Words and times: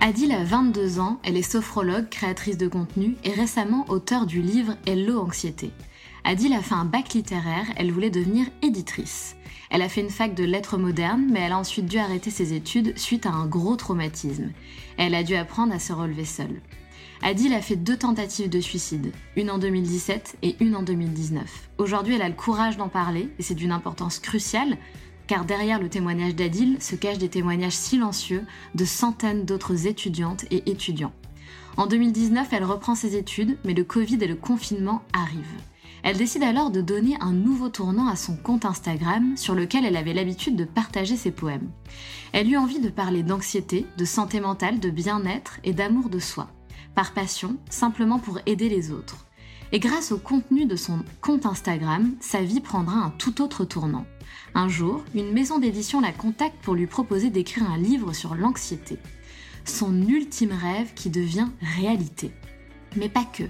Adil 0.00 0.30
a 0.30 0.44
22 0.44 1.00
ans, 1.00 1.18
elle 1.24 1.36
est 1.36 1.42
sophrologue, 1.42 2.08
créatrice 2.08 2.56
de 2.56 2.68
contenu 2.68 3.16
et 3.24 3.32
récemment 3.32 3.84
auteure 3.88 4.26
du 4.26 4.40
livre 4.40 4.76
Hello 4.86 5.18
Anxiété. 5.18 5.72
Adil 6.22 6.52
a 6.52 6.62
fait 6.62 6.76
un 6.76 6.84
bac 6.84 7.14
littéraire, 7.14 7.66
elle 7.76 7.90
voulait 7.90 8.08
devenir 8.08 8.46
éditrice. 8.62 9.34
Elle 9.70 9.82
a 9.82 9.88
fait 9.88 10.00
une 10.00 10.08
fac 10.08 10.34
de 10.34 10.44
lettres 10.44 10.78
modernes, 10.78 11.26
mais 11.28 11.40
elle 11.40 11.52
a 11.52 11.58
ensuite 11.58 11.86
dû 11.86 11.98
arrêter 11.98 12.30
ses 12.30 12.52
études 12.52 12.96
suite 12.96 13.26
à 13.26 13.30
un 13.30 13.46
gros 13.46 13.74
traumatisme. 13.74 14.52
Elle 14.98 15.16
a 15.16 15.24
dû 15.24 15.34
apprendre 15.34 15.74
à 15.74 15.80
se 15.80 15.92
relever 15.92 16.24
seule. 16.24 16.60
Adil 17.20 17.52
a 17.52 17.60
fait 17.60 17.76
deux 17.76 17.96
tentatives 17.96 18.48
de 18.48 18.60
suicide, 18.60 19.12
une 19.34 19.50
en 19.50 19.58
2017 19.58 20.38
et 20.42 20.54
une 20.60 20.76
en 20.76 20.82
2019. 20.84 21.70
Aujourd'hui, 21.78 22.14
elle 22.14 22.22
a 22.22 22.28
le 22.28 22.34
courage 22.36 22.76
d'en 22.76 22.88
parler 22.88 23.28
et 23.40 23.42
c'est 23.42 23.56
d'une 23.56 23.72
importance 23.72 24.20
cruciale 24.20 24.78
car 25.28 25.44
derrière 25.44 25.78
le 25.78 25.90
témoignage 25.90 26.34
d'Adil 26.34 26.78
se 26.80 26.96
cachent 26.96 27.18
des 27.18 27.28
témoignages 27.28 27.76
silencieux 27.76 28.44
de 28.74 28.84
centaines 28.84 29.44
d'autres 29.44 29.86
étudiantes 29.86 30.44
et 30.50 30.68
étudiants. 30.68 31.12
En 31.76 31.86
2019, 31.86 32.48
elle 32.50 32.64
reprend 32.64 32.96
ses 32.96 33.14
études, 33.14 33.58
mais 33.64 33.74
le 33.74 33.84
Covid 33.84 34.18
et 34.20 34.26
le 34.26 34.34
confinement 34.34 35.02
arrivent. 35.12 35.44
Elle 36.02 36.16
décide 36.16 36.42
alors 36.42 36.70
de 36.70 36.80
donner 36.80 37.16
un 37.20 37.32
nouveau 37.32 37.68
tournant 37.68 38.08
à 38.08 38.16
son 38.16 38.36
compte 38.36 38.64
Instagram 38.64 39.36
sur 39.36 39.54
lequel 39.54 39.84
elle 39.84 39.96
avait 39.96 40.14
l'habitude 40.14 40.56
de 40.56 40.64
partager 40.64 41.16
ses 41.16 41.30
poèmes. 41.30 41.70
Elle 42.32 42.50
eut 42.50 42.56
envie 42.56 42.80
de 42.80 42.88
parler 42.88 43.22
d'anxiété, 43.22 43.86
de 43.96 44.04
santé 44.04 44.40
mentale, 44.40 44.80
de 44.80 44.90
bien-être 44.90 45.58
et 45.62 45.72
d'amour 45.72 46.08
de 46.08 46.18
soi, 46.18 46.48
par 46.94 47.12
passion, 47.12 47.56
simplement 47.68 48.18
pour 48.18 48.38
aider 48.46 48.68
les 48.68 48.90
autres. 48.90 49.26
Et 49.72 49.80
grâce 49.80 50.12
au 50.12 50.18
contenu 50.18 50.66
de 50.66 50.76
son 50.76 51.00
compte 51.20 51.44
Instagram, 51.44 52.14
sa 52.20 52.42
vie 52.42 52.60
prendra 52.60 52.96
un 52.96 53.10
tout 53.10 53.42
autre 53.42 53.64
tournant. 53.64 54.06
Un 54.58 54.68
jour, 54.68 55.04
une 55.14 55.30
maison 55.30 55.60
d'édition 55.60 56.00
la 56.00 56.10
contacte 56.10 56.56
pour 56.62 56.74
lui 56.74 56.88
proposer 56.88 57.30
d'écrire 57.30 57.70
un 57.70 57.78
livre 57.78 58.12
sur 58.12 58.34
l'anxiété. 58.34 58.98
Son 59.64 60.02
ultime 60.08 60.50
rêve 60.50 60.94
qui 60.96 61.10
devient 61.10 61.46
réalité. 61.76 62.32
Mais 62.96 63.08
pas 63.08 63.24
que. 63.24 63.44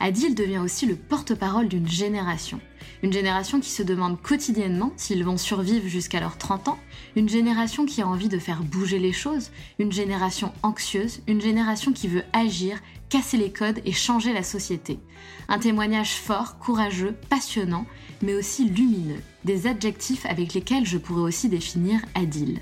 Adil 0.00 0.34
devient 0.34 0.58
aussi 0.58 0.84
le 0.84 0.96
porte-parole 0.96 1.66
d'une 1.66 1.88
génération. 1.88 2.60
Une 3.02 3.10
génération 3.10 3.58
qui 3.58 3.70
se 3.70 3.82
demande 3.82 4.20
quotidiennement 4.20 4.92
s'ils 4.98 5.24
vont 5.24 5.38
survivre 5.38 5.88
jusqu'à 5.88 6.20
leurs 6.20 6.36
30 6.36 6.68
ans, 6.68 6.78
une 7.16 7.30
génération 7.30 7.86
qui 7.86 8.02
a 8.02 8.06
envie 8.06 8.28
de 8.28 8.38
faire 8.38 8.62
bouger 8.62 8.98
les 8.98 9.14
choses, 9.14 9.52
une 9.78 9.92
génération 9.92 10.52
anxieuse, 10.62 11.22
une 11.26 11.40
génération 11.40 11.94
qui 11.94 12.06
veut 12.06 12.24
agir, 12.34 12.82
casser 13.10 13.36
les 13.36 13.52
codes 13.52 13.80
et 13.84 13.92
changer 13.92 14.32
la 14.32 14.44
société. 14.44 14.98
Un 15.48 15.58
témoignage 15.58 16.14
fort, 16.14 16.58
courageux, 16.58 17.16
passionnant, 17.28 17.84
mais 18.22 18.34
aussi 18.34 18.68
lumineux, 18.68 19.20
des 19.44 19.66
adjectifs 19.66 20.24
avec 20.26 20.54
lesquels 20.54 20.86
je 20.86 20.96
pourrais 20.96 21.22
aussi 21.22 21.48
définir 21.48 22.00
Adil. 22.14 22.60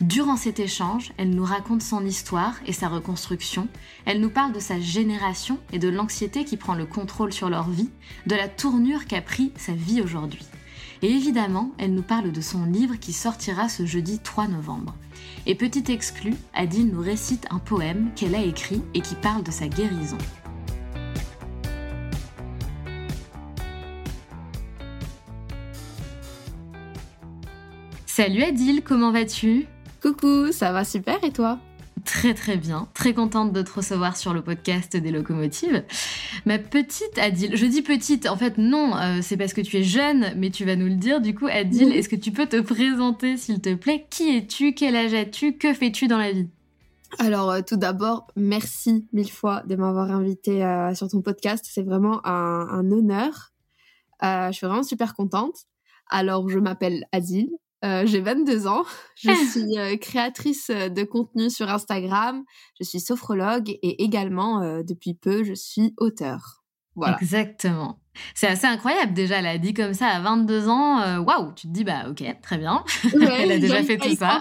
Durant 0.00 0.36
cet 0.36 0.58
échange, 0.58 1.12
elle 1.16 1.30
nous 1.30 1.44
raconte 1.44 1.82
son 1.82 2.04
histoire 2.04 2.56
et 2.66 2.72
sa 2.72 2.88
reconstruction, 2.88 3.68
elle 4.04 4.20
nous 4.20 4.30
parle 4.30 4.52
de 4.52 4.60
sa 4.60 4.80
génération 4.80 5.58
et 5.72 5.78
de 5.78 5.88
l'anxiété 5.88 6.44
qui 6.44 6.56
prend 6.56 6.74
le 6.74 6.86
contrôle 6.86 7.32
sur 7.32 7.48
leur 7.48 7.70
vie, 7.70 7.90
de 8.26 8.34
la 8.34 8.48
tournure 8.48 9.06
qu'a 9.06 9.22
pris 9.22 9.52
sa 9.56 9.72
vie 9.72 10.02
aujourd'hui. 10.02 10.44
Et 11.02 11.10
évidemment, 11.10 11.72
elle 11.78 11.94
nous 11.94 12.02
parle 12.02 12.32
de 12.32 12.40
son 12.40 12.64
livre 12.64 12.96
qui 12.96 13.12
sortira 13.12 13.68
ce 13.68 13.86
jeudi 13.86 14.18
3 14.18 14.48
novembre. 14.48 14.94
Et 15.46 15.54
petit 15.54 15.92
exclu, 15.92 16.32
Adil 16.54 16.86
nous 16.90 17.02
récite 17.02 17.46
un 17.50 17.58
poème 17.58 18.10
qu'elle 18.16 18.34
a 18.34 18.42
écrit 18.42 18.80
et 18.94 19.02
qui 19.02 19.14
parle 19.14 19.42
de 19.42 19.50
sa 19.50 19.68
guérison. 19.68 20.16
Salut 28.06 28.42
Adil, 28.42 28.82
comment 28.82 29.12
vas-tu? 29.12 29.66
Coucou, 30.00 30.50
ça 30.50 30.72
va 30.72 30.82
super 30.82 31.22
et 31.22 31.32
toi? 31.32 31.58
Très 32.06 32.32
très 32.32 32.56
bien, 32.56 32.88
très 32.94 33.12
contente 33.12 33.52
de 33.52 33.60
te 33.60 33.72
recevoir 33.72 34.16
sur 34.16 34.32
le 34.32 34.40
podcast 34.40 34.96
des 34.96 35.10
locomotives. 35.10 35.84
Ma 36.46 36.58
petite 36.58 37.18
Adil, 37.18 37.56
je 37.56 37.66
dis 37.66 37.82
petite, 37.82 38.28
en 38.28 38.36
fait 38.36 38.58
non, 38.58 38.96
euh, 38.96 39.18
c'est 39.22 39.36
parce 39.36 39.52
que 39.52 39.60
tu 39.60 39.76
es 39.78 39.82
jeune, 39.82 40.32
mais 40.36 40.50
tu 40.50 40.64
vas 40.64 40.76
nous 40.76 40.86
le 40.86 40.96
dire. 40.96 41.20
Du 41.20 41.34
coup, 41.34 41.46
Adil, 41.46 41.92
est-ce 41.92 42.08
que 42.08 42.16
tu 42.16 42.32
peux 42.32 42.46
te 42.46 42.60
présenter 42.60 43.36
s'il 43.36 43.60
te 43.60 43.74
plaît? 43.74 44.06
Qui 44.10 44.36
es-tu? 44.36 44.74
Quel 44.74 44.96
âge 44.96 45.14
as-tu? 45.14 45.56
Que 45.56 45.72
fais-tu 45.72 46.06
dans 46.06 46.18
la 46.18 46.32
vie? 46.32 46.48
Alors 47.18 47.50
euh, 47.50 47.60
tout 47.66 47.76
d'abord, 47.76 48.26
merci 48.36 49.06
mille 49.12 49.30
fois 49.30 49.62
de 49.66 49.76
m'avoir 49.76 50.10
invité 50.10 50.64
euh, 50.64 50.94
sur 50.94 51.08
ton 51.08 51.22
podcast. 51.22 51.64
C'est 51.68 51.84
vraiment 51.84 52.26
un, 52.26 52.66
un 52.68 52.90
honneur. 52.90 53.52
je 54.22 54.50
suis 54.52 54.66
vraiment 54.66 54.82
super 54.82 55.14
contente. 55.14 55.56
Alors 56.10 56.48
je 56.48 56.58
m'appelle 56.58 57.06
Adil, 57.12 57.50
euh, 57.84 58.06
j'ai 58.06 58.20
22 58.20 58.66
ans. 58.66 58.84
Je 59.16 59.30
ah. 59.30 59.34
suis 59.50 59.78
euh, 59.78 59.96
créatrice 59.96 60.70
euh, 60.70 60.88
de 60.88 61.04
contenu 61.04 61.50
sur 61.50 61.68
Instagram. 61.68 62.42
Je 62.80 62.84
suis 62.84 63.00
sophrologue 63.00 63.70
et 63.70 64.02
également, 64.02 64.82
depuis 64.82 65.14
peu, 65.14 65.44
je 65.44 65.54
suis 65.54 65.94
auteur. 65.98 66.62
Voilà. 66.96 67.18
Exactement. 67.20 68.00
C'est 68.34 68.46
assez 68.46 68.66
incroyable 68.66 69.12
déjà, 69.12 69.40
elle 69.40 69.46
a 69.46 69.58
dit 69.58 69.74
comme 69.74 69.94
ça 69.94 70.06
à 70.06 70.20
22 70.20 70.68
ans, 70.68 71.18
waouh, 71.24 71.52
tu 71.54 71.66
te 71.66 71.72
dis 71.72 71.82
bah 71.82 72.04
ok, 72.08 72.22
très 72.40 72.58
bien, 72.58 72.84
elle 73.12 73.50
a 73.50 73.58
déjà 73.58 73.82
fait 73.82 73.96
tout 73.96 74.14
ça. 74.14 74.40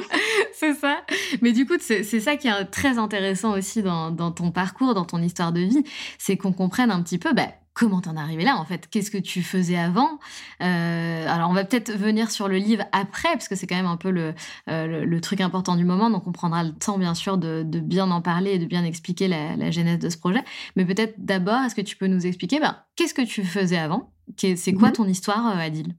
c'est 0.54 0.72
ça. 0.72 1.02
Mais 1.42 1.52
du 1.52 1.66
coup, 1.66 1.74
c'est 1.78 2.02
ça 2.02 2.36
qui 2.36 2.48
est 2.48 2.64
très 2.66 2.96
intéressant 2.96 3.52
aussi 3.52 3.82
dans, 3.82 4.10
dans, 4.10 4.32
ton 4.32 4.50
parcours, 4.50 4.94
dans 4.94 5.04
ton 5.04 5.20
histoire 5.20 5.52
de 5.52 5.60
vie, 5.60 5.84
c'est 6.18 6.38
qu'on 6.38 6.54
comprenne 6.54 6.90
un 6.90 7.02
petit 7.02 7.18
peu 7.18 7.34
bah, 7.34 7.48
comment 7.80 8.02
t'en 8.02 8.14
es 8.14 8.20
arrivé 8.20 8.44
là 8.44 8.58
en 8.58 8.64
fait? 8.66 8.88
Qu'est-ce 8.90 9.10
que 9.10 9.16
tu 9.16 9.42
faisais 9.42 9.78
avant? 9.78 10.18
Euh, 10.62 11.26
Alors 11.26 11.48
on 11.48 11.54
va 11.54 11.64
peut-être 11.64 11.90
venir 11.90 12.30
sur 12.30 12.46
le 12.46 12.58
livre 12.58 12.84
après 12.92 13.32
parce 13.32 13.48
que 13.48 13.56
c'est 13.56 13.66
quand 13.66 13.74
même 13.76 13.86
un 13.86 13.96
peu 13.96 14.10
le, 14.10 14.34
euh, 14.68 15.06
le, 15.06 15.20
truc 15.22 15.40
important 15.40 15.76
du 15.76 15.86
moment. 15.86 16.10
Donc 16.10 16.26
on 16.26 16.32
prendra 16.32 16.62
le 16.62 16.72
temps 16.72 16.98
bien 16.98 17.14
sûr 17.14 17.38
de, 17.38 17.62
de 17.62 17.80
bien 17.80 18.10
en 18.10 18.20
parler 18.20 18.52
et 18.52 18.58
de 18.58 18.66
bien 18.66 18.84
expliquer 18.84 19.28
la, 19.28 19.56
la 19.56 19.70
genèse 19.70 19.98
de 19.98 20.10
ce 20.10 20.18
projet. 20.18 20.44
Mais 20.76 20.84
peut-être 20.84 21.14
d'abord, 21.16 21.58
est-ce 21.62 21.74
que 21.74 21.80
tu 21.80 21.96
peux 21.96 22.06
nous 22.06 22.26
expliquer 22.26 22.60
ben, 22.60 22.76
qu'est-ce 22.96 23.14
que 23.14 23.22
tu 23.22 23.44
faisais 23.44 23.78
avant? 23.78 24.12
C'est 24.36 24.74
quoi 24.74 24.88
mhm. 24.88 24.94
ton 24.94 25.08
histoire, 25.08 25.46
euh, 25.48 25.60
Adil? 25.60 25.96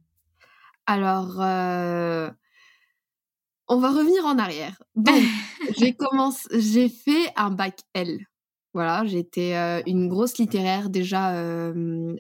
Alors 0.86 1.38
on 3.68 3.80
va 3.80 3.90
revenir 3.90 4.24
en 4.26 4.38
arrière. 4.38 4.84
Donc 4.96 5.20
j'ai 5.80 5.94
commencé, 5.94 6.48
j'ai 6.60 6.90
fait 6.90 7.34
un 7.36 7.50
bac 7.50 7.80
L. 7.96 8.20
Voilà, 8.74 9.04
j'étais 9.06 9.54
une 9.86 10.08
grosse 10.08 10.38
littéraire 10.38 10.90
déjà 10.90 11.36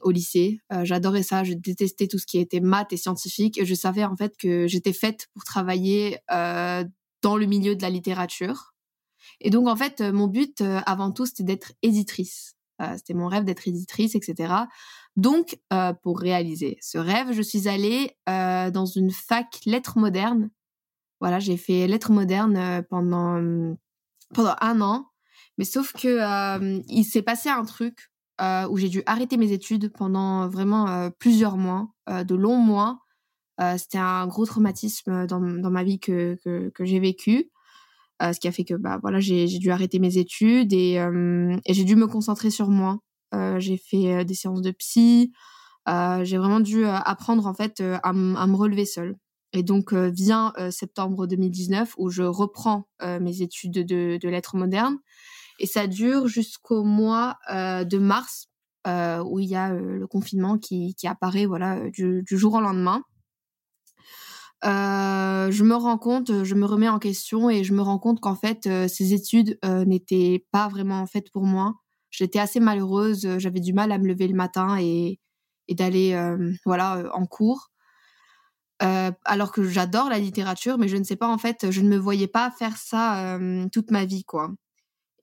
au 0.02 0.12
lycée. 0.12 0.60
J'adorais 0.84 1.24
ça, 1.24 1.44
je 1.44 1.54
détestais 1.54 2.08
tout 2.08 2.18
ce 2.18 2.26
qui 2.26 2.40
était 2.40 2.60
maths 2.60 2.92
et 2.92 2.98
scientifique. 2.98 3.64
Je 3.64 3.74
savais 3.74 4.04
en 4.04 4.16
fait 4.16 4.36
que 4.38 4.68
j'étais 4.68 4.94
faite 4.94 5.28
pour 5.34 5.44
travailler 5.46 6.18
dans 6.30 7.38
le 7.38 7.46
milieu 7.46 7.76
de 7.76 7.82
la 7.82 7.90
littérature. 7.90 8.74
Et 9.40 9.50
donc 9.50 9.68
en 9.68 9.76
fait, 9.76 10.02
mon 10.02 10.28
but 10.28 10.62
avant 10.86 11.12
tout, 11.12 11.26
c'était 11.26 11.44
d'être 11.44 11.72
éditrice. 11.84 12.56
c'était 12.98 13.14
mon 13.14 13.28
rêve 13.28 13.44
d'être 13.44 13.68
éditrice, 13.68 14.16
etc. 14.16 14.54
Donc, 15.16 15.58
pour 16.04 16.20
réaliser 16.20 16.78
ce 16.82 16.98
rêve, 16.98 17.32
je 17.32 17.42
suis 17.42 17.68
allée 17.68 18.16
dans 18.28 18.86
une 18.86 19.12
fac 19.12 19.60
lettres 19.66 19.98
modernes. 19.98 20.50
Voilà, 21.20 21.40
j'ai 21.40 21.58
fait 21.58 21.88
lettres 21.88 22.12
modernes 22.12 22.84
pendant 22.90 23.76
pendant 24.34 24.56
un 24.62 24.82
an. 24.82 25.11
Mais 25.62 25.66
sauf 25.66 25.94
que 25.94 26.08
euh, 26.08 26.82
il 26.88 27.04
s'est 27.04 27.22
passé 27.22 27.48
un 27.48 27.64
truc 27.66 28.10
euh, 28.42 28.68
où 28.70 28.78
j'ai 28.78 28.90
dû 28.90 29.04
arrêter 29.06 29.38
mes 29.38 29.52
études 29.52 29.94
pendant 29.94 30.50
vraiment 30.50 30.90
euh, 30.90 31.12
plusieurs 31.20 31.56
mois, 31.56 31.90
de 32.10 32.34
longs 32.34 32.58
mois. 32.58 33.02
C'était 33.78 34.00
un 34.00 34.26
gros 34.26 34.48
traumatisme 34.48 35.28
dans, 35.28 35.40
dans 35.40 35.70
ma 35.70 35.84
vie 35.84 36.00
que, 36.00 36.36
que, 36.44 36.84
j'ai 36.84 37.00
vécu. 37.00 37.52
ce 38.20 38.40
qui 38.40 38.48
a 38.48 38.52
fait 38.52 38.64
que 38.64 38.74
bah 38.74 38.98
voilà 39.04 39.20
j'ai 39.20 39.46
dû 39.46 39.70
arrêter 39.70 40.00
mes 40.00 40.18
études 40.18 40.74
et, 40.74 41.00
j'ai 41.70 41.84
dû 41.84 41.96
me 41.96 42.08
concentrer 42.08 42.50
sur 42.50 42.70
moi. 42.70 42.98
j'ai 43.60 43.78
fait 43.78 44.26
des 44.26 44.34
séances 44.34 44.64
de 44.64 44.72
psy. 44.72 45.32
j'ai 45.88 46.38
vraiment 46.40 46.60
dû 46.60 46.86
apprendre 46.86 47.46
en 47.46 47.54
fait 47.54 47.84
à, 48.02 48.14
me 48.14 48.56
relever 48.56 48.86
seule. 48.86 49.16
Et 49.54 49.62
donc 49.62 49.94
vient 49.94 50.54
septembre 50.72 51.28
2019 51.28 51.94
où 52.00 52.10
je 52.10 52.24
reprends 52.24 52.88
mes 53.00 53.44
études 53.44 53.86
de, 53.86 54.18
de 54.20 54.28
lettres 54.28 54.58
modernes 54.58 54.98
et 55.62 55.68
ça 55.68 55.86
dure 55.86 56.28
jusqu'au 56.28 56.84
mois 56.84 57.38
euh, 57.52 57.84
de 57.84 58.00
mars, 58.00 58.48
euh, 58.88 59.24
où 59.24 59.40
il 59.40 59.48
y 59.48 59.56
a 59.56 59.72
euh, 59.72 60.00
le 60.00 60.08
confinement 60.08 60.58
qui, 60.58 60.96
apparaît 61.06 61.46
voilà, 61.46 61.90
du, 61.92 62.24
du, 62.24 62.38
jour 62.38 62.56
au 62.56 62.62
lendemain. 62.62 63.04
je 64.64 65.64
me 65.64 65.76
rends 65.76 66.00
compte, 66.00 66.44
je 66.44 66.56
me 66.56 66.66
remets 66.66 66.90
en 66.90 66.98
question 66.98 67.52
et 67.52 67.64
je 67.64 67.74
me 67.74 67.82
rends 67.84 68.00
compte 68.00 68.20
qu'en 68.20 68.36
fait, 68.36 68.68
ces 68.88 69.14
études 69.14 69.60
n'étaient 69.64 70.46
pas 70.52 70.68
vraiment 70.68 71.06
faites 71.06 71.32
pour 71.32 71.44
moi. 71.44 71.76
J'étais 72.10 72.40
assez 72.40 72.60
malheureuse, 72.60 73.38
j'avais 73.38 73.60
du 73.60 73.74
mal 73.74 73.92
à 73.92 74.00
me 74.00 74.08
lever 74.08 74.28
le 74.28 74.36
matin 74.36 74.78
et, 74.80 75.20
et 75.68 75.76
d'aller 75.76 76.20
voilà 76.66 77.04
en 77.14 77.28
cours. 77.28 77.70
alors 78.80 79.52
que 79.52 79.64
j'adore 79.64 80.10
la 80.10 80.18
littérature, 80.18 80.80
mais 80.80 80.88
je 80.88 80.98
ne 80.98 81.04
sais 81.04 81.16
pas 81.18 81.28
en 81.28 81.38
fait, 81.38 81.70
je 81.70 81.82
ne 81.82 81.90
me 81.90 81.98
voyais 81.98 82.28
pas 82.28 82.50
faire 82.50 82.78
ça 82.78 83.38
toute 83.72 83.92
ma 83.92 84.06
vie 84.06 84.24
quoi. 84.24 84.52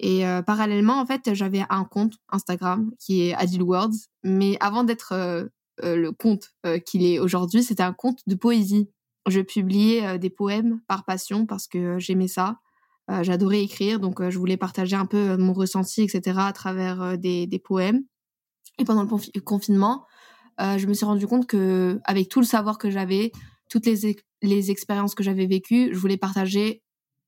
Et 0.01 0.27
euh, 0.27 0.43
parallèlement, 0.43 1.01
en 1.01 1.07
fait, 1.07 1.35
j'avais 1.35 1.65
un 1.71 1.85
compte 1.85 2.15
Instagram 2.31 2.93
qui 2.99 3.23
est 3.23 3.35
Adil 3.35 3.63
Words, 3.63 4.09
mais 4.23 4.57
avant 4.61 4.85
d'être 4.85 5.13
euh, 5.13 5.47
euh, 5.83 5.97
le 5.97 6.13
compte 6.13 6.51
qu'il 6.87 7.05
est 7.05 7.19
aujourd'hui, 7.19 7.63
c'était 7.63 7.83
un 7.83 7.93
compte 7.93 8.21
de 8.27 8.35
poésie. 8.35 8.91
Je 9.29 9.41
publiais 9.41 10.19
des 10.19 10.31
poèmes 10.31 10.81
par 10.87 11.05
passion 11.05 11.47
parce 11.47 11.67
que 11.67 11.99
j'aimais 11.99 12.29
ça. 12.29 12.59
J'adorais 13.23 13.63
écrire, 13.63 14.01
donc 14.01 14.27
je 14.29 14.39
voulais 14.39 14.59
partager 14.59 14.95
un 14.95 15.07
peu 15.07 15.37
mon 15.39 15.55
ressenti, 15.55 16.03
etc., 16.03 16.39
à 16.41 16.53
travers 16.53 17.17
des, 17.17 17.47
des, 17.47 17.59
poèmes. 17.59 18.03
Et 18.79 18.85
pendant 18.85 19.03
le 19.03 19.41
confinement, 19.41 20.07
je 20.59 20.87
me 20.87 20.95
suis 20.95 21.07
rendu 21.07 21.27
compte 21.27 21.47
que, 21.47 22.01
avec 22.05 22.29
tout 22.29 22.41
le 22.41 22.47
savoir 22.47 22.77
que 22.79 22.91
j'avais, 22.91 23.33
toutes 23.71 23.87
les, 23.87 24.17
les 24.43 24.71
expériences 24.71 25.15
que 25.15 25.23
j'avais 25.23 25.47
vécues, 25.47 25.91
je 25.93 25.99
voulais 25.99 26.19
partager 26.19 26.83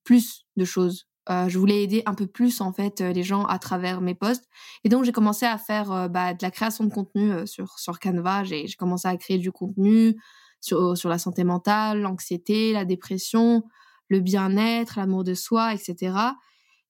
plus 0.05 0.47
de 0.57 0.65
choses 0.65 1.10
euh, 1.29 1.49
je 1.49 1.59
voulais 1.59 1.83
aider 1.83 2.03
un 2.07 2.15
peu 2.15 2.27
plus 2.27 2.61
en 2.61 2.73
fait 2.73 3.01
euh, 3.01 3.13
les 3.13 3.23
gens 3.23 3.45
à 3.45 3.59
travers 3.59 4.01
mes 4.01 4.15
posts. 4.15 4.49
Et 4.85 4.89
donc 4.89 5.05
j'ai 5.05 5.13
commencé 5.13 5.45
à 5.45 5.59
faire 5.59 5.93
euh, 5.93 6.09
bah, 6.09 6.33
de 6.33 6.39
la 6.43 6.51
création 6.51 6.85
de 6.85 6.93
contenu 6.93 7.47
sur 7.47 7.79
sur 7.79 7.99
Canva. 8.01 8.45
J'ai 8.45 8.67
commencé 8.79 9.07
à 9.07 9.17
créer 9.17 9.39
du 9.39 9.53
contenu 9.53 10.17
sur 10.61 10.97
sur 10.97 11.09
la 11.09 11.19
santé 11.19 11.45
mentale 11.45 12.01
l'anxiété 12.03 12.73
la 12.73 12.85
dépression 12.85 13.63
le 14.09 14.21
bien-être 14.21 14.99
l'amour 14.99 15.25
de 15.25 15.33
soi 15.33 15.73
etc 15.73 16.15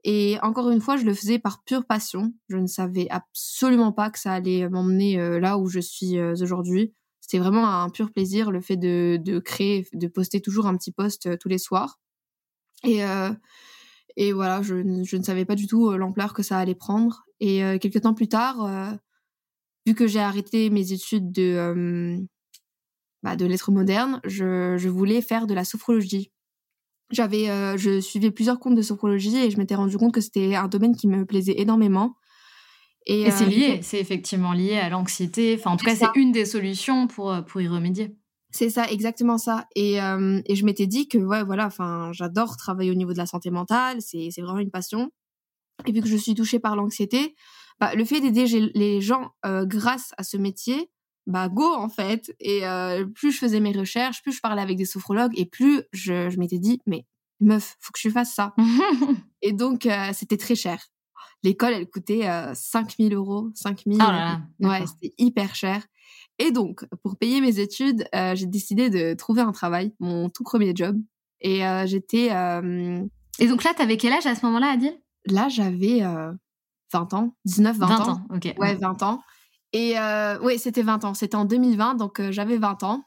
et 0.03 0.39
encore 0.43 0.71
une 0.71 0.81
fois 0.81 0.97
je 0.97 1.05
le 1.05 1.15
faisais 1.15 1.39
par 1.39 1.63
pure 1.65 1.85
passion. 1.85 2.33
Je 2.49 2.57
ne 2.57 2.67
savais 2.67 3.07
absolument 3.11 3.93
pas 3.93 4.11
que 4.11 4.19
ça 4.19 4.33
allait 4.33 4.69
m'emmener 4.69 5.39
là 5.41 5.59
où 5.59 5.69
je 5.69 5.81
suis 5.81 6.21
aujourd'hui. 6.21 6.95
C'était 7.21 7.39
vraiment 7.39 7.69
un 7.69 7.91
pur 7.91 8.11
plaisir 8.11 8.51
le 8.51 8.61
fait 8.61 8.77
de 8.77 9.19
de 9.23 9.39
créer 9.39 9.87
de 9.93 10.09
poster 10.09 10.41
toujours 10.41 10.67
un 10.67 10.77
petit 10.77 10.93
post 10.93 11.39
tous 11.39 11.49
les 11.49 11.59
soirs. 11.59 12.01
Et 12.83 13.03
et 14.17 14.33
voilà, 14.33 14.63
je, 14.63 15.03
je, 15.05 15.17
ne 15.17 15.23
savais 15.23 15.45
pas 15.45 15.55
du 15.55 15.67
tout 15.67 15.91
euh, 15.91 15.97
l'ampleur 15.97 16.35
que 16.35 16.43
ça 16.43 16.59
allait 16.59 16.75
prendre. 16.75 17.25
Et 17.41 17.65
euh, 17.65 17.79
quelques 17.79 18.03
temps 18.03 18.15
plus 18.15 18.29
tard, 18.29 18.65
euh, 18.65 18.91
vu 19.87 19.95
que 19.95 20.07
j'ai 20.07 20.21
arrêté 20.21 20.71
mes 20.71 20.93
études 20.93 21.33
de, 21.33 22.19
bah, 23.23 23.37
de 23.37 23.47
lettres 23.47 23.73
modernes, 23.73 24.21
je, 24.25 24.77
je, 24.79 24.89
voulais 24.89 25.23
faire 25.23 25.47
de 25.47 25.55
la 25.55 25.65
sophrologie. 25.65 26.31
J'avais, 27.11 27.47
je 27.77 28.01
suivais 28.01 28.31
plusieurs 28.31 28.61
comptes 28.61 28.77
de 28.77 28.83
sophrologie 28.83 29.37
et 29.37 29.51
je 29.51 29.59
m'étais 29.59 29.75
rendu 29.75 29.99
compte 29.99 30.15
que 30.15 30.21
c'était 30.21 30.55
un 30.55 30.69
domaine 30.69 30.95
qui 30.95 31.09
me 31.09 31.27
plaisait 31.27 31.59
énormément. 31.61 32.15
Et, 33.07 33.23
et 33.23 33.31
c'est 33.33 33.47
lié, 33.47 33.81
c'est 33.83 33.99
effectivement 33.99 34.53
lié 34.53 34.77
à 34.77 34.91
l'anxiété. 34.91 35.57
Enfin, 35.59 35.73
en 35.73 35.77
tout 35.77 35.85
cas, 35.85 35.97
c'est 35.97 36.15
une 36.15 36.31
des 36.31 36.45
solutions 36.45 37.09
pour, 37.09 37.35
pour 37.47 37.61
y 37.61 37.67
remédier. 37.67 38.15
C'est 38.53 38.71
ça, 38.71 38.87
exactement 38.91 39.39
ça. 39.39 39.67
Et, 39.77 40.01
euh, 40.03 40.41
et 40.45 40.57
je 40.57 40.65
m'étais 40.65 40.87
dit 40.87 41.09
que 41.09 41.19
ouais, 41.19 41.45
voilà, 41.45 41.67
enfin, 41.67 42.11
j'adore 42.13 42.57
travailler 42.57 42.91
au 42.91 42.95
niveau 42.95 43.13
de 43.13 43.19
la 43.19 43.27
santé 43.27 43.51
mentale, 43.51 43.99
c'est 44.01 44.31
vraiment 44.39 44.59
une 44.59 44.71
passion. 44.71 45.11
Et 45.87 45.93
vu 45.93 46.01
que 46.01 46.09
je 46.09 46.17
suis 46.17 46.35
touchée 46.35 46.59
par 46.59 46.77
l'anxiété, 46.77 47.35
bah, 47.79 47.95
le 47.95 48.05
fait 48.05 48.21
d'aider 48.21 48.71
les 48.75 49.01
gens 49.01 49.31
euh, 49.47 49.65
grâce 49.65 50.13
à 50.19 50.25
ce 50.25 50.37
métier, 50.37 50.91
bah 51.27 51.49
go 51.49 51.75
en 51.75 51.89
fait. 51.89 52.35
Et 52.41 52.67
euh, 52.67 53.07
plus 53.07 53.33
je 53.33 53.39
faisais 53.39 53.61
mes 53.61 53.73
recherches, 53.73 54.23
plus 54.23 54.33
je 54.33 54.41
parlais 54.41 54.63
avec 54.63 54.77
des 54.77 54.85
sophrologues, 54.85 55.39
et 55.39 55.47
plus 55.47 55.83
je, 55.93 56.29
je 56.29 56.39
m'étais 56.39 56.59
dit, 56.59 56.81
mais 56.87 57.07
meuf, 57.41 57.77
faut 57.81 57.93
que 57.93 58.01
je 58.01 58.11
fasse 58.11 58.35
ça. 58.35 58.55
et 59.43 59.53
donc 59.53 59.89
c'était 60.13 60.37
très 60.37 60.57
cher. 60.57 60.85
L'école, 61.43 61.73
elle 61.73 61.89
coûtait 61.89 62.27
5000 62.53 63.15
euros, 63.15 63.49
5000. 63.55 63.97
Oh 63.97 63.99
là, 63.99 64.43
ouais, 64.61 64.85
c'était 64.87 65.15
hyper 65.17 65.55
cher. 65.55 65.83
Et 66.41 66.53
donc, 66.53 66.87
pour 67.03 67.19
payer 67.19 67.43
mes 67.43 67.61
études, 67.61 68.09
euh, 68.15 68.35
j'ai 68.35 68.47
décidé 68.47 68.89
de 68.89 69.13
trouver 69.13 69.43
un 69.43 69.53
travail, 69.53 69.93
mon 70.01 70.31
tout 70.31 70.43
premier 70.43 70.73
job. 70.75 70.99
Et 71.43 71.67
euh, 71.67 71.87
j'étais. 71.87 72.33
Euh, 72.33 73.05
et 73.39 73.47
donc 73.47 73.63
là, 73.63 73.75
t'avais 73.77 73.99
quel 73.99 74.15
âge 74.15 74.27
à 74.27 74.35
ce 74.35 74.45
moment-là, 74.47 74.73
Adil? 74.73 74.99
Là, 75.27 75.51
j'avais 75.51 76.01
20 76.93 77.15
ans, 77.15 77.37
19, 77.45 77.77
20, 77.77 77.87
20 77.87 78.09
ans. 78.09 78.21
ok. 78.35 78.55
Ouais, 78.59 78.75
20 78.75 79.03
ans. 79.03 79.23
Et 79.75 79.97
oui, 80.43 80.59
c'était 80.59 80.83
20 80.83 81.05
ans. 81.05 81.15
C'était 81.15 81.37
en 81.37 81.45
2020, 81.45 81.95
donc 81.95 82.23
j'avais 82.31 82.57
20 82.57 82.83
ans. 82.85 83.05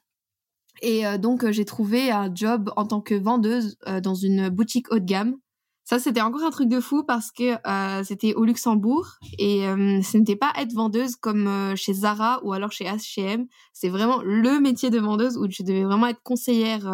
Et 0.83 1.03
donc, 1.17 1.49
j'ai 1.49 1.65
trouvé 1.65 2.11
un 2.11 2.33
job 2.33 2.71
en 2.75 2.85
tant 2.85 3.01
que 3.01 3.15
vendeuse 3.15 3.77
dans 4.03 4.15
une 4.15 4.49
boutique 4.49 4.91
haut 4.91 4.99
de 4.99 5.05
gamme 5.05 5.37
ça, 5.85 5.99
c'était 5.99 6.21
encore 6.21 6.43
un 6.43 6.49
truc 6.49 6.69
de 6.69 6.79
fou 6.79 7.03
parce 7.03 7.31
que 7.31 7.57
euh, 7.67 8.03
c'était 8.05 8.33
au 8.35 8.45
Luxembourg 8.45 9.17
et 9.37 9.67
euh, 9.67 10.01
ce 10.01 10.17
n'était 10.17 10.37
pas 10.37 10.53
être 10.57 10.71
vendeuse 10.73 11.17
comme 11.17 11.47
euh, 11.47 11.75
chez 11.75 11.93
Zara 11.93 12.39
ou 12.43 12.53
alors 12.53 12.71
chez 12.71 12.85
H&M. 12.85 13.47
C'est 13.73 13.89
vraiment 13.89 14.21
le 14.23 14.61
métier 14.61 14.89
de 14.89 14.99
vendeuse 14.99 15.37
où 15.37 15.45
je 15.49 15.61
devais 15.61 15.83
vraiment 15.83 16.07
être 16.07 16.21
conseillère 16.23 16.87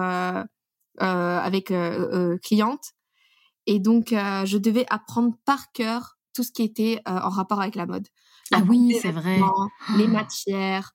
avec 0.98 1.74
cliente. 2.41 2.93
Et 3.67 3.79
donc, 3.79 4.08
je 4.10 4.58
devais 4.58 4.86
apprendre 4.89 5.36
par 5.46 5.72
cœur 5.72 6.17
tout 6.34 6.43
ce 6.43 6.51
qui 6.51 6.63
était 6.63 7.01
en 7.05 7.29
rapport 7.29 7.62
avec 7.62 7.75
la 7.75 7.86
mode. 7.86 8.08
ah 8.51 8.62
oui, 8.67 8.98
c'est 9.00 9.12
vrai. 9.12 9.39
Les 9.98 10.08
matières, 10.08 10.93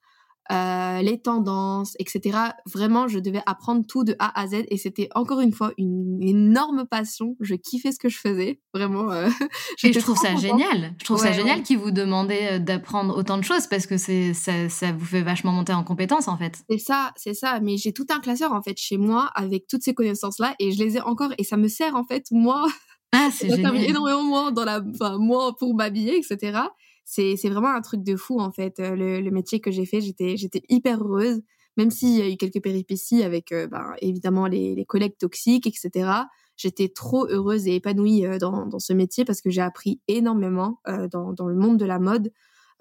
euh, 0.53 1.01
les 1.01 1.19
tendances, 1.21 1.95
etc. 1.99 2.39
Vraiment, 2.67 3.09
je 3.09 3.19
devais 3.19 3.43
apprendre 3.47 3.85
tout 3.87 4.05
de 4.05 4.15
A 4.19 4.39
à 4.39 4.47
Z 4.47 4.65
et 4.69 4.77
c'était 4.77 5.09
encore 5.15 5.41
une 5.41 5.53
fois 5.53 5.73
une 5.79 6.23
énorme 6.23 6.85
passion. 6.87 7.35
Je 7.41 7.55
kiffais 7.55 7.93
ce 7.93 7.99
que 7.99 8.11
je 8.11 8.19
faisais, 8.19 8.61
vraiment. 8.75 9.11
Euh, 9.11 9.29
et 9.85 9.93
je 9.93 9.99
trouve 10.01 10.19
ça 10.19 10.37
génial. 10.37 10.95
Je 10.99 11.05
trouve 11.05 11.19
ça 11.19 11.33
génial 11.33 11.63
qu'ils 11.63 11.79
vous 11.79 11.93
demandaient 11.93 12.55
euh, 12.55 12.59
d'apprendre 12.59 13.17
autant 13.17 13.39
de 13.39 13.43
choses 13.45 13.67
parce 13.69 13.87
que 13.87 13.97
c'est 13.97 14.35
ça, 14.35 14.69
ça 14.69 14.93
vous 14.93 15.07
fait 15.07 15.23
vachement 15.23 15.53
monter 15.53 15.73
en 15.73 15.83
compétences 15.83 16.29
en 16.29 16.37
fait. 16.37 16.59
C'est 16.69 16.79
ça, 16.79 17.13
c'est 17.17 17.35
ça. 17.35 17.61
Mais 17.61 17.79
j'ai 17.79 17.95
tout 17.95 18.07
un 18.11 18.21
classeur 18.21 18.53
en 18.53 18.61
fait 18.61 18.79
chez 18.79 18.99
moi 18.99 19.31
avec 19.35 19.67
toutes 19.67 19.83
ces 19.83 19.95
connaissances 19.95 20.39
là 20.39 20.55
et 20.59 20.73
je 20.73 20.79
les 20.79 20.99
ai 20.99 21.01
encore 21.01 21.33
et 21.39 21.45
ça 21.45 21.57
me 21.57 21.69
sert 21.69 21.97
en 21.97 22.05
fait 22.05 22.27
moi. 22.31 22.67
Ah, 23.13 23.31
c'est 23.33 23.49
génial. 23.49 23.77
énormément 23.77 24.23
moi 24.23 24.51
dans 24.51 24.65
la, 24.65 24.83
enfin 24.93 25.17
moi 25.19 25.55
pour 25.59 25.75
m'habiller, 25.75 26.19
etc 26.19 26.65
c'est 27.04 27.37
vraiment 27.49 27.68
un 27.68 27.80
truc 27.82 28.02
de 28.02 28.16
fou 28.16 28.40
en 28.40 28.50
fait 28.50 28.80
euh, 28.80 28.96
le, 28.96 29.30
métier 29.30 29.61
que 29.61 29.70
j'ai 29.70 29.87
fait. 29.87 30.00
J'étais 30.00 30.37
j'étais 30.37 30.62
hyper 30.68 31.02
heureuse 31.02 31.42
même 31.76 31.90
s'il 31.90 32.16
y 32.16 32.23
a 32.23 32.28
eu 32.28 32.37
quelques 32.37 32.62
péripéties 32.62 33.23
avec 33.23 33.52
euh, 33.52 33.66
ben, 33.66 33.94
évidemment 34.00 34.46
les, 34.46 34.75
les 34.75 34.84
collègues 34.84 35.18
toxiques 35.18 35.66
etc 35.66 36.08
j'étais 36.56 36.88
trop 36.88 37.26
heureuse 37.26 37.66
et 37.66 37.75
épanouie 37.75 38.26
euh, 38.26 38.38
dans, 38.38 38.66
dans 38.66 38.78
ce 38.78 38.92
métier 38.92 39.25
parce 39.25 39.40
que 39.40 39.50
j'ai 39.50 39.61
appris 39.61 40.00
énormément 40.08 40.80
dans, 41.11 41.32
dans 41.32 41.49
le 41.49 41.56
monde 41.56 41.78
de 41.78 41.84
la 41.84 41.99
mode. 41.99 42.32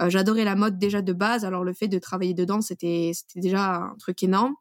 J'adorais 0.08 0.44
la 0.44 0.56
mode 0.56 0.80
déjà 0.80 1.02
de 1.02 1.14
base 1.14 1.46
alors 1.46 1.64
le 1.64 1.74
fait 1.74 1.88
de 1.88 2.00
travailler 2.00 2.34
dedans 2.34 2.62
c'était 2.62 3.12
c'était 3.14 3.40
déjà 3.40 3.76
un 3.76 3.96
truc 4.00 4.22
énorme. 4.24 4.54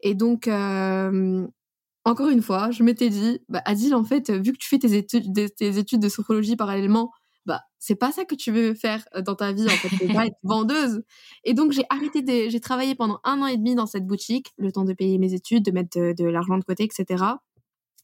Et 0.00 0.14
donc 0.14 0.48
encore 0.48 2.28
une 2.28 2.42
fois 2.42 2.70
je 2.70 2.82
m'étais 2.82 3.10
dit 3.10 3.40
bah 3.48 3.62
Adil 3.64 3.94
en 3.94 4.04
fait 4.04 4.30
vu 4.30 4.52
que 4.52 4.58
tu 4.58 4.68
fais 4.68 4.78
tes 4.78 4.94
études 4.96 5.54
tes 5.56 5.78
études 5.78 6.00
de 6.00 6.08
sophrologie 6.08 6.56
parallèlement 6.56 7.12
bah 7.46 7.62
c'est 7.78 7.94
pas 7.94 8.10
ça 8.12 8.24
que 8.24 8.34
tu 8.34 8.50
veux 8.50 8.74
faire 8.74 9.06
dans 9.24 9.36
ta 9.36 9.52
vie 9.52 9.66
en 9.66 9.68
fait, 9.68 9.88
tu 9.88 10.12
pas 10.12 10.26
être 10.26 10.36
vendeuse. 10.42 11.02
Et 11.44 11.54
donc 11.54 11.72
j'ai 11.72 11.84
arrêté 11.88 12.22
de, 12.22 12.48
j'ai 12.48 12.60
travaillé 12.60 12.94
pendant 12.94 13.20
un 13.24 13.40
an 13.42 13.46
et 13.46 13.56
demi 13.56 13.74
dans 13.74 13.86
cette 13.86 14.06
boutique, 14.06 14.52
le 14.58 14.72
temps 14.72 14.84
de 14.84 14.92
payer 14.92 15.18
mes 15.18 15.32
études, 15.32 15.64
de 15.64 15.70
mettre 15.70 15.96
de, 15.96 16.24
l'argent 16.24 16.58
de 16.58 16.64
côté, 16.64 16.84
etc. 16.84 17.24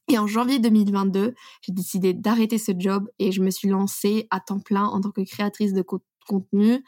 Et 0.09 0.17
en 0.17 0.27
janvier 0.27 0.59
2022, 0.59 1.33
j'ai 1.61 1.71
décidé 1.71 2.13
d'arrêter 2.13 2.57
ce 2.57 2.71
job 2.77 3.09
et 3.19 3.31
je 3.31 3.41
me 3.41 3.49
suis 3.49 3.67
lancée 3.67 4.27
à 4.31 4.39
temps 4.39 4.59
plein 4.59 4.85
en 4.85 5.01
tant 5.01 5.11
que 5.11 5.21
créatrice 5.21 5.73
de 5.73 5.83
contenu. 6.27 6.83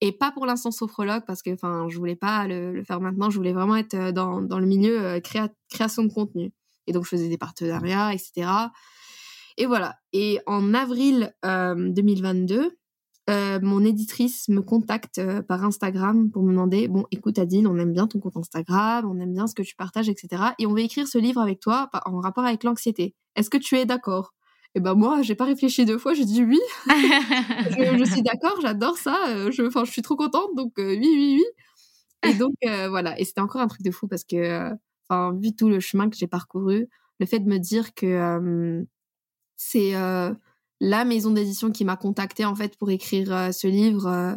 Et 0.00 0.10
pas 0.10 0.32
pour 0.32 0.46
l'instant 0.46 0.72
sophrologue 0.72 1.22
parce 1.26 1.42
que 1.42 1.50
enfin 1.54 1.86
je 1.88 1.96
voulais 1.96 2.16
pas 2.16 2.48
le, 2.48 2.82
faire 2.84 3.00
maintenant. 3.00 3.30
Je 3.30 3.36
voulais 3.36 3.52
vraiment 3.52 3.76
être 3.76 3.94
euh, 3.94 4.12
dans, 4.12 4.40
dans 4.40 4.58
le 4.58 4.66
milieu 4.66 5.00
euh, 5.00 5.20
création 5.70 6.02
de 6.02 6.12
contenu. 6.12 6.52
Et 6.88 6.92
donc 6.92 7.04
je 7.04 7.10
faisais 7.10 7.28
des 7.28 7.38
partenariats 7.38 8.12
etc 8.12 8.48
et 9.56 9.66
voilà 9.66 9.96
et 10.12 10.40
en 10.46 10.74
avril 10.74 11.34
2022 11.44 12.76
euh, 13.30 13.60
mon 13.62 13.84
éditrice 13.84 14.48
me 14.48 14.62
contacte 14.62 15.20
par 15.46 15.64
Instagram 15.64 16.30
pour 16.30 16.42
me 16.42 16.50
demander 16.50 16.88
bon 16.88 17.06
écoute 17.10 17.38
Adine 17.38 17.66
on 17.66 17.78
aime 17.78 17.92
bien 17.92 18.06
ton 18.06 18.18
compte 18.18 18.36
Instagram 18.36 19.08
on 19.08 19.20
aime 19.20 19.32
bien 19.32 19.46
ce 19.46 19.54
que 19.54 19.62
tu 19.62 19.76
partages 19.76 20.08
etc 20.08 20.42
et 20.58 20.66
on 20.66 20.74
va 20.74 20.80
écrire 20.80 21.06
ce 21.06 21.18
livre 21.18 21.40
avec 21.40 21.60
toi 21.60 21.88
en 22.04 22.20
rapport 22.20 22.44
avec 22.44 22.64
l'anxiété 22.64 23.14
est-ce 23.36 23.50
que 23.50 23.58
tu 23.58 23.76
es 23.76 23.86
d'accord? 23.86 24.34
Et 24.74 24.80
ben 24.80 24.94
moi, 24.94 25.22
j'ai 25.22 25.34
pas 25.34 25.44
réfléchi 25.44 25.84
deux 25.84 25.98
fois, 25.98 26.14
j'ai 26.14 26.24
dit 26.24 26.42
oui. 26.42 26.60
je, 26.86 28.10
suis 28.10 28.22
d'accord, 28.22 28.58
j'adore 28.62 28.96
ça. 28.96 29.28
Euh, 29.28 29.50
je, 29.50 29.62
enfin, 29.62 29.84
je 29.84 29.90
suis 29.90 30.02
trop 30.02 30.16
contente, 30.16 30.54
donc 30.56 30.78
euh, 30.78 30.96
oui, 30.96 31.00
oui, 31.02 31.38
oui. 31.38 31.44
Et 32.30 32.34
donc 32.34 32.54
euh, 32.64 32.88
voilà. 32.88 33.18
Et 33.20 33.24
c'était 33.24 33.40
encore 33.40 33.60
un 33.60 33.68
truc 33.68 33.82
de 33.82 33.90
fou 33.90 34.06
parce 34.08 34.24
que, 34.24 34.70
enfin, 35.08 35.36
vu 35.42 35.54
tout 35.54 35.68
le 35.68 35.80
chemin 35.80 36.08
que 36.08 36.16
j'ai 36.16 36.26
parcouru, 36.26 36.88
le 37.20 37.26
fait 37.26 37.40
de 37.40 37.48
me 37.48 37.58
dire 37.58 37.94
que 37.94 38.84
c'est 39.62 39.92
la 40.80 41.04
maison 41.04 41.30
d'édition 41.30 41.70
qui 41.70 41.84
m'a 41.84 41.96
contactée 41.96 42.44
en 42.44 42.54
fait 42.54 42.76
pour 42.76 42.90
écrire 42.90 43.52
ce 43.52 43.66
livre. 43.66 44.36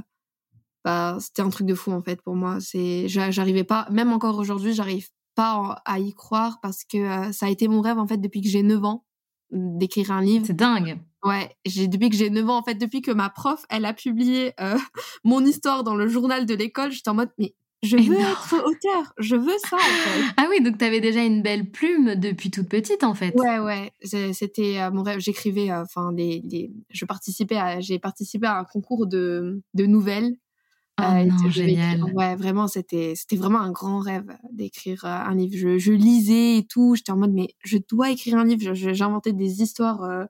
bah, 0.84 1.18
c'était 1.20 1.42
un 1.42 1.50
truc 1.50 1.68
de 1.68 1.76
fou 1.76 1.92
en 1.92 2.02
fait 2.02 2.22
pour 2.22 2.36
moi. 2.36 2.60
C'est, 2.60 3.08
j'arrivais 3.08 3.64
pas, 3.64 3.88
même 3.92 4.12
encore 4.12 4.38
aujourd'hui, 4.38 4.74
j'arrive 4.74 5.10
pas 5.36 5.82
à 5.86 6.00
y 6.00 6.14
croire 6.14 6.60
parce 6.62 6.84
que 6.84 7.32
ça 7.32 7.48
a 7.48 7.50
été 7.50 7.68
mon 7.68 7.82
rêve 7.82 8.00
en 8.00 8.08
fait 8.08 8.18
depuis 8.18 8.42
que 8.42 8.50
j'ai 8.50 8.64
9 8.64 8.84
ans 8.86 9.06
d'écrire 9.52 10.12
un 10.12 10.22
livre. 10.22 10.46
C'est 10.46 10.56
dingue. 10.56 11.00
Ouais, 11.24 11.56
j'ai 11.66 11.88
depuis 11.88 12.10
que 12.10 12.16
j'ai 12.16 12.30
9 12.30 12.50
ans 12.50 12.58
en 12.58 12.64
fait, 12.64 12.76
depuis 12.76 13.02
que 13.02 13.12
ma 13.12 13.30
prof, 13.30 13.66
elle 13.70 13.86
a 13.86 13.94
publié 13.94 14.54
euh, 14.60 14.78
mon 15.24 15.44
histoire 15.44 15.84
dans 15.84 15.96
le 15.96 16.08
journal 16.08 16.46
de 16.46 16.54
l'école, 16.54 16.92
j'étais 16.92 17.10
en 17.10 17.16
mode 17.16 17.32
mais 17.38 17.56
je 17.84 17.98
veux 17.98 18.20
être 18.20 18.56
auteur, 18.66 19.14
je 19.18 19.36
veux 19.36 19.58
ça. 19.70 19.76
En 19.76 19.80
fait. 19.80 20.34
Ah 20.38 20.48
oui, 20.50 20.62
donc 20.64 20.78
tu 20.78 20.86
avais 20.86 21.02
déjà 21.02 21.24
une 21.24 21.42
belle 21.42 21.70
plume 21.70 22.16
depuis 22.16 22.50
toute 22.50 22.68
petite 22.68 23.04
en 23.04 23.14
fait. 23.14 23.34
Ouais, 23.36 23.60
ouais, 23.60 23.92
c'était 24.34 24.80
euh, 24.80 24.92
mon 24.92 25.04
rêve. 25.04 25.20
J'écrivais, 25.20 25.72
euh, 25.72 25.84
enfin, 25.84 26.12
des, 26.12 26.40
des, 26.40 26.72
je 26.90 27.06
participais 27.06 27.58
à, 27.58 27.80
j'ai 27.80 28.00
participé 28.00 28.48
à 28.48 28.58
un 28.60 28.64
concours 28.64 29.08
de, 29.08 29.62
de 29.74 29.86
nouvelles 29.86 30.36
Oh 31.02 31.26
non, 31.26 31.50
génial. 31.50 32.04
Ouais, 32.14 32.36
vraiment, 32.36 32.68
c'était, 32.68 33.14
c'était 33.16 33.36
vraiment 33.36 33.60
un 33.60 33.72
grand 33.72 34.00
rêve 34.00 34.38
d'écrire 34.52 35.04
euh, 35.04 35.10
un 35.10 35.36
livre. 35.36 35.54
Je, 35.58 35.78
je 35.78 35.92
lisais 35.92 36.60
et 36.60 36.66
tout. 36.66 36.96
J'étais 36.96 37.12
en 37.12 37.18
mode, 37.18 37.34
mais 37.34 37.50
je 37.66 37.78
dois 37.90 38.12
écrire 38.12 38.38
un 38.38 38.46
livre. 38.46 38.74
J'inventais 38.74 39.34
des 39.34 39.62
histoires 39.62 40.04
euh, 40.04 40.24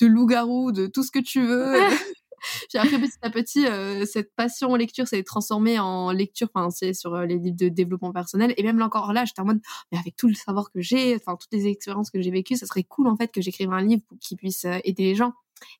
de 0.00 0.06
loups-garous, 0.06 0.72
de 0.72 0.86
tout 0.86 1.02
ce 1.02 1.10
que 1.10 1.18
tu 1.18 1.42
veux. 1.42 1.74
J'ai 2.70 2.78
appris 2.78 2.98
petit 2.98 3.18
à 3.22 3.30
petit, 3.30 3.66
euh, 3.66 4.04
cette 4.06 4.34
passion 4.34 4.70
en 4.70 4.76
lecture 4.76 5.06
s'est 5.06 5.22
transformée 5.22 5.78
en 5.78 6.10
lecture, 6.10 6.48
enfin, 6.54 6.70
c'est 6.70 6.94
sur 6.94 7.16
les 7.18 7.38
livres 7.38 7.56
de 7.56 7.68
développement 7.68 8.12
personnel. 8.12 8.54
Et 8.56 8.62
même 8.62 8.78
là 8.78 8.86
encore 8.86 9.12
là, 9.12 9.24
j'étais 9.24 9.40
en 9.40 9.46
mode, 9.46 9.60
mais 9.92 9.98
avec 9.98 10.16
tout 10.16 10.28
le 10.28 10.34
savoir 10.34 10.70
que 10.70 10.80
j'ai, 10.80 11.14
enfin, 11.16 11.36
toutes 11.36 11.52
les 11.52 11.66
expériences 11.66 12.10
que 12.10 12.20
j'ai 12.20 12.30
vécues, 12.30 12.56
ça 12.56 12.66
serait 12.66 12.84
cool, 12.84 13.08
en 13.08 13.16
fait, 13.16 13.28
que 13.28 13.40
j'écrive 13.40 13.72
un 13.72 13.82
livre 13.82 14.02
pour 14.08 14.18
qu'il 14.18 14.36
puisse 14.36 14.64
aider 14.84 15.04
les 15.04 15.14
gens. 15.14 15.32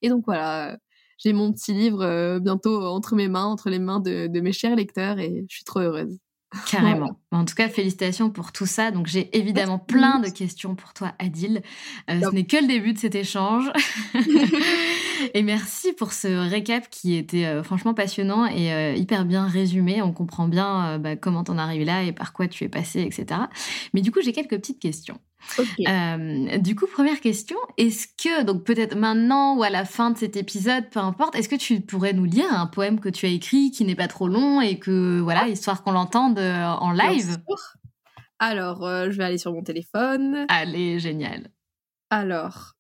Et 0.03 0.09
donc, 0.09 0.25
voilà, 0.25 0.79
j'ai 1.19 1.33
mon 1.33 1.53
petit 1.53 1.73
livre 1.73 2.03
euh, 2.03 2.39
bientôt 2.39 2.85
entre 2.85 3.15
mes 3.15 3.29
mains, 3.29 3.47
entre 3.47 3.71
les 3.71 3.79
mains 3.79 4.01
de, 4.01 4.29
mes 4.41 4.53
chers 4.53 4.77
lecteurs 4.77 5.19
et 5.19 5.45
je 5.49 5.55
suis 5.55 5.65
trop 5.65 5.81
heureuse. 5.81 6.19
Carrément. 6.71 7.19
En 7.37 7.45
tout 7.45 7.55
cas, 7.55 7.69
félicitations 7.69 8.31
pour 8.31 8.53
tout 8.53 8.67
ça. 8.67 8.91
Donc, 8.91 9.07
j'ai 9.07 9.37
évidemment 9.37 9.79
plein 9.79 10.19
de 10.19 10.29
questions 10.29 10.75
pour 10.75 10.93
toi, 10.93 11.13
Adil. 11.19 11.63
Euh, 12.11 12.21
ce 12.21 12.35
n'est 12.35 12.45
que 12.45 12.57
le 12.57 12.67
début 12.67 12.93
de 12.93 12.99
cet 12.99 13.15
échange. 13.15 13.71
et 15.35 15.43
merci 15.43 15.93
pour 15.93 16.13
ce 16.13 16.29
récap 16.49 16.89
qui 16.91 17.15
était 17.15 17.45
euh, 17.45 17.63
franchement 17.63 17.95
passionnant 17.95 18.47
et 18.47 18.95
hyper 18.97 19.25
bien 19.25 19.47
résumé. 19.47 20.03
On 20.03 20.13
comprend 20.13 20.49
bien 20.49 20.99
bah, 20.99 21.17
comment 21.17 21.45
t'en 21.45 21.59
es 21.59 21.61
arrivé 21.61 21.85
là 21.85 22.03
et 22.03 22.13
par 22.13 22.33
quoi 22.33 22.49
tu 22.49 22.65
es 22.65 22.69
passé, 22.69 23.01
etc. 23.03 23.41
Mais 23.93 24.01
du 24.01 24.11
coup, 24.11 24.21
j'ai 24.23 24.33
quelques 24.33 24.57
petites 24.57 24.81
questions. 24.81 25.19
Euh, 25.89 26.59
du 26.59 26.75
coup, 26.75 26.87
première 26.87 27.21
question, 27.21 27.57
est-ce 27.79 28.07
que, 28.07 28.43
donc 28.43 28.65
peut-être 28.65 28.97
maintenant 28.97 29.57
ou 29.57 29.63
à 29.63 29.71
la 29.71 29.85
fin 29.85 30.11
de 30.11 30.19
cet 30.19 30.37
épisode, 30.37 30.89
peu 30.91 31.01
importe, 31.01 31.35
est-ce 31.37 31.49
que 31.49 31.57
tu 31.57 31.81
pourrais 31.81 32.13
nous 32.13 32.25
lire 32.25 32.53
un 32.53 32.67
poème 32.67 33.01
que 33.01 33.09
tu 33.09 33.27
as 33.27 33.29
écrit 33.29 33.71
qui 33.71 33.85
n'est 33.85 33.95
pas 33.95 34.09
trop 34.09 34.29
long 34.29 34.61
et 34.61 34.79
que, 34.79 35.21
voilà, 35.21 35.43
ah. 35.45 35.49
histoire 35.49 35.83
qu'on 35.83 35.93
l'entende 35.93 36.39
euh, 36.39 36.65
en 36.65 36.93
live? 36.93 37.26
Alors, 38.39 38.85
euh, 38.85 39.11
je 39.11 39.17
vais 39.17 39.25
aller 39.25 39.39
sur 39.39 39.53
mon 39.53 39.63
téléphone. 39.63 40.47
Allez, 40.49 40.99
génial. 40.99 41.51
Alors, 42.11 42.75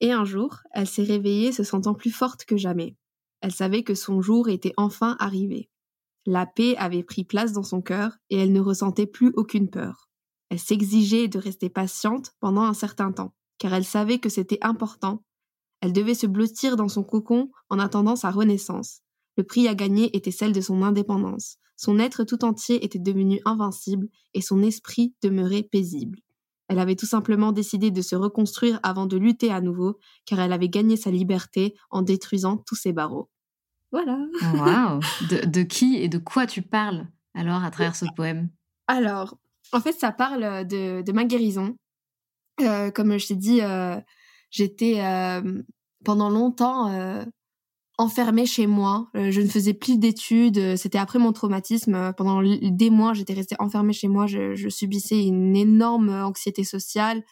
et 0.00 0.12
un 0.12 0.24
jour, 0.24 0.60
elle 0.72 0.86
s'est 0.86 1.02
réveillée 1.02 1.52
se 1.52 1.62
sentant 1.62 1.94
plus 1.94 2.10
forte 2.10 2.44
que 2.44 2.56
jamais. 2.56 2.96
Elle 3.40 3.52
savait 3.52 3.82
que 3.82 3.94
son 3.94 4.20
jour 4.20 4.48
était 4.48 4.74
enfin 4.76 5.16
arrivé. 5.18 5.70
La 6.26 6.46
paix 6.46 6.76
avait 6.76 7.02
pris 7.02 7.24
place 7.24 7.52
dans 7.52 7.62
son 7.62 7.80
cœur 7.80 8.16
et 8.28 8.38
elle 8.38 8.52
ne 8.52 8.60
ressentait 8.60 9.06
plus 9.06 9.32
aucune 9.34 9.70
peur. 9.70 10.08
Elle 10.50 10.58
s'exigeait 10.58 11.28
de 11.28 11.38
rester 11.38 11.70
patiente 11.70 12.32
pendant 12.40 12.62
un 12.62 12.74
certain 12.74 13.12
temps, 13.12 13.34
car 13.58 13.72
elle 13.72 13.84
savait 13.84 14.18
que 14.18 14.28
c'était 14.28 14.58
important. 14.60 15.24
Elle 15.80 15.92
devait 15.92 16.14
se 16.14 16.26
blottir 16.26 16.76
dans 16.76 16.88
son 16.88 17.02
cocon 17.02 17.50
en 17.70 17.78
attendant 17.78 18.16
sa 18.16 18.30
renaissance. 18.30 19.00
Le 19.36 19.44
prix 19.44 19.68
à 19.68 19.74
gagner 19.74 20.14
était 20.14 20.30
celle 20.30 20.52
de 20.52 20.60
son 20.60 20.82
indépendance. 20.82 21.56
Son 21.80 21.98
être 21.98 22.24
tout 22.24 22.44
entier 22.44 22.84
était 22.84 22.98
devenu 22.98 23.40
invincible 23.46 24.08
et 24.34 24.42
son 24.42 24.62
esprit 24.62 25.14
demeurait 25.22 25.62
paisible. 25.62 26.18
Elle 26.68 26.78
avait 26.78 26.94
tout 26.94 27.06
simplement 27.06 27.52
décidé 27.52 27.90
de 27.90 28.02
se 28.02 28.14
reconstruire 28.14 28.78
avant 28.82 29.06
de 29.06 29.16
lutter 29.16 29.50
à 29.50 29.62
nouveau, 29.62 29.98
car 30.26 30.40
elle 30.40 30.52
avait 30.52 30.68
gagné 30.68 30.98
sa 30.98 31.10
liberté 31.10 31.74
en 31.88 32.02
détruisant 32.02 32.58
tous 32.58 32.74
ses 32.74 32.92
barreaux. 32.92 33.30
Voilà. 33.92 34.18
Waouh 34.56 35.00
de, 35.30 35.46
de, 35.46 35.62
qui 35.62 35.96
et 35.96 36.10
de 36.10 36.18
quoi 36.18 36.46
tu 36.46 36.60
parles 36.60 37.08
alors 37.32 37.64
à 37.64 37.70
travers 37.70 37.96
ce 37.96 38.04
poème? 38.14 38.50
Alors, 38.86 39.38
en 39.72 39.80
fait, 39.80 39.92
ça 39.92 40.12
parle 40.12 40.42
euh, 40.44 40.64
de, 41.02 41.12
ma 41.12 41.24
guérison. 41.24 41.76
Euh, 42.60 42.90
comme 42.90 43.16
je 43.16 43.28
t'ai 43.28 43.36
dit, 43.36 43.62
euh, 43.62 43.98
j'étais 44.50 45.00
pendant 46.04 46.28
longtemps 46.28 47.24
enfermée 48.00 48.46
chez 48.46 48.66
moi. 48.66 49.10
je 49.14 49.40
ne 49.40 49.46
faisais 49.46 49.74
plus 49.74 49.98
d'études. 49.98 50.76
C'était 50.76 50.98
après 50.98 51.18
mon 51.18 51.32
traumatisme. 51.32 52.12
Pendant 52.16 52.42
des 52.42 52.90
mois, 52.90 53.12
j'étais 53.14 53.34
restée 53.34 53.56
enfermée 53.58 53.92
chez 53.92 54.08
moi. 54.08 54.26
Je, 54.26 54.68
subissais 54.68 55.22
une 55.22 55.56
énorme 55.56 56.10
anxiété 56.10 56.64
sociale. 56.64 57.22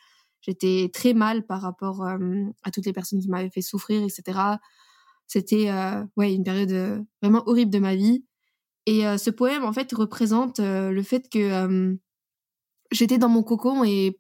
J'étais 0.41 0.91
très 0.93 1.15
mal 1.15 1.47
par 1.47 1.61
rapport 1.63 2.05
à 2.05 2.71
toutes 2.71 2.87
les 2.87 2.93
personnes 2.93 3.21
qui 3.21 3.29
m'avaient 3.29 3.51
fait 3.51 3.63
souffrir, 3.63 4.03
etc. 4.03 4.39
C'était 5.27 5.71
ouais 6.17 6.35
une 6.35 6.45
période 6.45 7.05
vraiment 7.23 7.43
horrible 7.47 7.71
de 7.71 7.79
ma 7.79 7.97
vie. 7.97 8.25
Et 8.87 9.03
ce 9.19 9.31
poème, 9.31 9.65
en 9.65 9.73
fait, 9.73 9.93
représente 9.93 10.61
le 10.61 11.03
fait 11.03 11.29
que 11.31 11.97
j'étais 12.91 13.19
dans 13.19 13.29
mon 13.29 13.43
cocon 13.43 13.85
et 13.85 14.19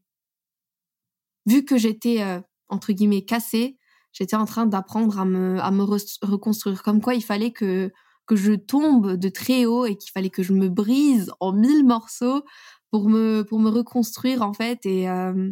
vu 1.46 1.64
que 1.64 1.78
j'étais 1.78 2.22
euh, 2.22 2.40
entre 2.68 2.92
guillemets 2.92 3.24
cassée, 3.24 3.77
j'étais 4.18 4.36
en 4.36 4.44
train 4.44 4.66
d'apprendre 4.66 5.18
à 5.18 5.24
me 5.24 5.60
à 5.60 5.70
me 5.70 5.82
reconstruire. 5.82 6.82
Comme 6.82 7.00
quoi, 7.00 7.14
il 7.14 7.22
fallait 7.22 7.52
que 7.52 7.92
que 8.26 8.36
je 8.36 8.52
tombe 8.52 9.16
de 9.16 9.28
très 9.28 9.64
haut 9.64 9.86
et 9.86 9.96
qu'il 9.96 10.10
fallait 10.10 10.30
que 10.30 10.42
je 10.42 10.52
me 10.52 10.68
brise 10.68 11.32
en 11.40 11.52
mille 11.52 11.84
morceaux 11.86 12.44
pour 12.90 13.08
me 13.08 13.42
pour 13.42 13.58
me 13.60 13.70
reconstruire 13.70 14.42
en 14.42 14.52
fait 14.52 14.84
et 14.86 15.08
euh, 15.08 15.50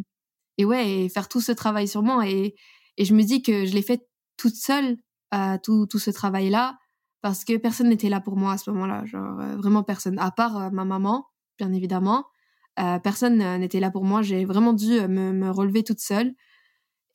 et 0.57 0.65
ouais 0.65 1.05
et 1.05 1.09
faire 1.09 1.27
tout 1.27 1.41
ce 1.41 1.51
travail 1.51 1.87
sur 1.87 2.03
moi 2.03 2.27
et 2.27 2.55
et 2.97 3.05
je 3.05 3.13
me 3.13 3.23
dis 3.23 3.41
que 3.41 3.65
je 3.65 3.73
l'ai 3.73 3.81
fait 3.81 4.07
toute 4.37 4.55
seule 4.55 4.97
euh, 5.33 5.57
tout 5.63 5.87
tout 5.87 5.99
ce 5.99 6.11
travail 6.11 6.49
là 6.49 6.77
parce 7.21 7.43
que 7.45 7.57
personne 7.57 7.89
n'était 7.89 8.09
là 8.09 8.21
pour 8.21 8.37
moi 8.37 8.53
à 8.53 8.57
ce 8.57 8.69
moment-là 8.71 9.05
genre 9.05 9.41
vraiment 9.57 9.83
personne 9.83 10.19
à 10.19 10.31
part 10.31 10.71
ma 10.71 10.85
maman 10.85 11.25
bien 11.57 11.73
évidemment 11.73 12.25
euh, 12.79 12.99
personne 12.99 13.37
n'était 13.57 13.79
là 13.79 13.89
pour 13.89 14.03
moi. 14.03 14.21
J'ai 14.21 14.45
vraiment 14.45 14.73
dû 14.73 14.93
euh, 14.93 15.07
me, 15.07 15.49
relever 15.49 15.83
toute 15.83 15.99
seule. 15.99 16.33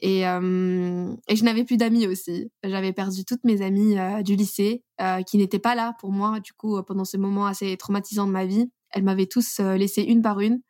Et, 0.03 0.27
euh, 0.27 1.15
je 1.31 1.45
n'avais 1.45 1.65
plus 1.65 1.79
d'amis 1.79 2.07
aussi. 2.07 2.51
J'avais 2.63 2.93
perdu 2.93 3.25
toutes 3.25 3.45
mes 3.45 3.63
amies 3.63 3.97
du 4.25 4.37
lycée 4.37 4.85
qui 5.27 5.39
n'étaient 5.39 5.59
pas 5.59 5.75
là 5.75 5.95
pour 6.01 6.13
moi, 6.13 6.41
du 6.41 6.53
coup, 6.53 6.83
pendant 6.83 7.05
ce 7.05 7.17
moment 7.17 7.47
assez 7.47 7.77
traumatisant 7.77 8.27
de 8.27 8.33
ma 8.33 8.45
vie. 8.45 8.71
Elles 8.91 9.05
m'avaient 9.05 9.27
tous 9.27 9.61
laissé 9.61 10.03
une 10.03 10.21
par 10.21 10.41
une. 10.41 10.61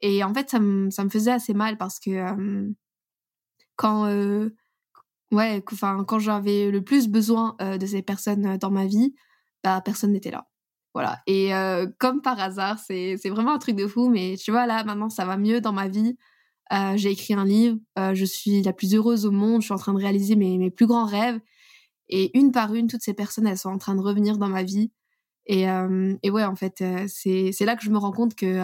Et 0.00 0.24
en 0.24 0.34
fait, 0.34 0.50
ça 0.50 0.58
me, 0.58 0.90
faisait 1.10 1.30
assez 1.30 1.54
mal 1.54 1.78
parce 1.78 2.00
que 2.00 2.68
quand, 3.76 4.06
ouais, 5.30 5.62
enfin, 5.72 6.04
quand 6.04 6.18
j'avais 6.18 6.70
le 6.70 6.82
plus 6.82 7.08
besoin 7.08 7.56
de 7.60 7.86
ces 7.86 8.02
personnes 8.02 8.58
dans 8.58 8.70
ma 8.70 8.86
vie, 8.86 9.14
bah, 9.62 9.80
personne 9.80 10.12
n'était 10.12 10.32
là. 10.32 10.46
Voilà. 10.94 11.22
Et 11.26 11.54
euh, 11.54 11.86
comme 11.98 12.20
par 12.20 12.38
hasard, 12.38 12.78
c'est 12.78 13.16
vraiment 13.28 13.54
un 13.54 13.58
truc 13.58 13.76
de 13.76 13.86
fou, 13.86 14.08
mais 14.08 14.36
tu 14.36 14.50
vois, 14.50 14.66
là, 14.66 14.84
maintenant, 14.84 15.08
ça 15.08 15.24
va 15.24 15.36
mieux 15.36 15.60
dans 15.60 15.72
ma 15.72 15.88
vie. 15.88 16.16
J'ai 16.70 17.10
écrit 17.10 17.34
un 17.34 17.44
livre, 17.44 17.78
je 17.96 18.24
suis 18.24 18.62
la 18.62 18.72
plus 18.72 18.94
heureuse 18.94 19.26
au 19.26 19.30
monde, 19.30 19.60
je 19.62 19.66
suis 19.66 19.74
en 19.74 19.78
train 19.78 19.92
de 19.92 19.98
réaliser 19.98 20.36
mes, 20.36 20.58
mes 20.58 20.70
plus 20.70 20.86
grands 20.86 21.06
rêves. 21.06 21.40
Et 22.08 22.36
une 22.38 22.52
par 22.52 22.74
une, 22.74 22.88
toutes 22.88 23.02
ces 23.02 23.14
personnes, 23.14 23.46
elles 23.46 23.58
sont 23.58 23.70
en 23.70 23.78
train 23.78 23.94
de 23.94 24.00
revenir 24.00 24.38
dans 24.38 24.48
ma 24.48 24.62
vie. 24.62 24.90
Et, 25.46 25.64
et 26.22 26.30
ouais, 26.30 26.44
en 26.44 26.54
fait, 26.54 26.82
c'est 27.08 27.64
là 27.64 27.76
que 27.76 27.82
je 27.84 27.90
me 27.90 27.98
rends 27.98 28.12
compte 28.12 28.34
que 28.34 28.60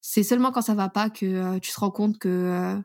c'est 0.00 0.22
seulement 0.22 0.52
quand 0.52 0.62
ça 0.62 0.74
va 0.74 0.88
pas 0.88 1.10
que 1.10 1.58
tu 1.58 1.72
te 1.72 1.80
rends 1.80 1.90
compte 1.90 2.18
que 2.18 2.78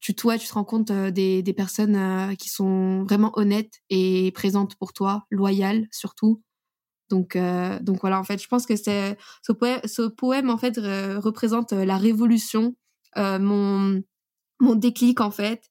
tu 0.00 0.14
toi 0.14 0.38
tu 0.38 0.46
te 0.46 0.52
rends 0.52 0.64
compte 0.64 0.92
des, 0.92 1.42
des 1.42 1.52
personnes 1.52 2.36
qui 2.36 2.48
sont 2.48 3.04
vraiment 3.04 3.32
honnêtes 3.38 3.80
et 3.90 4.30
présentes 4.32 4.76
pour 4.76 4.92
toi, 4.92 5.26
loyales 5.30 5.86
surtout. 5.90 6.42
Donc 7.08 7.36
donc 7.80 8.00
voilà 8.00 8.18
en 8.18 8.24
fait 8.24 8.42
je 8.42 8.48
pense 8.48 8.66
que 8.66 8.76
ce 8.76 9.52
poème, 9.52 9.80
ce 9.84 10.02
poème 10.02 10.50
en 10.50 10.58
fait 10.58 10.76
représente 10.76 11.72
la 11.72 11.96
révolution, 11.96 12.74
mon 13.16 14.02
mon 14.60 14.74
déclic 14.74 15.20
en 15.20 15.30
fait. 15.30 15.70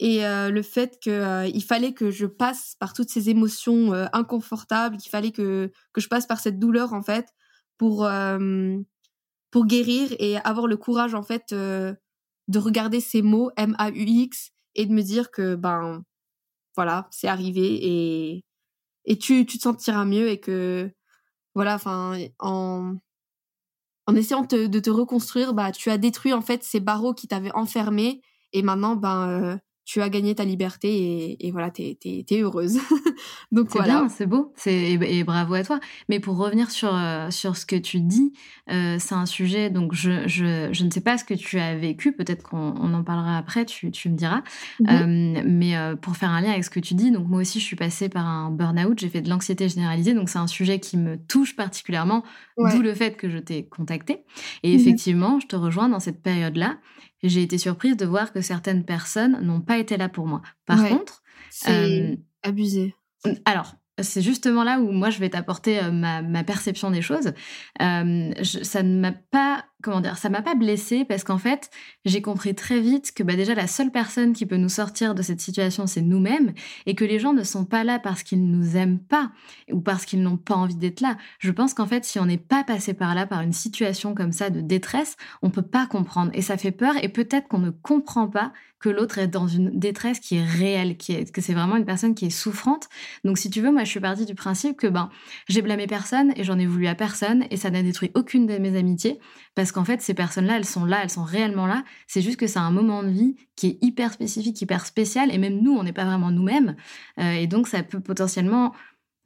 Et 0.00 0.20
le 0.22 0.62
fait 0.62 0.98
que 1.02 1.48
il 1.48 1.62
fallait 1.62 1.92
que 1.92 2.10
je 2.10 2.26
passe 2.26 2.76
par 2.78 2.92
toutes 2.92 3.10
ces 3.10 3.30
émotions 3.30 3.92
inconfortables, 4.12 4.96
qu'il 4.96 5.10
fallait 5.10 5.32
que 5.32 5.72
que 5.92 6.00
je 6.00 6.08
passe 6.08 6.26
par 6.26 6.40
cette 6.40 6.58
douleur 6.58 6.92
en 6.92 7.02
fait 7.02 7.26
pour 7.78 8.08
pour 9.50 9.66
guérir 9.66 10.14
et 10.18 10.36
avoir 10.38 10.66
le 10.66 10.76
courage 10.76 11.14
en 11.14 11.22
fait 11.22 11.52
de 11.52 12.58
regarder 12.58 13.00
ces 13.00 13.22
mots 13.22 13.50
M 13.56 13.74
A 13.78 13.90
U 13.90 14.04
X 14.04 14.50
et 14.74 14.86
de 14.86 14.92
me 14.92 15.02
dire 15.02 15.30
que 15.30 15.56
ben 15.56 16.04
voilà, 16.76 17.08
c'est 17.10 17.28
arrivé 17.28 17.78
et 17.82 18.44
et 19.04 19.18
tu 19.18 19.46
tu 19.46 19.58
te 19.58 19.62
sentiras 19.62 20.04
mieux 20.04 20.28
et 20.28 20.38
que 20.38 20.92
voilà, 21.54 21.74
enfin 21.74 22.16
en 22.38 22.94
en 24.08 24.16
essayant 24.16 24.42
de 24.42 24.80
te 24.80 24.88
reconstruire, 24.88 25.52
bah 25.52 25.70
tu 25.70 25.90
as 25.90 25.98
détruit 25.98 26.32
en 26.32 26.40
fait 26.40 26.64
ces 26.64 26.80
barreaux 26.80 27.12
qui 27.12 27.28
t'avaient 27.28 27.52
enfermé 27.52 28.22
et 28.54 28.62
maintenant 28.62 28.96
ben 28.96 29.60
tu 29.88 30.02
as 30.02 30.10
gagné 30.10 30.34
ta 30.34 30.44
liberté 30.44 30.88
et, 30.90 31.46
et 31.46 31.50
voilà, 31.50 31.70
t'es 31.70 31.96
es, 32.04 32.42
heureuse. 32.42 32.78
Donc 33.52 33.70
voilà. 33.70 34.06
C'est 34.10 34.26
beau, 34.26 34.52
c'est 34.54 34.92
et, 34.92 35.24
bravo 35.24 35.54
à 35.54 35.64
toi. 35.64 35.80
Mais 36.10 36.20
pour 36.20 36.36
revenir 36.36 36.70
sur 36.70 36.94
euh, 36.94 37.30
sur 37.30 37.56
ce 37.56 37.64
que 37.64 37.74
tu 37.74 38.00
dis, 38.00 38.34
euh, 38.70 38.96
c'est 38.98 39.14
un 39.14 39.24
sujet. 39.24 39.70
Donc 39.70 39.94
je, 39.94 40.28
je, 40.28 40.68
je 40.72 40.84
ne 40.84 40.90
sais 40.90 41.00
pas 41.00 41.16
ce 41.16 41.24
que 41.24 41.32
tu 41.32 41.58
as 41.58 41.74
vécu. 41.74 42.12
Peut-être 42.12 42.42
qu'on 42.42 42.74
on 42.78 42.92
en 42.92 43.02
parlera 43.02 43.38
après. 43.38 43.64
Tu, 43.64 43.90
tu 43.90 44.10
me 44.10 44.14
diras. 44.14 44.42
Mmh 44.80 44.88
euh, 44.90 45.42
mais 45.46 45.74
pour 46.02 46.18
faire 46.18 46.30
un 46.32 46.42
lien 46.42 46.50
avec 46.50 46.64
ce 46.64 46.70
que 46.70 46.80
tu 46.80 46.92
dis, 46.92 47.10
donc 47.10 47.26
moi 47.26 47.40
aussi 47.40 47.58
je 47.58 47.64
suis 47.64 47.76
passée 47.76 48.10
par 48.10 48.26
un 48.26 48.50
burn-out. 48.50 48.98
J'ai 48.98 49.08
fait 49.08 49.22
de 49.22 49.30
l'anxiété 49.30 49.70
généralisée. 49.70 50.12
Donc 50.12 50.28
c'est 50.28 50.38
un 50.38 50.46
sujet 50.46 50.80
qui 50.80 50.98
me 50.98 51.16
touche 51.16 51.56
particulièrement. 51.56 52.24
D'où 52.58 52.82
le 52.82 52.92
fait 52.92 53.16
que 53.16 53.30
je 53.30 53.38
t'ai 53.38 53.64
contacté. 53.64 54.18
Et 54.62 54.76
mmh 54.76 54.80
effectivement, 54.80 55.40
je 55.40 55.46
te 55.46 55.56
rejoins 55.56 55.88
dans 55.88 56.00
cette 56.00 56.22
période-là 56.22 56.76
j'ai 57.22 57.42
été 57.42 57.58
surprise 57.58 57.96
de 57.96 58.06
voir 58.06 58.32
que 58.32 58.40
certaines 58.40 58.84
personnes 58.84 59.40
n'ont 59.40 59.60
pas 59.60 59.78
été 59.78 59.96
là 59.96 60.08
pour 60.08 60.26
moi. 60.26 60.42
Par 60.66 60.86
contre, 60.88 61.22
c'est 61.50 62.12
euh, 62.12 62.16
abusé. 62.42 62.94
Alors, 63.44 63.74
c'est 64.00 64.22
justement 64.22 64.64
là 64.64 64.80
où 64.80 64.90
moi 64.90 65.10
je 65.10 65.18
vais 65.18 65.30
t'apporter 65.30 65.82
euh, 65.82 65.90
ma, 65.90 66.44
perception 66.44 66.90
des 66.90 67.02
choses. 67.02 67.32
Euh, 67.82 68.32
ça 68.42 68.82
ne 68.82 69.00
m'a 69.00 69.12
pas 69.12 69.64
comment 69.82 70.00
dire, 70.00 70.18
ça 70.18 70.28
m'a 70.28 70.42
pas 70.42 70.54
blessée 70.54 71.04
parce 71.04 71.22
qu'en 71.22 71.38
fait, 71.38 71.70
j'ai 72.04 72.20
compris 72.20 72.54
très 72.54 72.80
vite 72.80 73.12
que 73.14 73.22
bah, 73.22 73.36
déjà 73.36 73.54
la 73.54 73.68
seule 73.68 73.92
personne 73.92 74.32
qui 74.32 74.44
peut 74.44 74.56
nous 74.56 74.68
sortir 74.68 75.14
de 75.14 75.22
cette 75.22 75.40
situation, 75.40 75.86
c'est 75.86 76.02
nous-mêmes 76.02 76.52
et 76.86 76.94
que 76.94 77.04
les 77.04 77.18
gens 77.18 77.32
ne 77.32 77.44
sont 77.44 77.64
pas 77.64 77.84
là 77.84 77.98
parce 77.98 78.22
qu'ils 78.22 78.50
nous 78.50 78.76
aiment 78.76 78.98
pas 78.98 79.30
ou 79.70 79.80
parce 79.80 80.04
qu'ils 80.04 80.22
n'ont 80.22 80.36
pas 80.36 80.54
envie 80.54 80.76
d'être 80.76 81.00
là. 81.00 81.16
Je 81.38 81.52
pense 81.52 81.74
qu'en 81.74 81.86
fait, 81.86 82.04
si 82.04 82.18
on 82.18 82.26
n'est 82.26 82.38
pas 82.38 82.64
passé 82.64 82.92
par 82.92 83.14
là, 83.14 83.26
par 83.26 83.40
une 83.42 83.52
situation 83.52 84.14
comme 84.14 84.32
ça 84.32 84.50
de 84.50 84.60
détresse, 84.60 85.16
on 85.42 85.50
peut 85.50 85.62
pas 85.62 85.86
comprendre 85.86 86.32
et 86.34 86.42
ça 86.42 86.56
fait 86.56 86.72
peur 86.72 86.94
et 87.02 87.08
peut-être 87.08 87.46
qu'on 87.48 87.58
ne 87.58 87.70
comprend 87.70 88.28
pas 88.28 88.52
que 88.80 88.88
l'autre 88.88 89.18
est 89.18 89.28
dans 89.28 89.48
une 89.48 89.78
détresse 89.78 90.20
qui 90.20 90.36
est 90.36 90.44
réelle, 90.44 90.96
qui 90.96 91.12
est, 91.12 91.32
que 91.32 91.40
c'est 91.40 91.54
vraiment 91.54 91.76
une 91.76 91.84
personne 91.84 92.14
qui 92.14 92.26
est 92.26 92.30
souffrante. 92.30 92.88
Donc 93.24 93.38
si 93.38 93.50
tu 93.50 93.60
veux, 93.60 93.72
moi 93.72 93.84
je 93.84 93.90
suis 93.90 94.00
partie 94.00 94.24
du 94.24 94.34
principe 94.34 94.76
que 94.76 94.86
ben 94.86 95.10
j'ai 95.48 95.62
blâmé 95.62 95.86
personne 95.86 96.32
et 96.36 96.44
j'en 96.44 96.58
ai 96.58 96.66
voulu 96.66 96.86
à 96.86 96.94
personne 96.94 97.44
et 97.50 97.56
ça 97.56 97.70
n'a 97.70 97.82
détruit 97.82 98.10
aucune 98.14 98.46
de 98.46 98.56
mes 98.58 98.76
amitiés 98.76 99.18
parce 99.58 99.72
qu'en 99.72 99.84
fait, 99.84 100.00
ces 100.00 100.14
personnes-là, 100.14 100.56
elles 100.56 100.64
sont 100.64 100.84
là, 100.84 101.00
elles 101.02 101.10
sont 101.10 101.24
réellement 101.24 101.66
là. 101.66 101.82
C'est 102.06 102.22
juste 102.22 102.38
que 102.38 102.46
c'est 102.46 102.60
un 102.60 102.70
moment 102.70 103.02
de 103.02 103.08
vie 103.08 103.34
qui 103.56 103.66
est 103.66 103.78
hyper 103.82 104.12
spécifique, 104.12 104.62
hyper 104.62 104.86
spécial. 104.86 105.34
Et 105.34 105.38
même 105.38 105.60
nous, 105.60 105.72
on 105.72 105.82
n'est 105.82 105.92
pas 105.92 106.04
vraiment 106.04 106.30
nous-mêmes. 106.30 106.76
Euh, 107.18 107.32
et 107.32 107.48
donc, 107.48 107.66
ça 107.66 107.82
peut 107.82 107.98
potentiellement... 107.98 108.72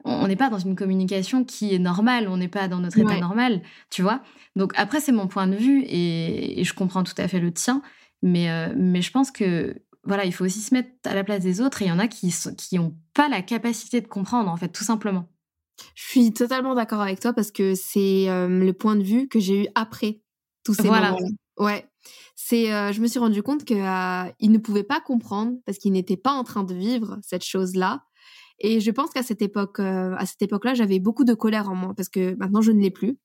On 0.05 0.27
n'est 0.27 0.35
pas 0.35 0.49
dans 0.49 0.57
une 0.57 0.75
communication 0.75 1.45
qui 1.45 1.75
est 1.75 1.79
normale, 1.79 2.27
on 2.27 2.37
n'est 2.37 2.47
pas 2.47 2.67
dans 2.67 2.79
notre 2.79 2.97
état 2.97 3.19
normal, 3.19 3.61
tu 3.91 4.01
vois. 4.01 4.21
Donc 4.55 4.73
après, 4.75 4.99
c'est 4.99 5.11
mon 5.11 5.27
point 5.27 5.45
de 5.45 5.55
vue 5.55 5.83
et, 5.85 6.63
je 6.63 6.73
comprends 6.73 7.03
tout 7.03 7.13
à 7.17 7.27
fait 7.27 7.39
le 7.39 7.53
tien. 7.53 7.83
Mais, 8.23 8.49
euh, 8.49 8.73
mais 8.75 9.03
je 9.03 9.11
pense 9.11 9.29
que 9.29 9.75
voilà, 10.05 10.25
il 10.25 10.33
faut 10.33 10.45
aussi 10.45 10.59
se 10.59 10.73
mettre 10.73 10.89
à 11.05 11.13
la 11.13 11.23
place 11.23 11.43
des 11.43 11.61
autres 11.61 11.81
et 11.81 11.85
il 11.85 11.89
y 11.89 11.91
en 11.91 11.99
a 11.99 12.07
qui 12.07 12.33
qui 12.57 12.79
ont 12.79 12.95
pas 13.13 13.29
la 13.29 13.41
capacité 13.41 14.01
de 14.01 14.07
comprendre 14.07 14.49
en 14.49 14.57
fait, 14.57 14.69
tout 14.69 14.83
simplement. 14.83 15.27
Je 15.95 16.03
suis 16.03 16.33
totalement 16.33 16.75
d'accord 16.75 17.01
avec 17.01 17.19
toi 17.19 17.33
parce 17.33 17.51
que 17.51 17.75
c'est 17.75 18.29
euh, 18.29 18.47
le 18.47 18.73
point 18.73 18.95
de 18.95 19.03
vue 19.03 19.27
que 19.27 19.39
j'ai 19.39 19.63
eu 19.63 19.67
après 19.75 20.21
tous 20.63 20.73
ces 20.73 20.87
voilà. 20.87 21.11
moments-là. 21.11 21.27
Ouais. 21.57 21.85
C'est, 22.35 22.73
euh, 22.73 22.91
je 22.91 23.01
me 23.01 23.07
suis 23.07 23.19
rendu 23.19 23.43
compte 23.43 23.63
que 23.65 23.73
euh, 23.73 24.31
ne 24.41 24.57
pouvait 24.57 24.83
pas 24.83 24.99
comprendre 24.99 25.53
parce 25.65 25.77
qu'il 25.77 25.93
n'était 25.93 26.17
pas 26.17 26.31
en 26.31 26.43
train 26.43 26.63
de 26.63 26.73
vivre 26.73 27.17
cette 27.21 27.43
chose-là. 27.43 28.03
Et 28.59 28.79
je 28.79 28.91
pense 28.91 29.09
qu'à 29.09 29.23
cette 29.23 29.41
époque, 29.41 29.79
à 29.79 30.25
cette 30.25 30.41
époque-là, 30.41 30.73
j'avais 30.73 30.99
beaucoup 30.99 31.23
de 31.23 31.33
colère 31.33 31.69
en 31.69 31.75
moi 31.75 31.93
parce 31.95 32.07
que 32.07 32.35
maintenant 32.35 32.61
je 32.61 32.71
ne 32.71 32.79
l'ai 32.79 32.91
plus. 32.91 33.17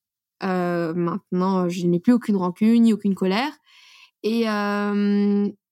Maintenant, 0.42 1.68
je 1.68 1.86
n'ai 1.86 2.00
plus 2.00 2.12
aucune 2.12 2.36
rancune 2.36 2.82
ni 2.82 2.92
aucune 2.92 3.14
colère. 3.14 3.52
Et 4.22 4.46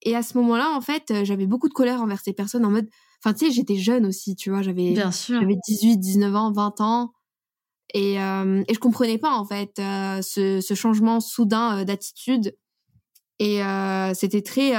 et 0.06 0.14
à 0.14 0.22
ce 0.22 0.38
moment-là, 0.38 0.70
en 0.70 0.80
fait, 0.80 1.24
j'avais 1.24 1.46
beaucoup 1.46 1.68
de 1.68 1.74
colère 1.74 2.00
envers 2.00 2.20
ces 2.20 2.32
personnes 2.32 2.64
en 2.64 2.70
mode, 2.70 2.88
enfin, 3.20 3.34
tu 3.34 3.46
sais, 3.46 3.52
j'étais 3.52 3.76
jeune 3.76 4.06
aussi, 4.06 4.36
tu 4.36 4.50
vois, 4.50 4.62
j'avais, 4.62 4.94
j'avais 4.94 5.56
18, 5.66 5.98
19 5.98 6.34
ans, 6.36 6.52
20 6.52 6.80
ans. 6.80 7.12
Et, 7.92 8.20
euh, 8.20 8.62
et 8.68 8.74
je 8.74 8.78
comprenais 8.78 9.18
pas 9.18 9.32
en 9.32 9.44
fait 9.44 9.78
euh, 9.78 10.20
ce, 10.22 10.60
ce, 10.60 10.74
changement 10.74 11.18
soudain 11.18 11.84
d'attitude. 11.84 12.56
Et 13.40 13.60
c'était 14.14 14.42
très, 14.42 14.72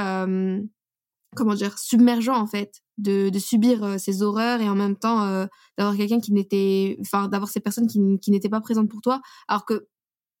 comment 1.36 1.54
dire, 1.54 1.78
submergent 1.78 2.30
en 2.30 2.46
fait 2.46 2.82
de, 2.96 3.28
de 3.28 3.38
subir 3.38 4.00
ces 4.00 4.22
horreurs 4.22 4.62
et 4.62 4.68
en 4.68 4.74
même 4.74 4.96
temps 4.96 5.46
d'avoir 5.76 5.96
quelqu'un 5.96 6.20
qui 6.20 6.32
n'était, 6.32 6.96
enfin 7.02 7.28
d'avoir 7.28 7.50
ces 7.50 7.60
personnes 7.60 7.86
qui, 7.86 8.00
qui 8.20 8.30
n'étaient 8.30 8.48
pas 8.48 8.62
présentes 8.62 8.88
pour 8.88 9.02
toi, 9.02 9.20
alors 9.46 9.66
que 9.66 9.88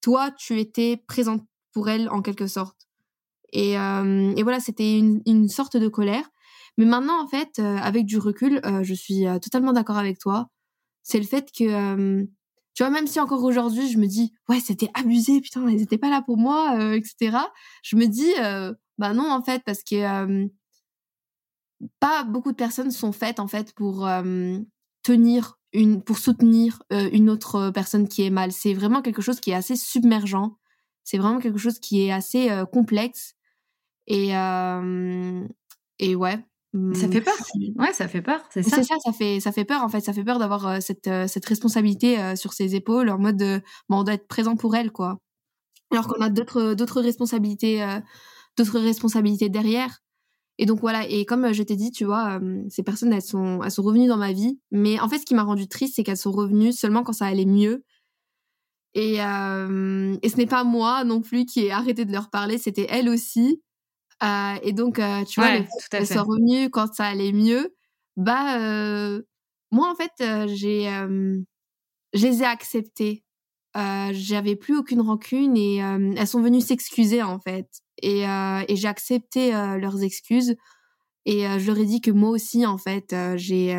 toi 0.00 0.30
tu 0.30 0.58
étais 0.58 0.96
présente 1.06 1.42
pour 1.72 1.90
elles 1.90 2.08
en 2.08 2.22
quelque 2.22 2.46
sorte. 2.46 2.87
Et, 3.52 3.72
et 3.72 4.42
voilà, 4.42 4.60
c'était 4.60 4.98
une, 4.98 5.48
sorte 5.48 5.76
de 5.76 5.88
colère. 5.88 6.28
Mais 6.76 6.84
maintenant, 6.84 7.22
en 7.22 7.28
fait, 7.28 7.58
avec 7.58 8.04
du 8.06 8.18
recul, 8.18 8.60
je 8.82 8.94
suis 8.94 9.24
totalement 9.42 9.72
d'accord 9.72 9.98
avec 9.98 10.18
toi. 10.18 10.48
C'est 11.02 11.18
le 11.18 11.24
fait 11.24 11.50
que 11.56 12.26
tu 12.78 12.84
vois, 12.84 12.92
même 12.92 13.08
si 13.08 13.18
encore 13.18 13.42
aujourd'hui, 13.42 13.90
je 13.90 13.98
me 13.98 14.06
dis, 14.06 14.32
ouais, 14.48 14.60
c'était 14.60 14.88
abusé, 14.94 15.40
putain, 15.40 15.68
ils 15.68 15.82
étaient 15.82 15.98
pas 15.98 16.10
là 16.10 16.22
pour 16.22 16.36
moi, 16.36 16.78
euh, 16.78 16.92
etc. 16.92 17.36
Je 17.82 17.96
me 17.96 18.06
dis, 18.06 18.32
euh, 18.38 18.72
bah 18.98 19.14
non, 19.14 19.28
en 19.32 19.42
fait, 19.42 19.64
parce 19.64 19.82
que 19.82 19.96
euh, 19.96 20.46
pas 21.98 22.22
beaucoup 22.22 22.52
de 22.52 22.56
personnes 22.56 22.92
sont 22.92 23.10
faites, 23.10 23.40
en 23.40 23.48
fait, 23.48 23.72
pour 23.74 24.08
tenir 25.02 25.58
une, 25.72 26.02
pour 26.04 26.18
soutenir 26.18 26.80
une 26.90 27.30
autre 27.30 27.70
personne 27.70 28.06
qui 28.06 28.22
est 28.22 28.30
mal. 28.30 28.52
C'est 28.52 28.74
vraiment 28.74 29.02
quelque 29.02 29.22
chose 29.22 29.40
qui 29.40 29.50
est 29.50 29.54
assez 29.54 29.74
submergent. 29.74 30.56
C'est 31.02 31.18
vraiment 31.18 31.40
quelque 31.40 31.58
chose 31.58 31.80
qui 31.80 32.04
est 32.04 32.12
assez 32.12 32.48
complexe. 32.72 33.34
Et, 34.10 34.30
et 35.98 36.16
ouais, 36.16 36.44
ça 36.94 37.08
fait 37.08 37.20
peur. 37.20 37.34
Mmh. 37.54 37.80
Ouais, 37.80 37.92
ça 37.92 38.08
fait 38.08 38.22
peur, 38.22 38.40
c'est 38.50 38.62
ça. 38.62 38.76
C'est 38.76 38.82
ça, 38.84 38.96
ça 39.04 39.12
fait, 39.12 39.38
ça 39.38 39.52
fait 39.52 39.64
peur 39.64 39.82
en 39.82 39.88
fait. 39.88 40.00
Ça 40.00 40.12
fait 40.12 40.24
peur 40.24 40.38
d'avoir 40.38 40.82
cette, 40.82 41.10
cette 41.26 41.46
responsabilité 41.46 42.34
sur 42.34 42.52
ses 42.54 42.74
épaules 42.74 43.10
en 43.10 43.18
mode 43.18 43.36
de, 43.36 43.60
bon, 43.88 43.98
on 43.98 44.04
doit 44.04 44.14
être 44.14 44.26
présent 44.26 44.56
pour 44.56 44.74
elle, 44.74 44.90
quoi. 44.92 45.18
Alors 45.90 46.08
qu'on 46.08 46.20
a 46.20 46.30
d'autres, 46.30 46.74
d'autres 46.74 47.00
responsabilités, 47.00 47.86
d'autres 48.56 48.80
responsabilités 48.80 49.48
derrière. 49.50 50.00
Et 50.58 50.66
donc 50.66 50.80
voilà. 50.80 51.06
Et 51.08 51.24
comme 51.24 51.52
je 51.52 51.62
t'ai 51.62 51.76
dit, 51.76 51.90
tu 51.90 52.04
vois, 52.04 52.40
ces 52.70 52.82
personnes, 52.82 53.12
elles 53.12 53.22
sont, 53.22 53.62
elles 53.62 53.70
sont 53.70 53.82
revenues 53.82 54.08
dans 54.08 54.16
ma 54.16 54.32
vie. 54.32 54.58
Mais 54.70 54.98
en 55.00 55.08
fait, 55.08 55.18
ce 55.18 55.24
qui 55.24 55.34
m'a 55.34 55.44
rendu 55.44 55.68
triste, 55.68 55.96
c'est 55.96 56.02
qu'elles 56.02 56.16
sont 56.16 56.32
revenues 56.32 56.72
seulement 56.72 57.02
quand 57.02 57.12
ça 57.12 57.26
allait 57.26 57.44
mieux. 57.44 57.84
Et, 58.94 59.16
et 59.16 59.18
ce 60.28 60.36
n'est 60.36 60.46
pas 60.46 60.64
moi 60.64 61.04
non 61.04 61.20
plus 61.20 61.44
qui 61.44 61.60
ai 61.60 61.70
arrêté 61.72 62.04
de 62.04 62.12
leur 62.12 62.30
parler, 62.30 62.58
c'était 62.58 62.86
elles 62.88 63.08
aussi. 63.08 63.62
Euh, 64.22 64.54
et 64.62 64.72
donc, 64.72 64.98
euh, 64.98 65.24
tu 65.24 65.40
vois, 65.40 65.60
elles 65.92 66.06
sont 66.06 66.24
revenues 66.24 66.70
quand 66.70 66.92
ça 66.94 67.06
allait 67.06 67.32
mieux. 67.32 67.74
Bah, 68.16 68.58
euh, 68.60 69.22
moi, 69.70 69.90
en 69.90 69.94
fait, 69.94 70.12
j'ai, 70.48 70.84
je 72.12 72.26
les 72.26 72.42
ai 72.42 72.46
acceptées. 72.46 73.24
J'avais 73.74 74.56
plus 74.56 74.76
aucune 74.76 75.00
rancune 75.00 75.56
et 75.56 75.76
elles 75.76 76.26
sont 76.26 76.42
venues 76.42 76.60
s'excuser, 76.60 77.22
en 77.22 77.38
fait. 77.38 77.68
Et, 78.02 78.22
et 78.22 78.76
j'ai 78.76 78.88
accepté 78.88 79.52
leurs 79.52 80.02
excuses. 80.02 80.56
Et 81.26 81.42
je 81.58 81.66
leur 81.66 81.78
ai 81.78 81.84
dit 81.84 82.00
que 82.00 82.10
moi 82.10 82.30
aussi, 82.30 82.66
en 82.66 82.78
fait, 82.78 83.14
j'ai 83.36 83.76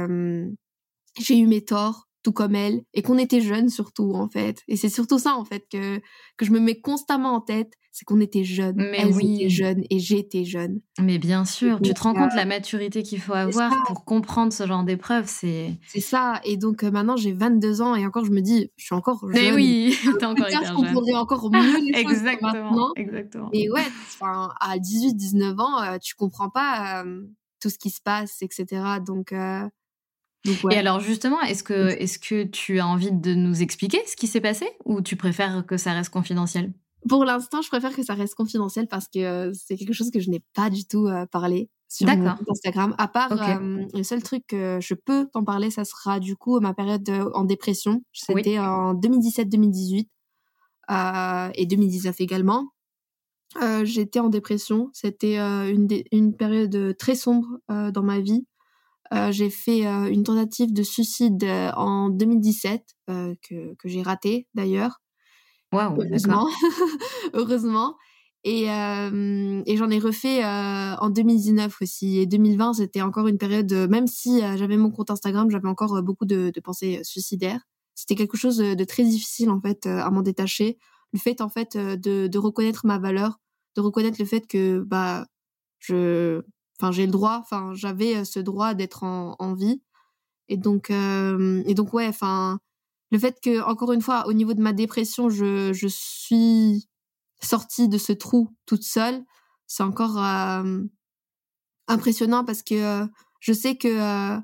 j'ai 1.17 1.38
eu 1.38 1.47
mes 1.47 1.65
torts 1.65 2.08
tout 2.23 2.32
comme 2.32 2.55
elle 2.55 2.82
et 2.93 3.01
qu'on 3.01 3.17
était 3.17 3.41
jeunes 3.41 3.69
surtout 3.69 4.13
en 4.13 4.27
fait. 4.27 4.62
Et 4.67 4.75
c'est 4.75 4.89
surtout 4.89 5.19
ça 5.19 5.36
en 5.36 5.45
fait 5.45 5.65
que 5.71 5.99
que 6.38 6.45
je 6.45 6.51
me 6.51 6.60
mets 6.60 6.79
constamment 6.79 7.34
en 7.36 7.41
tête, 7.41 7.73
c'est 7.91 8.05
qu'on 8.05 8.19
était 8.19 8.43
jeunes. 8.43 8.75
Mais 8.77 8.97
Elles 8.99 9.13
oui. 9.13 9.36
étaient 9.36 9.49
jeunes 9.49 9.84
et 9.89 9.99
j'étais 9.99 10.45
jeune. 10.45 10.82
Mais 10.99 11.17
bien 11.17 11.45
sûr, 11.45 11.79
tu 11.82 11.93
te 11.93 12.01
rends 12.01 12.13
compte 12.13 12.36
la 12.36 12.45
maturité 12.45 13.03
qu'il 13.03 13.19
faut 13.19 13.34
avoir 13.34 13.71
pour 13.86 14.05
comprendre 14.05 14.51
ce 14.51 14.67
genre 14.67 14.84
d'épreuve, 14.84 15.25
c'est 15.27 15.79
C'est 15.88 16.01
ça 16.01 16.41
et 16.43 16.58
donc 16.58 16.84
euh, 16.84 16.91
maintenant 16.91 17.15
j'ai 17.15 17.32
22 17.32 17.82
ans 17.82 17.95
et 17.95 18.05
encore 18.05 18.25
je 18.25 18.32
me 18.32 18.41
dis 18.41 18.69
je 18.75 18.86
suis 18.86 18.95
encore 18.95 19.19
jeune. 19.32 19.41
Mais 19.41 19.53
oui, 19.53 19.97
t'es 20.19 20.25
encore 20.25 20.49
hyper 20.49 20.65
jeune. 20.65 20.75
On 20.77 21.15
encore 21.15 21.51
mieux 21.51 21.79
les 21.86 21.91
exactement, 21.99 22.51
maintenant. 22.51 22.89
Exactement. 22.95 23.49
Et 23.53 23.69
ouais, 23.71 23.86
enfin 24.08 24.49
à 24.60 24.77
18 24.77 25.15
19 25.15 25.60
ans, 25.60 25.82
euh, 25.82 25.97
tu 26.01 26.15
comprends 26.15 26.49
pas 26.49 27.03
euh, 27.03 27.21
tout 27.62 27.69
ce 27.69 27.77
qui 27.77 27.89
se 27.89 28.01
passe 28.01 28.41
etc. 28.41 28.82
Donc 29.05 29.34
et 30.45 30.78
alors 30.78 30.99
justement, 30.99 31.41
est-ce 31.41 31.63
que, 31.63 31.89
est 31.89 32.21
que 32.21 32.43
tu 32.43 32.80
as 32.80 32.88
envie 32.88 33.12
de 33.12 33.34
nous 33.34 33.62
expliquer 33.62 34.02
ce 34.08 34.15
qui 34.15 34.28
s'est 34.28 34.41
passé 34.41 34.67
ou 34.86 35.02
tu 35.02 35.15
préfères 35.15 35.65
que 35.65 35.78
ça 35.78 35.93
reste 35.93 36.12
confidentiel? 36.12 36.73
Pour 37.08 37.23
l'instant, 37.23 37.62
je 37.62 37.69
préfère 37.69 37.95
que 37.95 38.04
ça 38.04 38.13
reste 38.13 38.36
confidentiel 38.36 38.88
parce 38.88 39.08
que 39.08 39.19
euh, 39.19 39.54
c'est 39.54 39.78
quelque 39.78 39.93
chose 39.93 40.12
que 40.12 40.19
je 40.19 40.30
n'ai 40.30 40.43
pas 40.54 40.69
du 40.69 40.86
tout 40.86 41.08
euh, 41.08 41.25
parlé 41.25 41.69
sur 41.88 42.08
mon 42.08 42.36
Instagram. 42.49 42.93
À 42.97 43.08
part 43.08 43.32
euh, 43.32 43.86
le 43.93 44.04
seul 44.04 44.21
truc 44.21 44.43
que 44.47 44.80
je 44.82 44.93
peux 44.93 45.28
t'en 45.34 45.43
parler, 45.43 45.71
ça 45.71 45.86
sera 45.86 46.19
du 46.19 46.36
coup 46.36 46.60
ma 46.60 46.73
période 46.73 47.10
en 47.34 47.45
dépression. 47.45 48.04
C'était 48.13 48.60
en 48.60 48.93
2017-2018 48.95 50.08
et 51.56 51.65
2019 51.65 52.19
également. 52.19 52.67
J'étais 53.84 54.19
en 54.19 54.30
dépression. 54.30 54.91
C'était 54.93 55.39
une, 55.39 55.88
une 56.12 56.36
période 56.36 56.95
très 56.97 57.15
sombre 57.15 57.47
dans 57.69 58.04
ma 58.04 58.19
vie. 58.19 58.45
Euh, 59.13 59.31
j'ai 59.31 59.49
fait 59.49 59.87
euh, 59.87 60.05
une 60.05 60.23
tentative 60.23 60.71
de 60.71 60.83
suicide 60.83 61.43
euh, 61.43 61.71
en 61.75 62.09
2017 62.09 62.83
que, 63.07 63.73
que 63.73 63.89
j'ai 63.89 64.03
raté 64.03 64.47
d'ailleurs. 64.53 65.01
Heureusement. 65.73 66.47
heureusement. 67.33 67.95
Et, 68.43 68.65
et 68.67 69.77
j'en 69.77 69.89
ai 69.89 69.99
refait 69.99 70.45
en 70.45 71.09
2019 71.09 71.81
aussi. 71.81 72.19
Et 72.19 72.25
2020, 72.25 72.73
c'était 72.73 73.01
encore 73.01 73.27
une 73.27 73.37
période, 73.37 73.71
même 73.89 74.07
si 74.07 74.39
j'avais 74.39 74.77
mon 74.77 74.91
compte 74.91 75.11
Instagram, 75.11 75.49
j'avais 75.49 75.67
encore 75.67 76.01
beaucoup 76.03 76.25
de, 76.25 76.51
de 76.53 76.59
pensées 76.61 77.01
suicidaires. 77.03 77.61
C'était 77.95 78.15
quelque 78.15 78.37
chose 78.37 78.57
de, 78.57 78.83
très 78.85 79.03
difficile 79.03 79.49
en 79.49 79.59
fait 79.59 79.87
à 79.87 80.09
m'en 80.09 80.21
détacher. 80.21 80.77
Le 81.11 81.19
fait 81.19 81.41
en 81.41 81.49
fait 81.49 81.75
de, 81.75 82.27
de 82.27 82.37
reconnaître 82.37 82.85
ma 82.85 82.97
valeur, 82.97 83.39
de 83.75 83.81
reconnaître 83.81 84.17
le 84.19 84.25
fait 84.25 84.47
que 84.47 84.79
bah 84.79 85.25
je 85.79 86.41
enfin 86.79 86.91
j'ai 86.91 87.05
le 87.05 87.11
droit 87.11 87.37
enfin 87.39 87.73
j'avais 87.73 88.17
euh, 88.17 88.23
ce 88.23 88.39
droit 88.39 88.73
d'être 88.73 89.03
en, 89.03 89.35
en, 89.39 89.53
vie. 89.53 89.81
Et 90.47 90.57
donc 90.57 90.89
euh, 90.89 91.61
et 91.65 91.73
donc 91.73 91.93
ouais 91.93 92.07
enfin 92.07 92.59
le 93.11 93.19
fait 93.19 93.39
que 93.41 93.61
encore 93.61 93.91
une 93.91 94.01
fois 94.01 94.27
au 94.27 94.33
niveau 94.33 94.53
de 94.53 94.61
ma 94.61 94.73
dépression 94.73 95.29
je 95.29 95.73
je 95.73 95.87
suis 95.87 96.87
sortie 97.41 97.89
de 97.89 97.97
ce 97.97 98.13
trou 98.13 98.49
toute 98.65 98.83
seule 98.83 99.23
c'est 99.67 99.83
encore 99.83 100.17
euh, 100.17 100.81
impressionnant 101.87 102.43
parce 102.45 102.63
que 102.63 103.05
je 103.39 103.53
sais 103.53 103.77
que 103.77 104.39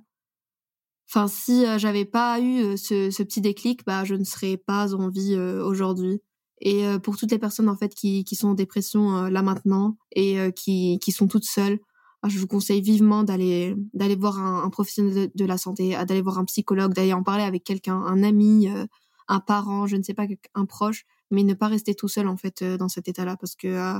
enfin 1.09 1.27
si 1.27 1.65
j'avais 1.77 2.05
pas 2.05 2.39
eu 2.39 2.77
ce, 2.77 3.09
ce, 3.11 3.23
petit 3.23 3.41
déclic 3.41 3.85
bah 3.85 4.03
je 4.03 4.15
ne 4.15 4.23
serais 4.23 4.57
pas 4.57 4.93
en 4.93 5.09
vie 5.09 5.37
aujourd'hui. 5.37 6.21
Et 6.61 6.85
pour 7.03 7.17
toutes 7.17 7.31
les 7.31 7.39
personnes 7.39 7.67
en 7.67 7.75
fait 7.75 7.93
qui, 7.93 8.23
qui 8.23 8.35
sont 8.35 8.49
en 8.49 8.53
dépression 8.53 9.23
là 9.23 9.41
maintenant 9.41 9.97
et 10.11 10.37
qui, 10.55 10.99
qui 10.99 11.11
sont 11.11 11.27
toutes 11.27 11.43
seules 11.43 11.79
je 12.27 12.39
vous 12.39 12.47
conseille 12.47 12.81
vivement 12.81 13.23
d'aller 13.23 13.75
d'aller 13.93 14.15
voir 14.15 14.39
un, 14.39 14.69
professionnel 14.69 15.31
de, 15.33 15.45
la 15.45 15.57
santé, 15.57 15.97
d'aller 16.07 16.21
voir 16.21 16.37
un 16.39 16.45
psychologue, 16.45 16.93
d'aller 16.93 17.13
en 17.13 17.23
parler 17.23 17.43
avec 17.43 17.63
quelqu'un, 17.63 17.95
un 17.95 18.23
ami, 18.23 18.69
euh, 18.69 18.85
un 19.27 19.39
parent, 19.39 19.87
je 19.87 19.95
ne 19.95 20.03
sais 20.03 20.13
pas, 20.13 20.25
un 20.53 20.65
proche, 20.65 21.05
mais 21.31 21.43
ne 21.43 21.53
pas 21.53 21.67
rester 21.67 21.95
tout 21.95 22.07
seul 22.07 22.27
en 22.27 22.37
fait 22.37 22.61
euh, 22.61 22.77
dans 22.77 22.89
cet 22.89 23.07
état-là 23.07 23.37
parce 23.37 23.55
que 23.55 23.67
euh, 23.67 23.99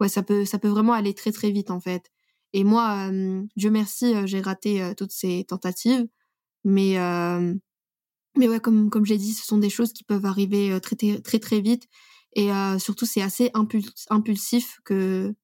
ouais, 0.00 0.08
ça 0.08 0.22
peut 0.22 0.44
ça 0.44 0.58
peut 0.58 0.68
vraiment 0.68 0.92
aller 0.92 1.14
très 1.14 1.32
très 1.32 1.50
vite 1.50 1.70
en 1.70 1.80
fait. 1.80 2.10
Et 2.52 2.64
moi, 2.64 3.10
Dieu 3.56 3.70
merci, 3.70 4.14
j'ai 4.26 4.40
raté 4.40 4.92
toutes 4.96 5.12
ces 5.12 5.44
tentatives, 5.44 6.06
mais 6.64 6.96
mais 8.38 8.48
ouais, 8.48 8.60
comme 8.60 8.88
comme 8.90 9.04
j'ai 9.04 9.18
dit, 9.18 9.32
ce 9.34 9.44
sont 9.44 9.58
des 9.58 9.68
choses 9.70 9.92
qui 9.92 10.04
peuvent 10.04 10.24
arriver 10.24 10.78
très 10.80 10.96
très, 10.96 11.38
très 11.38 11.60
vite 11.60 11.86
et 12.34 12.48
surtout 12.78 13.04
c'est 13.06 13.20
assez 13.20 13.50
impulsif 14.10 14.78
que 14.84 15.34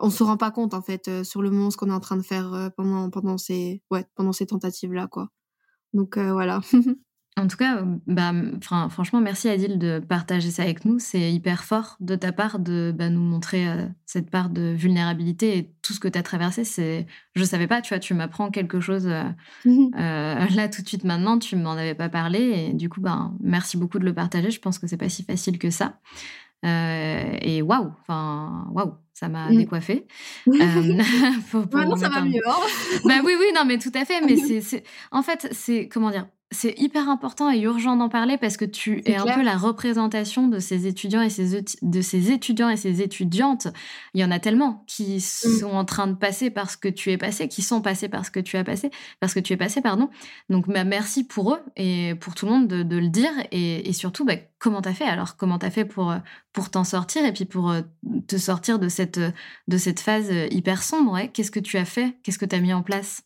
on 0.00 0.10
se 0.10 0.22
rend 0.22 0.36
pas 0.36 0.50
compte 0.50 0.74
en 0.74 0.82
fait 0.82 1.08
euh, 1.08 1.24
sur 1.24 1.42
le 1.42 1.50
moment 1.50 1.70
ce 1.70 1.76
qu'on 1.76 1.90
est 1.90 1.94
en 1.94 2.00
train 2.00 2.16
de 2.16 2.22
faire 2.22 2.52
euh, 2.52 2.68
pendant 2.76 3.10
pendant 3.10 3.38
ces 3.38 3.82
ouais 3.90 4.04
pendant 4.14 4.32
ces 4.32 4.46
tentatives 4.46 4.92
là 4.92 5.06
quoi. 5.06 5.28
Donc 5.92 6.16
euh, 6.16 6.32
voilà. 6.32 6.60
En 7.36 7.48
tout 7.48 7.56
cas, 7.56 7.82
bah, 8.06 8.32
franchement, 8.60 9.20
merci 9.20 9.48
Adil 9.48 9.76
de 9.76 9.98
partager 9.98 10.52
ça 10.52 10.62
avec 10.62 10.84
nous. 10.84 11.00
C'est 11.00 11.32
hyper 11.32 11.64
fort 11.64 11.96
de 11.98 12.14
ta 12.14 12.30
part 12.30 12.60
de 12.60 12.94
bah, 12.96 13.10
nous 13.10 13.22
montrer 13.22 13.66
cette 14.06 14.30
part 14.30 14.50
de 14.50 14.72
vulnérabilité 14.72 15.58
et 15.58 15.74
tout 15.82 15.92
ce 15.92 15.98
que 15.98 16.06
tu 16.06 16.16
as 16.16 16.22
traversé. 16.22 16.62
C'est, 16.62 17.08
je 17.34 17.42
savais 17.42 17.66
pas, 17.66 17.80
tu 17.80 17.88
vois, 17.88 17.98
tu 17.98 18.14
m'apprends 18.14 18.52
quelque 18.52 18.78
chose 18.78 19.08
là 19.64 20.68
tout 20.68 20.82
de 20.82 20.86
suite 20.86 21.02
maintenant. 21.02 21.40
Tu 21.40 21.56
m'en 21.56 21.72
avais 21.72 21.96
pas 21.96 22.08
parlé 22.08 22.68
et 22.68 22.72
du 22.72 22.88
coup, 22.88 23.00
ben, 23.00 23.36
merci 23.40 23.78
beaucoup 23.78 23.98
de 23.98 24.04
le 24.04 24.14
partager. 24.14 24.52
Je 24.52 24.60
pense 24.60 24.78
que 24.78 24.86
c'est 24.86 24.96
pas 24.96 25.08
si 25.08 25.24
facile 25.24 25.58
que 25.58 25.70
ça. 25.70 25.98
Et 26.64 27.62
waouh, 27.62 27.92
enfin 28.00 28.66
waouh, 28.72 28.94
ça 29.14 29.28
m'a 29.28 29.48
mmh. 29.48 29.56
décoiffé. 29.56 30.06
Euh, 30.48 30.52
Maintenant, 31.72 31.96
ça 31.96 32.08
va 32.08 32.22
mieux. 32.22 32.42
Hein 32.46 32.56
bah 33.04 33.20
oui, 33.24 33.34
oui, 33.38 33.46
non, 33.54 33.64
mais 33.64 33.78
tout 33.78 33.92
à 33.94 34.04
fait. 34.04 34.20
Mais 34.20 34.36
c'est, 34.60 34.82
en 35.12 35.22
fait, 35.22 35.48
c'est 35.52 35.88
comment 35.88 36.10
dire 36.10 36.26
c'est 36.54 36.74
hyper 36.78 37.10
important 37.10 37.50
et 37.50 37.58
urgent 37.60 37.96
d'en 37.96 38.08
parler 38.08 38.38
parce 38.38 38.56
que 38.56 38.64
tu 38.64 39.02
es, 39.04 39.16
un 39.16 39.24
peu 39.24 39.42
la 39.42 39.56
représentation 39.56 40.48
de 40.48 40.58
ces 40.58 40.86
étudiants 40.86 41.20
et 41.20 41.28
ces, 41.28 41.62
de 41.82 42.00
ces 42.00 42.30
étudiants 42.30 42.68
et 42.68 42.76
ces 42.76 43.02
étudiantes. 43.02 43.68
Il 44.14 44.20
y 44.20 44.24
en 44.24 44.30
a 44.30 44.38
tellement 44.38 44.84
qui 44.86 45.16
mmh. 45.16 45.20
sont 45.20 45.72
en 45.72 45.84
train 45.84 46.06
de 46.06 46.14
passer 46.14 46.50
parce 46.50 46.76
que 46.76 46.88
tu 46.88 47.10
es 47.10 47.18
passé, 47.18 47.48
qui 47.48 47.62
sont 47.62 47.82
passés 47.82 48.08
parce 48.08 48.30
que 48.30 48.40
tu 48.40 48.56
as 48.56 48.64
passé, 48.64 48.90
parce 49.20 49.34
que 49.34 49.40
tu 49.40 49.52
es 49.52 49.56
passé, 49.56 49.82
pardon. 49.82 50.08
Donc, 50.48 50.68
bah, 50.68 50.84
merci 50.84 51.24
pour 51.24 51.54
eux 51.54 51.60
et 51.76 52.14
pour 52.20 52.34
tout 52.34 52.46
le 52.46 52.52
monde 52.52 52.68
de, 52.68 52.96
le 52.96 53.08
dire 53.08 53.32
et, 53.50 53.92
surtout, 53.92 54.24
bah, 54.24 54.36
comment 54.58 54.80
t'as 54.80 54.94
fait 54.94 55.04
alors? 55.04 55.36
Comment 55.36 55.58
t'as 55.58 55.70
fait 55.70 55.84
pour, 55.84 56.14
pour 56.52 56.70
t'en 56.70 56.84
sortir 56.84 57.24
et 57.24 57.32
puis 57.32 57.44
pour 57.44 57.70
euh, 57.70 57.82
te 58.28 58.36
sortir 58.36 58.78
de 58.78 58.88
cette, 58.88 59.20
de 59.68 59.76
cette 59.76 60.00
phase 60.00 60.30
hyper 60.50 60.82
sombre 60.82 61.20
Qu'est-ce 61.32 61.50
que 61.50 61.60
tu 61.60 61.76
as 61.76 61.84
fait? 61.84 62.16
Qu'est-ce 62.22 62.38
que 62.38 62.46
tu 62.46 62.56
as 62.56 62.60
mis 62.60 62.72
en 62.72 62.82
place? 62.82 63.24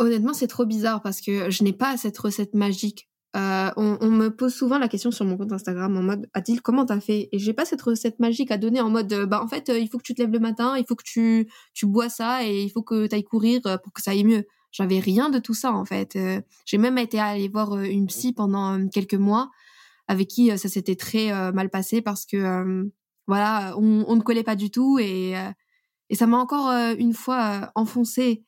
Honnêtement, 0.00 0.32
c'est 0.32 0.46
trop 0.46 0.64
bizarre 0.64 1.02
parce 1.02 1.20
que 1.20 1.50
je 1.50 1.62
n'ai 1.62 1.74
pas 1.74 1.98
cette 1.98 2.16
recette 2.16 2.54
magique. 2.54 3.10
Euh, 3.36 3.70
on, 3.76 4.08
me 4.08 4.28
pose 4.28 4.54
souvent 4.54 4.78
la 4.78 4.88
question 4.88 5.10
sur 5.10 5.26
mon 5.26 5.36
compte 5.36 5.52
Instagram 5.52 5.94
en 5.94 6.02
mode 6.02 6.26
Adil, 6.32 6.62
comment 6.62 6.86
t'as 6.86 7.00
fait? 7.00 7.28
Et 7.32 7.38
j'ai 7.38 7.52
pas 7.52 7.66
cette 7.66 7.82
recette 7.82 8.18
magique 8.18 8.50
à 8.50 8.56
donner 8.56 8.80
en 8.80 8.88
mode 8.88 9.12
euh, 9.12 9.26
bah 9.26 9.42
en 9.42 9.46
fait 9.46 9.68
euh, 9.68 9.78
il 9.78 9.88
faut 9.88 9.98
que 9.98 10.02
tu 10.02 10.14
te 10.14 10.22
lèves 10.22 10.32
le 10.32 10.38
matin, 10.40 10.76
il 10.78 10.86
faut 10.86 10.96
que 10.96 11.04
tu 11.04 11.48
tu 11.74 11.84
bois 11.84 12.08
ça 12.08 12.44
et 12.44 12.62
il 12.62 12.70
faut 12.70 12.82
que 12.82 13.06
tu 13.06 13.14
ailles 13.14 13.24
courir 13.24 13.60
pour 13.60 13.92
que 13.92 14.00
ça 14.00 14.12
aille 14.12 14.24
mieux. 14.24 14.46
J'avais 14.72 15.00
rien 15.00 15.28
de 15.28 15.38
tout 15.38 15.52
ça 15.52 15.72
en 15.72 15.84
fait. 15.84 16.18
j'ai 16.64 16.78
même 16.78 16.96
été 16.96 17.20
aller 17.20 17.48
voir 17.48 17.78
une 17.78 18.06
psy 18.06 18.32
pendant 18.32 18.88
quelques 18.88 19.14
mois 19.14 19.50
avec 20.08 20.28
qui 20.28 20.56
ça 20.58 20.68
s'était 20.68 20.96
très 20.96 21.52
mal 21.52 21.68
passé 21.68 22.00
parce 22.00 22.24
que 22.24 22.90
voilà 23.26 23.74
on, 23.76 24.04
on, 24.08 24.16
ne 24.16 24.22
collait 24.22 24.44
pas 24.44 24.56
du 24.56 24.70
tout 24.70 24.98
et 24.98 25.34
et 26.08 26.14
ça 26.14 26.26
m'a 26.26 26.38
encore 26.38 26.70
une 26.98 27.14
fois 27.14 27.70
enfoncé 27.74 28.44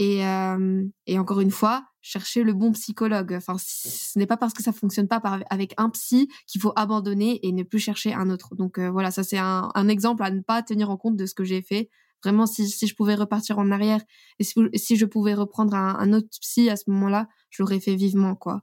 et, 0.00 0.26
euh, 0.26 0.82
et 1.06 1.18
encore 1.18 1.40
une 1.40 1.50
fois, 1.50 1.84
chercher 2.00 2.42
le 2.42 2.54
bon 2.54 2.72
psychologue. 2.72 3.34
Enfin, 3.34 3.56
ce 3.58 4.18
n'est 4.18 4.26
pas 4.26 4.38
parce 4.38 4.54
que 4.54 4.62
ça 4.62 4.72
fonctionne 4.72 5.08
pas 5.08 5.20
avec 5.50 5.74
un 5.76 5.90
psy 5.90 6.30
qu'il 6.46 6.58
faut 6.58 6.72
abandonner 6.74 7.46
et 7.46 7.52
ne 7.52 7.62
plus 7.64 7.80
chercher 7.80 8.14
un 8.14 8.30
autre. 8.30 8.54
Donc 8.54 8.78
euh, 8.78 8.90
voilà, 8.90 9.10
ça 9.10 9.22
c'est 9.22 9.36
un, 9.36 9.88
exemple 9.88 10.22
à 10.22 10.30
ne 10.30 10.40
pas 10.40 10.62
tenir 10.62 10.88
en 10.88 10.96
compte 10.96 11.16
de 11.16 11.26
ce 11.26 11.34
que 11.34 11.44
j'ai 11.44 11.60
fait. 11.60 11.90
Vraiment, 12.24 12.46
si, 12.46 12.66
je 12.66 12.94
pouvais 12.94 13.14
repartir 13.14 13.58
en 13.58 13.70
arrière 13.70 14.00
et 14.38 14.44
si, 14.44 14.96
je 14.96 15.04
pouvais 15.04 15.34
reprendre 15.34 15.74
un, 15.74 16.12
autre 16.14 16.28
psy 16.40 16.70
à 16.70 16.76
ce 16.76 16.84
moment-là, 16.88 17.28
je 17.50 17.62
l'aurais 17.62 17.80
fait 17.80 17.94
vivement, 17.94 18.34
quoi. 18.34 18.62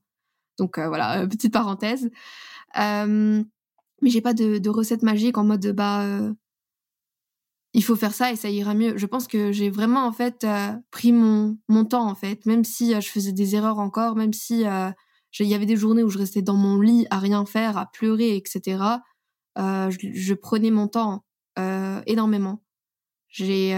Donc 0.58 0.80
euh, 0.80 0.88
voilà, 0.88 1.22
euh, 1.22 1.28
petite 1.28 1.54
parenthèse. 1.54 2.10
Mais 2.76 4.10
j'ai 4.10 4.22
pas 4.22 4.34
de, 4.34 4.58
de 4.58 4.70
recette 4.72 5.04
magique 5.04 5.38
en 5.38 5.44
mode 5.44 5.68
bah 5.72 6.04
il 7.78 7.84
faut 7.84 7.96
faire 7.96 8.16
ça 8.16 8.32
et 8.32 8.36
ça 8.36 8.50
ira 8.50 8.74
mieux. 8.74 8.98
Je 8.98 9.06
pense 9.06 9.28
que 9.28 9.52
j'ai 9.52 9.70
vraiment 9.70 10.08
en 10.08 10.12
fait 10.12 10.44
euh, 10.44 10.72
pris 10.90 11.12
mon 11.12 11.60
mon 11.68 11.86
temps 11.86 12.10
en 12.10 12.16
fait, 12.16 12.44
même 12.48 12.64
si 12.64 12.96
euh, 12.96 13.02
je 13.02 13.08
faisais 13.08 13.34
des 13.34 13.56
erreurs 13.56 13.78
encore, 13.78 14.16
même 14.16 14.34
si 14.34 14.66
euh, 14.66 14.90
il 15.40 15.46
y 15.46 15.54
avait 15.54 15.68
des 15.68 15.76
journées 15.78 16.02
où 16.02 16.10
je 16.10 16.18
restais 16.18 16.42
dans 16.42 16.56
mon 16.56 16.82
lit 16.82 17.06
à 17.12 17.20
rien 17.20 17.46
faire, 17.46 17.78
à 17.78 17.86
pleurer, 17.86 18.36
etc. 18.36 18.84
Je, 19.56 20.34
prenais 20.34 20.72
mon 20.72 20.88
temps 20.88 21.24
énormément. 22.08 22.64
J'ai 23.30 23.74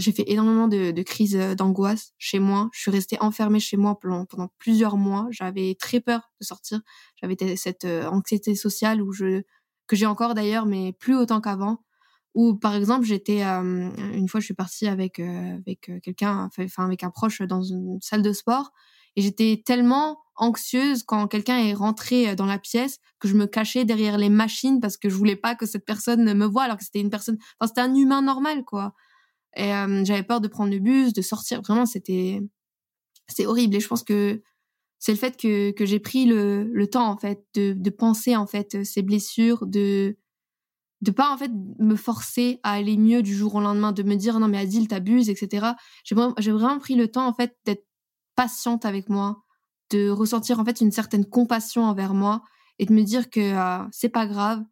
fait 0.00 0.24
énormément 0.26 0.66
de, 0.66 0.90
de 0.90 1.02
crises 1.02 1.38
d'angoisse 1.56 2.12
chez 2.18 2.40
moi. 2.40 2.68
Je 2.72 2.80
suis 2.80 2.90
restée 2.90 3.18
enfermée 3.20 3.60
chez 3.60 3.76
moi 3.76 3.96
pendant, 4.00 4.24
pendant 4.24 4.48
plusieurs 4.58 4.96
mois. 4.96 5.28
J'avais 5.30 5.76
très 5.78 6.00
peur 6.00 6.32
de 6.40 6.44
sortir. 6.44 6.80
J'avais 7.20 7.36
cette 7.54 7.84
anxiété 7.84 8.56
sociale 8.56 9.00
où 9.00 9.12
je 9.12 9.42
que 9.86 9.94
j'ai 9.94 10.06
encore 10.06 10.34
d'ailleurs, 10.34 10.66
mais 10.66 10.92
plus 10.92 11.14
autant 11.14 11.40
qu'avant 11.40 11.85
ou 12.36 12.54
par 12.54 12.76
exemple, 12.76 13.06
j'étais 13.06 13.42
une 13.42 14.28
fois, 14.28 14.40
je 14.40 14.44
suis 14.46 14.54
partie 14.54 14.86
avec 14.88 15.18
avec 15.20 15.90
quelqu'un, 16.02 16.48
enfin 16.58 16.84
avec 16.84 17.02
un 17.04 17.10
proche 17.10 17.42
dans 17.42 17.62
une 17.62 17.98
salle 18.02 18.22
de 18.22 18.32
sport, 18.32 18.72
Et 19.16 19.22
j'étais 19.22 19.62
tellement 19.64 20.18
anxieuse 20.36 21.02
quand 21.02 21.26
quelqu'un 21.28 21.58
est 21.58 21.72
rentré 21.74 22.36
dans 22.36 22.46
la 22.46 22.58
pièce 22.58 22.98
que 23.20 23.28
je 23.28 23.34
me 23.34 23.46
cachais 23.46 23.84
derrière 23.86 24.18
les 24.18 24.28
machines 24.28 24.80
parce 24.80 24.98
que 24.98 25.08
je 25.08 25.16
voulais 25.16 25.36
pas 25.36 25.54
que 25.56 25.66
cette 25.66 25.86
personne 25.86 26.34
me 26.34 26.46
voie 26.46 26.64
alors 26.64 26.76
que 26.78 26.84
c'était 26.84 27.00
une 27.00 27.10
personne, 27.10 27.38
enfin 27.58 27.68
c'était 27.68 27.80
un 27.82 27.94
humain 27.94 28.22
normal 28.22 28.64
quoi. 28.64 28.94
Et 29.56 29.70
j'avais 30.04 30.22
peur 30.22 30.40
de 30.42 30.48
prendre 30.48 30.70
le 30.72 30.78
bus, 30.80 31.12
de 31.14 31.22
sortir. 31.22 31.62
Vraiment, 31.62 31.86
c'était 31.86 32.42
c'est 33.28 33.46
horrible. 33.46 33.76
Et 33.76 33.80
je 33.80 33.88
pense 33.88 34.02
que 34.04 34.42
c'est 34.98 35.12
le 35.12 35.18
fait 35.18 35.36
que, 35.36 35.72
que 35.72 35.86
j'ai 35.86 36.00
pris 36.00 36.26
le, 36.26 36.64
le 36.64 36.86
temps 36.88 37.08
en 37.10 37.16
fait 37.18 37.44
de, 37.54 37.72
de 37.74 37.90
penser 37.90 38.36
en 38.36 38.46
fait 38.46 38.84
ces 38.84 39.02
blessures, 39.02 39.66
de 39.66 40.16
de 41.02 41.10
pas 41.10 41.32
en 41.32 41.36
fait 41.36 41.50
me 41.78 41.96
forcer 41.96 42.60
à 42.62 42.72
aller 42.72 42.96
mieux 42.96 43.22
du 43.22 43.34
jour 43.34 43.54
au 43.54 43.60
lendemain, 43.60 43.92
de 43.92 44.02
me 44.02 44.14
dire 44.14 44.38
non 44.40 44.48
mais 44.48 44.58
Adil 44.58 44.88
t'abuses, 44.88 45.28
etc. 45.28 45.68
J'ai 46.04 46.14
vraiment, 46.14 46.78
pris 46.78 46.94
le 46.94 47.08
temps 47.08 47.26
en 47.26 47.34
fait 47.34 47.56
d'être 47.64 47.86
patiente 48.34 48.84
avec 48.84 49.08
moi, 49.08 49.42
de 49.90 50.08
ressentir 50.08 50.58
en 50.58 50.64
fait 50.64 50.80
une 50.80 50.92
certaine 50.92 51.24
compassion 51.24 51.84
envers 51.84 52.14
moi 52.14 52.42
et 52.78 52.86
de 52.86 52.92
me 52.92 53.02
dire 53.02 53.30
que 53.30 53.40
euh, 53.40 53.86
c'est 53.92 54.08
pas 54.08 54.26
grave, 54.26 54.62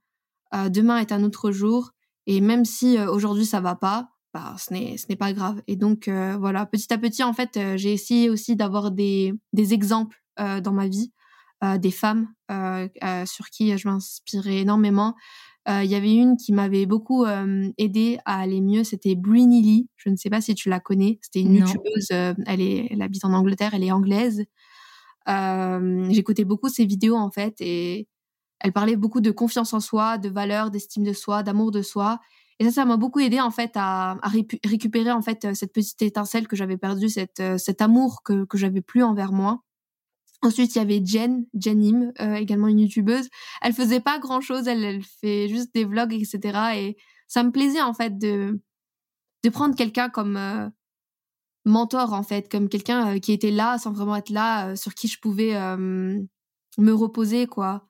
euh, 0.55 0.69
demain 0.69 0.99
est 0.99 1.13
un 1.13 1.23
autre 1.25 1.51
jour 1.51 1.93
et 2.27 2.41
même 2.41 2.65
si 2.65 2.99
euh, 2.99 3.11
aujourd'hui 3.11 3.47
ça 3.47 3.61
va 3.61 3.75
pas, 3.75 4.09
bah 4.33 4.57
ce 4.59 4.73
n'est 4.73 4.97
ce 4.97 5.07
n'est 5.09 5.17
pas 5.17 5.33
grave. 5.33 5.63
Et 5.67 5.77
donc 5.77 6.09
voilà, 6.09 6.67
petit 6.67 6.93
à 6.93 6.99
petit 6.99 7.23
en 7.23 7.33
fait, 7.33 7.59
j'ai 7.77 7.93
essayé 7.93 8.31
aussi 8.31 8.57
d'avoir 8.57 8.91
des 8.91 9.35
des 9.53 9.75
exemples 9.75 10.25
dans 10.37 10.73
ma 10.73 10.89
vie, 10.89 11.13
des 11.79 11.91
femmes 11.91 12.29
sur 13.27 13.51
qui 13.51 13.77
je 13.77 13.89
m'inspirais 13.89 14.59
énormément. 14.59 15.15
Il 15.67 15.87
y 15.87 15.95
avait 15.95 16.15
une 16.15 16.37
qui 16.37 16.53
m'avait 16.53 16.87
beaucoup 16.87 17.25
aidé 17.79 18.19
à 18.25 18.41
aller 18.41 18.61
mieux, 18.61 18.85
c'était 18.85 19.15
Brinny 19.15 19.63
Lee. 19.63 19.89
Je 19.97 20.11
ne 20.11 20.17
sais 20.17 20.31
pas 20.31 20.41
si 20.41 20.55
tu 20.55 20.69
la 20.69 20.81
connais. 20.81 21.19
C'était 21.23 21.41
une 21.41 21.55
youtubeuse. 21.55 22.11
elle 22.11 22.61
est, 22.61 22.89
elle 22.91 23.03
habite 23.03 23.25
en 23.25 23.33
Angleterre. 23.33 23.73
Elle 23.73 23.85
est 23.85 23.93
anglaise. 23.93 24.45
J'écoutais 25.27 26.45
beaucoup 26.45 26.69
ses 26.69 26.85
vidéos 26.85 27.17
en 27.17 27.31
fait 27.31 27.55
et 27.61 28.09
elle 28.61 28.73
parlait 28.73 28.97
beaucoup 28.97 29.21
de 29.21 29.31
confiance 29.31 29.75
en 29.75 29.81
soi, 29.81 30.19
de 30.19 30.29
valeur, 30.29 30.71
d'estime 30.71 31.05
de 31.05 31.13
soi, 31.13 31.43
d'amour 31.43 31.71
de 31.71 31.83
soi. 31.83 32.19
Et 32.59 32.65
ça, 32.65 32.71
ça 32.71 32.85
m'a 32.85 32.97
beaucoup 32.97 33.21
aidé 33.21 33.41
en 33.41 33.51
fait 33.51 33.73
à, 33.75 34.19
récupérer 34.65 35.11
en 35.11 35.23
fait 35.23 35.55
cette 35.55 35.73
petite 35.73 36.01
étincelle 36.03 36.47
que 36.47 36.57
j'avais 36.57 36.77
perdue, 36.77 37.09
cette, 37.09 37.43
cet 37.59 37.83
amour 37.83 38.23
que, 38.25 38.45
que 38.45 38.57
j'avais 38.57 38.81
plus 38.81 39.03
envers 39.03 39.33
moi. 39.33 39.64
Ensuite, 40.45 40.75
il 40.75 40.79
y 40.79 40.81
avait 40.83 41.03
Jen, 41.03 41.47
Jen 41.59 42.13
euh, 42.21 42.35
également 42.35 42.69
une 42.69 42.81
youtubeuse. 42.81 43.31
Elle 43.63 43.73
faisait 43.73 44.01
pas 44.01 44.19
grand 44.19 44.43
chose, 44.43 44.69
elle, 44.69 44.85
elle 44.85 45.03
fait 45.03 45.49
juste 45.49 45.75
des 45.75 45.87
vlogs, 45.87 46.13
etc. 46.13 46.59
Et 46.77 46.97
ça 47.29 47.43
me 47.43 47.51
plaisait 47.51 47.81
en 47.81 47.95
fait 47.95 48.19
de 48.19 48.61
de 49.43 49.49
prendre 49.49 49.75
quelqu'un 49.75 50.11
comme 50.11 50.37
euh, 50.37 50.69
mentor 51.65 52.13
en 52.13 52.23
fait, 52.23 52.51
comme 52.51 52.69
quelqu'un 52.69 53.15
euh, 53.15 53.19
qui 53.19 53.33
était 53.33 53.51
là 53.51 53.79
sans 53.79 53.93
vraiment 53.93 54.17
être 54.17 54.29
là, 54.29 54.77
sur 54.77 54.95
qui 54.95 55.09
je 55.09 55.19
pouvais 55.19 55.55
me 55.79 56.93
reposer 56.93 57.47
quoi. 57.47 57.89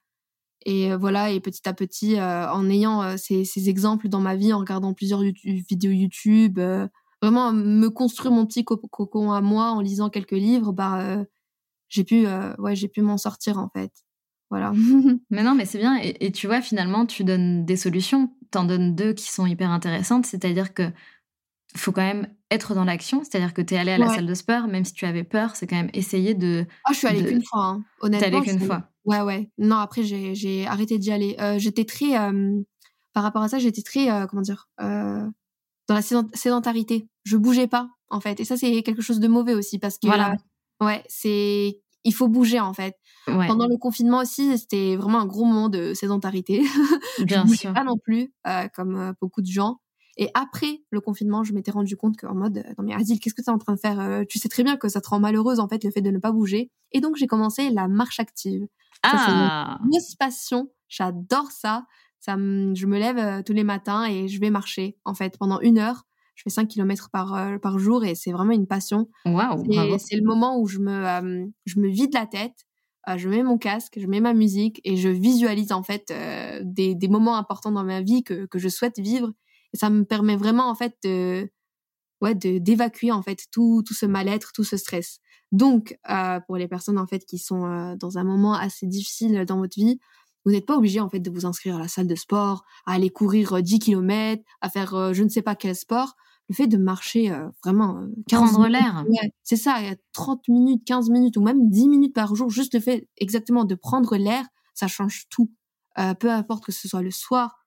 Et 0.65 0.95
voilà, 0.95 1.31
et 1.31 1.41
petit 1.41 1.69
à 1.69 1.75
petit, 1.75 2.19
en 2.21 2.71
ayant 2.71 3.19
ces, 3.19 3.45
ces, 3.45 3.69
exemples 3.69 4.09
dans 4.09 4.21
ma 4.21 4.35
vie, 4.35 4.53
en 4.53 4.61
regardant 4.61 4.95
plusieurs 4.95 5.21
vidéos 5.21 5.91
YouTube, 5.91 6.59
vraiment 7.21 7.53
me 7.53 7.89
construire 7.89 8.33
mon 8.33 8.47
petit 8.47 8.65
cocon 8.65 9.33
à 9.33 9.43
moi 9.43 9.73
en 9.73 9.81
lisant 9.81 10.09
quelques 10.09 10.33
livres, 10.33 10.73
bah 10.73 11.27
j'ai 11.95 12.03
pu, 12.03 12.27
euh, 12.27 12.53
ouais, 12.59 12.75
j'ai 12.75 12.89
pu 12.89 13.03
m'en 13.03 13.17
sortir 13.17 13.59
en 13.59 13.69
fait. 13.69 13.93
Voilà. 14.51 14.73
mais 15.31 15.43
non, 15.43 15.55
mais 15.55 15.65
c'est 15.65 15.79
bien. 15.79 15.97
Et, 16.03 16.33
tu 16.33 16.47
vois, 16.49 16.61
finalement, 16.61 17.07
tu 17.07 17.25
donnes 17.25 17.65
des 17.65 17.77
solutions. 17.77 18.31
Tu 18.53 18.59
en 18.59 18.65
donnes 18.65 18.95
deux 18.95 19.13
qui 19.13 19.31
sont 19.33 19.47
hyper 19.47 19.71
intéressantes. 19.71 20.27
C'est-à-dire 20.27 20.75
que 20.75 20.91
faut 21.77 21.93
quand 21.93 22.03
même 22.03 22.29
être 22.51 22.75
dans 22.75 22.85
l'action. 22.85 23.23
C'est-à-dire 23.23 23.55
que 23.55 23.63
tu 23.63 23.75
es 23.75 23.79
allé 23.79 23.93
à 23.93 23.99
la 23.99 24.09
salle 24.09 24.27
de 24.27 24.35
sport, 24.35 24.67
même 24.67 24.85
si 24.85 24.93
tu 24.93 25.07
avais 25.07 25.25
peur, 25.25 25.55
c'est 25.55 25.67
quand 25.67 25.77
même 25.77 25.91
essayer 25.93 26.35
de. 26.35 26.67
Ah, 26.85 26.93
je 26.93 26.99
suis 26.99 27.07
allée 27.07 27.25
qu'une 27.25 27.45
fois, 27.45 27.65
hein. 27.65 27.85
honnêtement. 28.01 28.29
T'es 28.29 28.37
allée 28.37 28.47
qu'une 28.47 28.61
fois. 28.61 28.89
Ouais, 29.05 29.21
ouais. 29.21 29.51
Non, 29.59 29.77
après, 29.77 30.03
j'ai 30.03 30.67
arrêté 30.67 30.99
d'y 30.99 31.13
aller. 31.13 31.37
Euh, 31.41 31.59
j'étais 31.59 31.85
très. 31.85 32.19
Euh, 32.19 32.61
par 33.13 33.23
rapport 33.23 33.43
à 33.43 33.49
ça, 33.49 33.59
j'étais 33.59 33.83
très. 33.83 34.09
comment 34.29 34.43
dire 34.43 34.69
Dans 34.79 35.33
la 35.89 36.03
sédentarité. 36.03 37.07
Je 37.23 37.37
bougeais 37.37 37.69
pas, 37.69 37.89
en 38.11 38.21
fait. 38.21 38.41
Et 38.41 38.45
ça, 38.45 38.57
c'est 38.57 38.83
quelque 38.83 39.03
chose 39.03 39.21
de 39.21 39.29
mauvais 39.29 39.55
aussi, 39.55 39.79
parce 39.79 39.99
que. 39.99 40.09
Voilà. 40.09 40.37
ouais, 40.81 41.03
c'est 41.09 41.84
il 42.05 42.15
faut 42.15 42.29
bouger 42.29 42.61
en 42.61 42.73
fait. 42.75 42.97
Pendant 43.27 43.67
le 43.67 43.79
confinement 43.79 44.19
aussi, 44.19 44.57
c'était 44.59 44.97
vraiment 44.97 45.21
un 45.21 45.27
gros 45.27 45.45
moment 45.45 45.69
de 45.69 45.95
sédentarité. 45.95 46.63
Bien 47.25 47.45
je 47.49 47.55
sûr. 47.55 47.73
Pas 47.73 47.85
non 47.85 47.97
plus, 47.97 48.33
euh, 48.47 48.69
comme 48.75 48.97
euh, 48.97 49.13
beaucoup 49.21 49.41
de 49.41 49.47
gens. 49.47 49.81
Et 50.17 50.31
après 50.35 50.83
le 50.91 51.01
confinement, 51.01 51.43
je 51.43 51.53
m'étais 51.55 51.73
rendu 51.73 51.97
compte 51.97 52.17
qu'en 52.17 52.35
mode, 52.35 52.59
euh, 52.59 52.75
non 52.79 52.85
mais 52.85 52.95
Adil, 52.95 53.19
qu'est-ce 53.19 53.35
que 53.35 53.43
tu 53.43 53.51
es 53.51 53.53
en 53.53 53.59
train 53.59 53.75
de 53.75 53.81
faire 53.81 54.25
Tu 54.29 54.39
sais 54.39 54.49
très 54.49 54.63
bien 54.63 54.77
que 54.77 54.89
ça 54.89 55.01
te 55.01 55.09
rend 55.09 55.19
malheureuse 55.19 55.59
en 55.59 55.69
fait 55.69 55.83
le 55.83 55.91
fait 55.91 56.03
de 56.03 56.11
ne 56.11 56.19
pas 56.19 56.31
bouger. 56.31 56.71
Et 56.93 57.01
donc 57.01 57.17
j'ai 57.17 57.27
commencé 57.27 57.71
la 57.71 57.89
marche 57.89 58.21
active. 58.21 58.67
Ah. 59.03 59.79
C'est 59.81 59.87
une 59.87 60.17
passion. 60.19 60.71
J'adore 60.89 61.51
ça. 61.51 61.87
Ça, 62.21 62.37
je 62.37 62.87
me 62.87 62.99
lève 62.99 63.43
tous 63.43 63.53
les 63.53 63.65
matins 63.65 64.05
et 64.05 64.29
je 64.29 64.41
vais 64.41 64.51
marcher 64.51 64.97
en 65.05 65.15
fait 65.15 65.37
pendant 65.37 65.61
une 65.61 65.79
heure 65.79 66.05
je 66.35 66.43
fais 66.43 66.51
5 66.51 66.69
km 66.69 67.11
par, 67.11 67.35
euh, 67.35 67.59
par 67.59 67.79
jour 67.79 68.05
et 68.05 68.15
c'est 68.15 68.33
vraiment 68.33 68.53
une 68.53 68.67
passion. 68.67 69.09
Wow, 69.25 69.65
c'est 69.99 70.17
le 70.17 70.25
moment 70.25 70.59
où 70.59 70.67
je 70.67 70.79
me, 70.79 70.93
euh, 70.93 71.47
je 71.65 71.79
me 71.79 71.89
vide 71.89 72.13
la 72.15 72.27
tête, 72.27 72.67
euh, 73.09 73.17
je 73.17 73.29
mets 73.29 73.43
mon 73.43 73.59
casque, 73.59 73.99
je 73.99 74.07
mets 74.07 74.21
ma 74.21 74.35
musique 74.35 74.81
et 74.85 74.97
je 74.97 75.09
visualise 75.09 75.73
en 75.73 75.83
fait 75.83 76.13
des, 76.63 76.95
des, 76.95 77.09
moments 77.09 77.37
importants 77.37 77.73
dans 77.73 77.85
ma 77.85 78.03
vie 78.03 78.25
que, 78.25 78.47
que 78.47 78.59
je 78.59 78.69
souhaite 78.69 78.99
vivre. 78.99 79.33
Et 79.73 79.77
ça 79.77 79.91
me 79.91 80.05
permet 80.05 80.37
vraiment 80.37 80.69
en 80.69 80.75
fait 80.75 80.95
de, 81.05 81.51
ouais, 82.21 82.35
d'évacuer 82.35 83.13
en 83.13 83.23
fait 83.23 83.47
tout, 83.53 83.83
tout 83.87 83.95
ce 83.95 84.07
mal-être, 84.07 84.53
tout 84.53 84.65
ce 84.65 84.77
stress. 84.77 85.19
Donc, 85.53 85.97
pour 86.47 86.57
les 86.57 86.67
personnes 86.67 86.99
en 86.99 87.07
fait 87.07 87.25
qui 87.25 87.39
sont 87.39 87.97
dans 88.01 88.19
un 88.19 88.25
moment 88.25 88.55
assez 88.55 88.87
difficile 88.87 89.45
dans 89.45 89.59
votre 89.59 89.77
vie, 89.77 89.99
vous 90.45 90.53
n'êtes 90.53 90.67
pas 90.67 90.77
obligé 90.77 91.01
en 91.01 91.09
fait 91.09 91.21
de 91.21 91.31
vous 91.31 91.47
inscrire 91.47 91.77
à 91.77 91.79
la 91.79 91.89
salle 91.89 92.07
de 92.07 92.15
sport, 92.15 92.65
à 92.87 92.93
aller 92.93 93.11
courir 93.11 93.63
10 93.63 93.79
km, 93.79 94.43
à 94.61 94.69
faire 94.69 95.15
je 95.15 95.23
ne 95.23 95.29
sais 95.29 95.43
pas 95.43 95.55
quel 95.55 95.75
sport. 95.75 96.15
Le 96.49 96.55
fait 96.55 96.67
de 96.67 96.77
marcher 96.77 97.31
euh, 97.31 97.49
vraiment 97.65 97.99
euh, 97.99 98.09
prendre 98.31 98.69
l'air. 98.69 99.05
c'est 99.43 99.57
ça 99.57 99.81
il 99.81 99.87
y 99.87 99.91
a 99.91 99.97
30 100.13 100.47
minutes 100.49 100.85
15 100.85 101.09
minutes 101.09 101.39
ou 101.39 101.43
même 101.43 101.71
10 101.71 101.89
minutes 101.89 102.15
par 102.15 102.35
jour 102.35 102.51
juste 102.51 102.75
le 102.75 102.81
fait 102.81 103.09
exactement 103.17 103.65
de 103.65 103.75
prendre 103.75 104.17
l'air 104.17 104.45
ça 104.75 104.87
change 104.87 105.25
tout. 105.31 105.51
Euh, 105.99 106.13
peu 106.13 106.31
importe 106.31 106.65
que 106.65 106.73
ce 106.73 106.87
soit 106.87 107.01
le 107.01 107.11
soir 107.11 107.65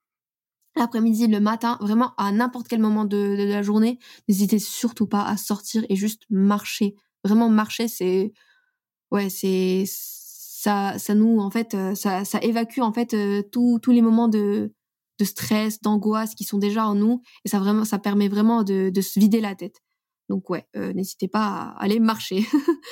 l'après-midi 0.75 1.25
le 1.25 1.39
matin 1.39 1.79
vraiment 1.81 2.13
à 2.17 2.31
n'importe 2.31 2.67
quel 2.67 2.79
moment 2.79 3.05
de, 3.05 3.47
la 3.49 3.63
journée 3.63 3.97
n'hésitez 4.27 4.59
surtout 4.59 5.07
pas 5.07 5.23
à 5.23 5.37
sortir 5.37 5.83
et 5.89 5.95
juste 5.95 6.23
marcher. 6.29 6.93
Vraiment 7.23 7.49
marcher 7.49 7.87
c'est 7.87 8.31
ouais 9.09 9.29
c'est 9.31 9.85
ça 10.67 10.99
ça 10.99 11.15
nous 11.15 11.39
en 11.39 11.49
fait 11.49 11.75
ça 11.95 12.25
ça 12.25 12.39
évacue 12.41 12.81
en 12.81 12.91
fait 12.91 13.15
tous 13.51 13.79
tous 13.79 13.91
les 13.91 14.01
moments 14.01 14.27
de 14.27 14.73
de 15.19 15.25
stress, 15.25 15.81
d'angoisse 15.81 16.35
qui 16.35 16.43
sont 16.43 16.57
déjà 16.57 16.87
en 16.87 16.95
nous 16.95 17.21
et 17.45 17.49
ça 17.49 17.59
vraiment 17.59 17.85
ça 17.85 17.99
permet 17.99 18.27
vraiment 18.27 18.63
de, 18.63 18.89
de 18.89 19.01
se 19.01 19.19
vider 19.19 19.41
la 19.41 19.55
tête. 19.55 19.81
Donc 20.29 20.49
ouais, 20.49 20.65
euh, 20.75 20.93
n'hésitez 20.93 21.27
pas 21.27 21.45
à 21.45 21.83
aller 21.83 21.99
marcher. 21.99 22.45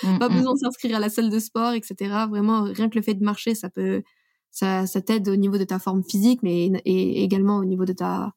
Mmh, 0.03 0.19
pas 0.19 0.29
mmh. 0.29 0.33
besoin 0.33 0.53
de 0.53 0.59
s'inscrire 0.59 0.95
à 0.95 0.99
la 0.99 1.09
salle 1.09 1.29
de 1.29 1.39
sport, 1.39 1.73
etc. 1.73 1.95
Vraiment, 2.29 2.63
rien 2.63 2.89
que 2.89 2.97
le 2.97 3.03
fait 3.03 3.13
de 3.13 3.23
marcher, 3.23 3.55
ça 3.55 3.69
peut 3.69 4.03
ça, 4.51 4.87
ça 4.87 5.01
t'aide 5.01 5.27
au 5.27 5.35
niveau 5.35 5.57
de 5.57 5.65
ta 5.65 5.79
forme 5.79 6.03
physique, 6.03 6.41
mais 6.43 6.67
et 6.85 7.23
également 7.23 7.57
au 7.57 7.65
niveau 7.65 7.85
de 7.85 7.93
ta 7.93 8.33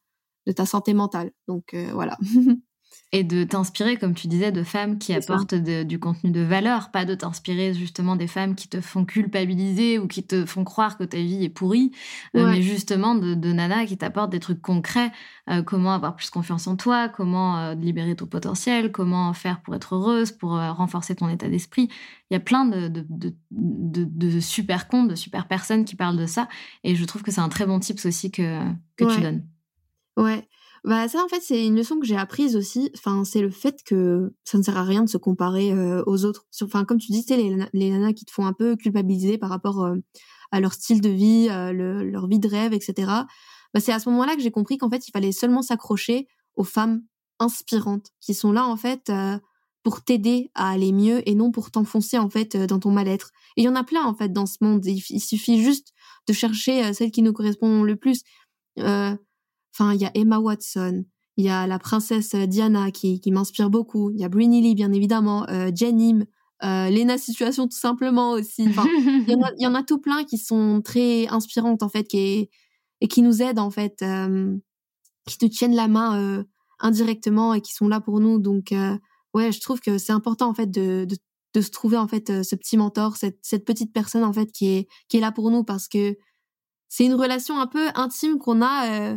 de 0.46 0.53
ta 0.53 0.66
santé 0.66 0.94
mentale. 0.94 1.31
Donc 1.46 1.74
euh, 1.74 1.90
voilà. 1.92 2.18
et 3.12 3.24
de 3.24 3.42
t'inspirer, 3.42 3.96
comme 3.96 4.14
tu 4.14 4.28
disais, 4.28 4.52
de 4.52 4.62
femmes 4.62 4.98
qui 4.98 5.14
apportent 5.14 5.54
du 5.54 5.98
contenu 5.98 6.30
de 6.30 6.42
valeur, 6.42 6.90
pas 6.90 7.06
de 7.06 7.14
t'inspirer 7.14 7.72
justement 7.72 8.16
des 8.16 8.26
femmes 8.26 8.54
qui 8.54 8.68
te 8.68 8.82
font 8.82 9.06
culpabiliser 9.06 9.98
ou 9.98 10.06
qui 10.06 10.22
te 10.22 10.44
font 10.44 10.62
croire 10.62 10.98
que 10.98 11.04
ta 11.04 11.16
vie 11.16 11.42
est 11.42 11.48
pourrie, 11.48 11.90
euh, 12.36 12.50
mais 12.50 12.60
justement 12.60 13.14
de, 13.14 13.32
de 13.34 13.52
nanas 13.52 13.86
qui 13.86 13.96
t'apportent 13.96 14.30
des 14.30 14.40
trucs 14.40 14.60
concrets, 14.60 15.10
euh, 15.48 15.62
comment 15.62 15.94
avoir 15.94 16.16
plus 16.16 16.28
confiance 16.28 16.66
en 16.66 16.76
toi, 16.76 17.08
comment 17.08 17.58
euh, 17.58 17.74
libérer 17.74 18.14
ton 18.14 18.26
potentiel, 18.26 18.92
comment 18.92 19.32
faire 19.32 19.62
pour 19.62 19.74
être 19.74 19.94
heureuse, 19.94 20.32
pour 20.32 20.50
renforcer 20.50 21.14
ton 21.14 21.30
état 21.30 21.48
d'esprit. 21.48 21.88
Il 22.30 22.34
y 22.34 22.36
a 22.36 22.40
plein 22.40 22.66
de, 22.66 22.88
de, 22.88 23.34
de, 23.50 24.40
super 24.40 24.86
comptes, 24.86 25.08
de 25.08 25.14
super 25.14 25.48
personnes 25.48 25.86
qui 25.86 25.96
parlent 25.96 26.18
de 26.18 26.26
ça, 26.26 26.46
et 26.84 26.94
je 26.94 27.04
trouve 27.06 27.22
que 27.22 27.30
c'est 27.30 27.40
un 27.40 27.48
très 27.48 27.64
bon 27.64 27.78
tips 27.78 28.04
aussi 28.04 28.30
que, 28.30 28.62
que 28.96 29.14
tu 29.14 29.22
donnes. 29.22 29.46
Ouais. 30.18 30.46
Bah 30.84 31.08
ça 31.08 31.22
en 31.24 31.28
fait 31.28 31.40
c'est 31.40 31.66
une 31.66 31.76
leçon 31.76 31.98
que 31.98 32.06
j'ai 32.06 32.16
apprise 32.16 32.56
aussi. 32.56 32.90
Enfin 32.96 33.24
c'est 33.24 33.40
le 33.40 33.50
fait 33.50 33.82
que 33.84 34.32
ça 34.44 34.58
ne 34.58 34.62
sert 34.62 34.76
à 34.76 34.84
rien 34.84 35.02
de 35.02 35.08
se 35.08 35.18
comparer 35.18 35.72
aux 36.06 36.24
autres. 36.24 36.46
Enfin 36.62 36.84
comme 36.84 36.98
tu 36.98 37.12
dis 37.12 37.24
les, 37.30 37.56
les 37.72 37.90
nanas 37.90 38.12
qui 38.12 38.24
te 38.24 38.30
font 38.30 38.46
un 38.46 38.52
peu 38.52 38.76
culpabiliser 38.76 39.38
par 39.38 39.50
rapport 39.50 39.92
à 40.50 40.60
leur 40.60 40.72
style 40.72 41.00
de 41.00 41.08
vie, 41.08 41.48
leur 41.48 42.28
vie 42.28 42.38
de 42.38 42.48
rêve, 42.48 42.72
etc. 42.72 42.94
Bah, 43.74 43.80
c'est 43.80 43.92
à 43.92 43.98
ce 43.98 44.08
moment-là 44.10 44.34
que 44.34 44.42
j'ai 44.42 44.50
compris 44.50 44.78
qu'en 44.78 44.90
fait 44.90 45.06
il 45.08 45.10
fallait 45.10 45.32
seulement 45.32 45.62
s'accrocher 45.62 46.26
aux 46.56 46.64
femmes 46.64 47.02
inspirantes 47.38 48.08
qui 48.20 48.34
sont 48.34 48.52
là 48.52 48.66
en 48.66 48.76
fait 48.76 49.12
pour 49.82 50.02
t'aider 50.02 50.50
à 50.54 50.70
aller 50.70 50.92
mieux 50.92 51.26
et 51.28 51.34
non 51.34 51.50
pour 51.50 51.70
t'enfoncer 51.70 52.18
en 52.18 52.30
fait 52.30 52.56
dans 52.56 52.78
ton 52.78 52.90
mal-être. 52.90 53.30
Et 53.56 53.62
il 53.62 53.64
y 53.64 53.68
en 53.68 53.76
a 53.76 53.84
plein 53.84 54.04
en 54.04 54.14
fait 54.14 54.32
dans 54.32 54.46
ce 54.46 54.58
monde. 54.60 54.84
Il, 54.86 55.00
suffit 55.00 55.62
juste 55.62 55.92
de 56.26 56.32
chercher 56.32 56.92
celle 56.92 57.10
qui 57.10 57.22
nous 57.22 57.32
correspond 57.32 57.82
le 57.82 57.96
plus. 57.96 58.22
Enfin, 59.74 59.94
il 59.94 60.00
y 60.00 60.04
a 60.04 60.11
Emma 60.14 60.38
Watson, 60.38 61.04
il 61.38 61.44
y 61.44 61.48
a 61.48 61.66
la 61.66 61.78
princesse 61.78 62.35
euh, 62.35 62.46
Diana 62.46 62.90
qui, 62.90 63.20
qui 63.20 63.31
m'inspire 63.31 63.70
beaucoup, 63.70 64.11
il 64.11 64.18
y 64.18 64.24
a 64.24 64.28
Brinny 64.28 64.61
Lee 64.61 64.74
bien 64.74 64.92
évidemment, 64.92 65.48
euh, 65.48 65.70
euh, 66.64 66.90
Lena 66.90 67.16
Situation 67.16 67.68
tout 67.68 67.78
simplement 67.78 68.33
aussi. 68.33 68.66
Enfin, 68.68 68.85
il 69.28 69.37
y, 69.59 69.66
en 69.66 69.74
a 69.74 69.83
tout 69.85 69.98
plein 69.98 70.24
qui 70.24 70.37
sont 70.37 70.83
très 70.85 71.28
inspirantes 71.28 71.85
en 71.85 71.88
fait, 71.88 72.04
qui 72.04 72.50
et 73.00 73.07
qui 73.07 73.22
nous 73.22 73.40
aident 73.40 73.61
en 73.61 73.70
fait, 73.70 74.02
euh, 74.02 74.57
qui 75.26 75.38
nous 75.40 75.48
tiennent 75.48 75.76
la 75.76 75.87
main 75.87 76.44
indirectement 76.81 77.54
et 77.54 77.61
qui 77.61 77.72
sont 77.72 77.87
là 77.87 78.00
pour 78.00 78.18
nous. 78.18 78.40
Donc 78.40 78.74
ouais, 79.35 79.52
je 79.52 79.61
trouve 79.61 79.81
que 79.81 79.98
c'est 79.98 80.12
important 80.12 80.48
en 80.48 80.54
fait 80.54 80.68
de, 80.68 81.07
de, 81.09 81.16
de, 81.54 81.61
se 81.61 81.70
trouver 81.70 81.96
en 81.96 82.09
fait 82.09 82.42
ce 82.42 82.57
petit 82.57 82.76
mentor, 82.76 83.16
cette, 83.16 83.38
cette 83.42 83.64
petite 83.64 83.92
personne 83.92 84.24
en 84.24 84.33
fait 84.33 84.50
qui 84.50 84.66
est 84.70 84.88
qui 85.09 85.18
est 85.18 85.20
là 85.20 85.31
pour 85.31 85.52
nous 85.52 85.62
parce 85.62 85.87
que 85.87 86.16
c'est 86.88 87.04
une 87.04 87.14
relation 87.14 87.61
un 87.61 87.68
peu 87.68 87.87
intime 87.94 88.38
qu'on 88.38 88.62
a 88.62 89.16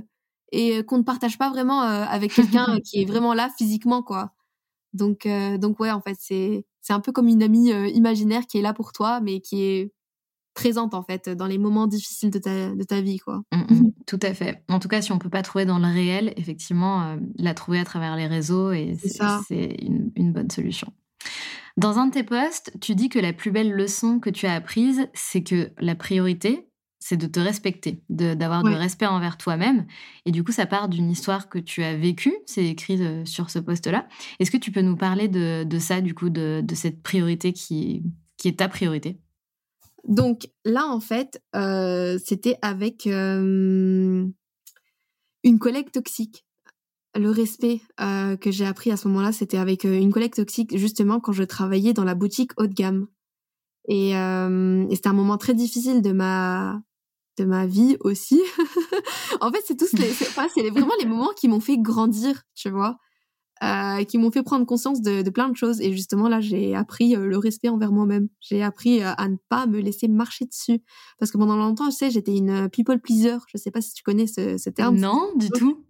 et 0.51 0.83
qu'on 0.83 0.97
ne 0.97 1.03
partage 1.03 1.37
pas 1.37 1.49
vraiment 1.49 1.81
avec 1.81 2.33
quelqu'un 2.33 2.79
qui 2.83 3.01
est 3.01 3.05
vraiment 3.05 3.33
là 3.33 3.49
physiquement 3.57 4.03
quoi. 4.03 4.33
Donc 4.93 5.27
donc 5.59 5.79
ouais 5.79 5.91
en 5.91 6.01
fait 6.01 6.17
c'est 6.19 6.65
c'est 6.81 6.93
un 6.93 6.99
peu 6.99 7.11
comme 7.11 7.27
une 7.27 7.43
amie 7.43 7.69
imaginaire 7.93 8.47
qui 8.47 8.57
est 8.57 8.61
là 8.61 8.73
pour 8.73 8.91
toi 8.91 9.21
mais 9.21 9.39
qui 9.39 9.63
est 9.63 9.93
présente 10.53 10.93
en 10.93 11.03
fait 11.03 11.29
dans 11.29 11.47
les 11.47 11.57
moments 11.57 11.87
difficiles 11.87 12.29
de 12.29 12.39
ta, 12.39 12.71
de 12.71 12.83
ta 12.83 13.01
vie 13.01 13.19
quoi. 13.19 13.41
Mmh, 13.53 13.73
mmh. 13.73 13.91
tout 14.05 14.19
à 14.21 14.33
fait. 14.33 14.63
En 14.69 14.79
tout 14.79 14.87
cas, 14.87 15.01
si 15.01 15.11
on 15.11 15.19
peut 15.19 15.29
pas 15.29 15.41
trouver 15.41 15.65
dans 15.65 15.79
le 15.79 15.87
réel, 15.87 16.33
effectivement, 16.37 17.03
euh, 17.03 17.17
la 17.37 17.53
trouver 17.53 17.79
à 17.79 17.85
travers 17.85 18.15
les 18.15 18.27
réseaux 18.27 18.71
et 18.71 18.97
c'est 19.47 19.77
une, 19.81 20.11
une, 20.15 20.33
bonne 20.33 20.49
solution. 20.49 20.91
Dans 21.77 21.99
un 21.99 22.07
de 22.07 22.11
tes 22.11 22.23
posts, 22.23 22.73
tu 22.81 22.95
dis 22.95 23.09
que 23.09 23.19
la 23.19 23.33
plus 23.33 23.51
belle 23.51 23.71
leçon 23.71 24.19
que 24.19 24.29
tu 24.29 24.45
as 24.45 24.53
apprise, 24.53 25.07
c'est 25.13 25.43
que 25.43 25.71
la 25.79 25.95
priorité, 25.95 26.69
c'est 27.01 27.17
de 27.17 27.25
te 27.25 27.39
respecter, 27.39 28.03
d'avoir 28.09 28.63
du 28.63 28.73
respect 28.73 29.07
envers 29.07 29.35
toi-même. 29.37 29.87
Et 30.25 30.31
du 30.31 30.43
coup, 30.43 30.51
ça 30.51 30.67
part 30.67 30.87
d'une 30.87 31.09
histoire 31.09 31.49
que 31.49 31.57
tu 31.57 31.83
as 31.83 31.97
vécue, 31.97 32.35
c'est 32.45 32.63
écrit 32.63 33.01
euh, 33.01 33.25
sur 33.25 33.49
ce 33.49 33.57
post-là. 33.57 34.07
Est-ce 34.39 34.51
que 34.51 34.57
tu 34.57 34.71
peux 34.71 34.81
nous 34.81 34.95
parler 34.95 35.27
de, 35.27 35.63
de 35.63 35.79
ça, 35.79 35.99
du 35.99 36.13
coup, 36.13 36.29
de, 36.29 36.61
de 36.63 36.75
cette 36.75 37.01
priorité 37.01 37.53
qui, 37.53 38.03
qui 38.37 38.47
est 38.47 38.59
ta 38.59 38.69
priorité? 38.69 39.19
Donc 40.07 40.47
là, 40.63 40.85
en 40.87 40.99
fait, 40.99 41.41
euh, 41.55 42.19
c'était 42.23 42.57
avec 42.61 43.07
euh, 43.07 44.27
une 45.43 45.59
collègue 45.59 45.91
toxique. 45.91 46.45
Le 47.15 47.31
respect 47.31 47.81
euh, 47.99 48.37
que 48.37 48.51
j'ai 48.51 48.65
appris 48.65 48.91
à 48.91 48.97
ce 48.97 49.07
moment-là, 49.07 49.31
c'était 49.31 49.57
avec 49.57 49.85
une 49.85 50.13
collègue 50.13 50.35
toxique, 50.35 50.77
justement, 50.77 51.19
quand 51.19 51.33
je 51.33 51.43
travaillais 51.43 51.93
dans 51.93 52.05
la 52.05 52.15
boutique 52.15 52.51
haut 52.57 52.67
de 52.67 52.73
gamme. 52.75 53.07
Et, 53.87 54.11
et 54.11 54.95
c'était 54.95 55.09
un 55.09 55.13
moment 55.13 55.37
très 55.37 55.55
difficile 55.55 56.03
de 56.03 56.11
ma 56.11 56.79
de 57.37 57.45
ma 57.45 57.65
vie 57.65 57.97
aussi. 58.01 58.41
en 59.41 59.51
fait, 59.51 59.61
c'est 59.65 59.77
tous 59.77 59.93
les, 59.93 60.11
c'est 60.11 60.69
vraiment 60.69 60.93
les 60.99 61.05
moments 61.05 61.31
qui 61.35 61.47
m'ont 61.47 61.59
fait 61.59 61.77
grandir, 61.77 62.43
tu 62.55 62.69
vois. 62.69 62.97
Euh, 63.63 64.03
qui 64.05 64.17
m'ont 64.17 64.31
fait 64.31 64.41
prendre 64.41 64.65
conscience 64.65 65.03
de, 65.03 65.21
de, 65.21 65.29
plein 65.29 65.47
de 65.47 65.55
choses. 65.55 65.81
Et 65.81 65.91
justement, 65.91 66.27
là, 66.27 66.41
j'ai 66.41 66.75
appris 66.75 67.15
euh, 67.15 67.27
le 67.27 67.37
respect 67.37 67.69
envers 67.69 67.91
moi-même. 67.91 68.27
J'ai 68.39 68.63
appris 68.63 69.03
euh, 69.03 69.13
à 69.17 69.29
ne 69.29 69.35
pas 69.49 69.67
me 69.67 69.79
laisser 69.79 70.07
marcher 70.07 70.45
dessus. 70.45 70.81
Parce 71.19 71.31
que 71.31 71.37
pendant 71.37 71.55
longtemps, 71.55 71.87
tu 71.89 71.95
sais, 71.95 72.09
j'étais 72.09 72.35
une 72.35 72.69
people 72.69 72.99
pleaser. 72.99 73.37
Je 73.47 73.57
sais 73.57 73.69
pas 73.69 73.81
si 73.81 73.93
tu 73.93 74.01
connais 74.01 74.25
ce, 74.25 74.57
ce 74.57 74.71
terme. 74.71 74.97
Non, 74.97 75.29
du 75.35 75.49
tout. 75.51 75.85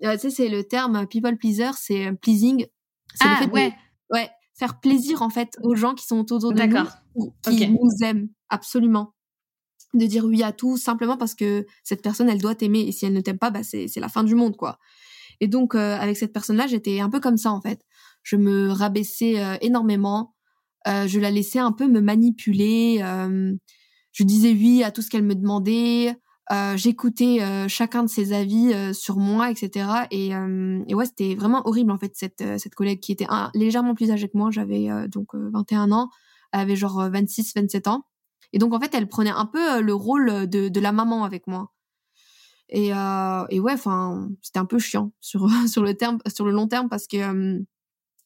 tu 0.00 0.18
sais, 0.18 0.30
c'est 0.30 0.48
le 0.48 0.62
terme 0.62 1.08
people 1.08 1.36
pleaser, 1.36 1.72
c'est 1.76 2.12
pleasing. 2.22 2.66
C'est 3.14 3.26
ah, 3.26 3.38
le 3.40 3.46
fait 3.46 3.52
ouais. 3.52 3.70
De, 3.70 3.74
ouais, 4.14 4.30
faire 4.56 4.78
plaisir, 4.78 5.20
en 5.20 5.30
fait, 5.30 5.56
aux 5.64 5.74
gens 5.74 5.94
qui 5.94 6.06
sont 6.06 6.20
autour 6.20 6.38
de 6.38 6.62
nous, 6.62 7.32
qui 7.42 7.68
nous 7.68 7.90
aiment, 8.04 8.28
absolument 8.50 9.15
de 9.98 10.06
dire 10.06 10.24
oui 10.24 10.42
à 10.42 10.52
tout 10.52 10.76
simplement 10.76 11.16
parce 11.16 11.34
que 11.34 11.66
cette 11.84 12.02
personne 12.02 12.28
elle 12.28 12.40
doit 12.40 12.54
t'aimer 12.54 12.80
et 12.80 12.92
si 12.92 13.06
elle 13.06 13.12
ne 13.12 13.20
t'aime 13.20 13.38
pas 13.38 13.50
bah 13.50 13.62
c'est 13.62 13.88
la 13.96 14.08
fin 14.08 14.24
du 14.24 14.34
monde 14.34 14.56
quoi 14.56 14.78
et 15.40 15.48
donc, 15.48 15.74
euh, 15.74 15.96
avec 15.96 16.16
cette 16.16 16.32
personne-là, 16.32 16.66
j'étais 16.66 17.00
un 17.00 17.10
peu 17.10 17.20
comme 17.20 17.36
ça, 17.36 17.52
en 17.52 17.60
fait. 17.60 17.80
Je 18.22 18.36
me 18.36 18.70
rabaissais 18.70 19.42
euh, 19.42 19.56
énormément. 19.60 20.34
Euh, 20.88 21.06
je 21.06 21.18
la 21.20 21.30
laissais 21.30 21.58
un 21.58 21.72
peu 21.72 21.88
me 21.88 22.00
manipuler. 22.00 23.00
je 24.12 24.24
disais 24.24 24.52
oui 24.52 24.82
à 24.82 24.90
tout 24.90 25.02
ce 25.02 25.10
qu'elle 25.10 25.24
me 25.24 25.34
demandait. 25.34 26.16
J'écoutais 26.76 27.40
chacun 27.68 28.04
de 28.04 28.08
ses 28.08 28.32
avis 28.32 28.72
sur 28.94 29.16
moi, 29.16 29.50
etc. 29.50 30.06
Et, 30.12 30.32
ouais, 30.94 31.06
c'était 31.06 31.34
vraiment 31.34 31.62
horrible, 31.66 31.90
en 31.90 31.98
fait, 31.98 32.12
cette, 32.14 32.44
cette 32.58 32.74
collègue 32.76 33.00
qui 33.00 33.12
était 33.12 33.26
légèrement 33.54 33.94
plus 33.94 34.12
âgée 34.12 34.28
que 34.28 34.38
moi. 34.38 34.50
J'avais 34.52 34.88
donc 35.08 35.34
21 35.34 35.90
ans. 35.90 36.08
Elle 36.52 36.60
avait 36.60 36.76
genre 36.76 37.10
26, 37.10 37.52
27 37.56 37.88
ans. 37.88 38.04
Et 38.52 38.58
donc, 38.58 38.72
en 38.74 38.80
fait, 38.80 38.94
elle 38.94 39.08
prenait 39.08 39.30
un 39.30 39.46
peu 39.46 39.80
le 39.80 39.94
rôle 39.94 40.48
de, 40.48 40.68
de 40.68 40.80
la 40.80 40.92
maman 40.92 41.24
avec 41.24 41.46
moi. 41.46 41.72
Et, 42.68 42.92
euh, 42.92 43.44
et 43.50 43.60
ouais, 43.60 43.74
enfin, 43.74 44.28
c'était 44.42 44.58
un 44.58 44.64
peu 44.64 44.78
chiant 44.78 45.12
sur 45.20 45.46
le 45.46 46.50
long 46.50 46.66
terme 46.68 46.88
parce 46.88 47.06
que 47.06 47.64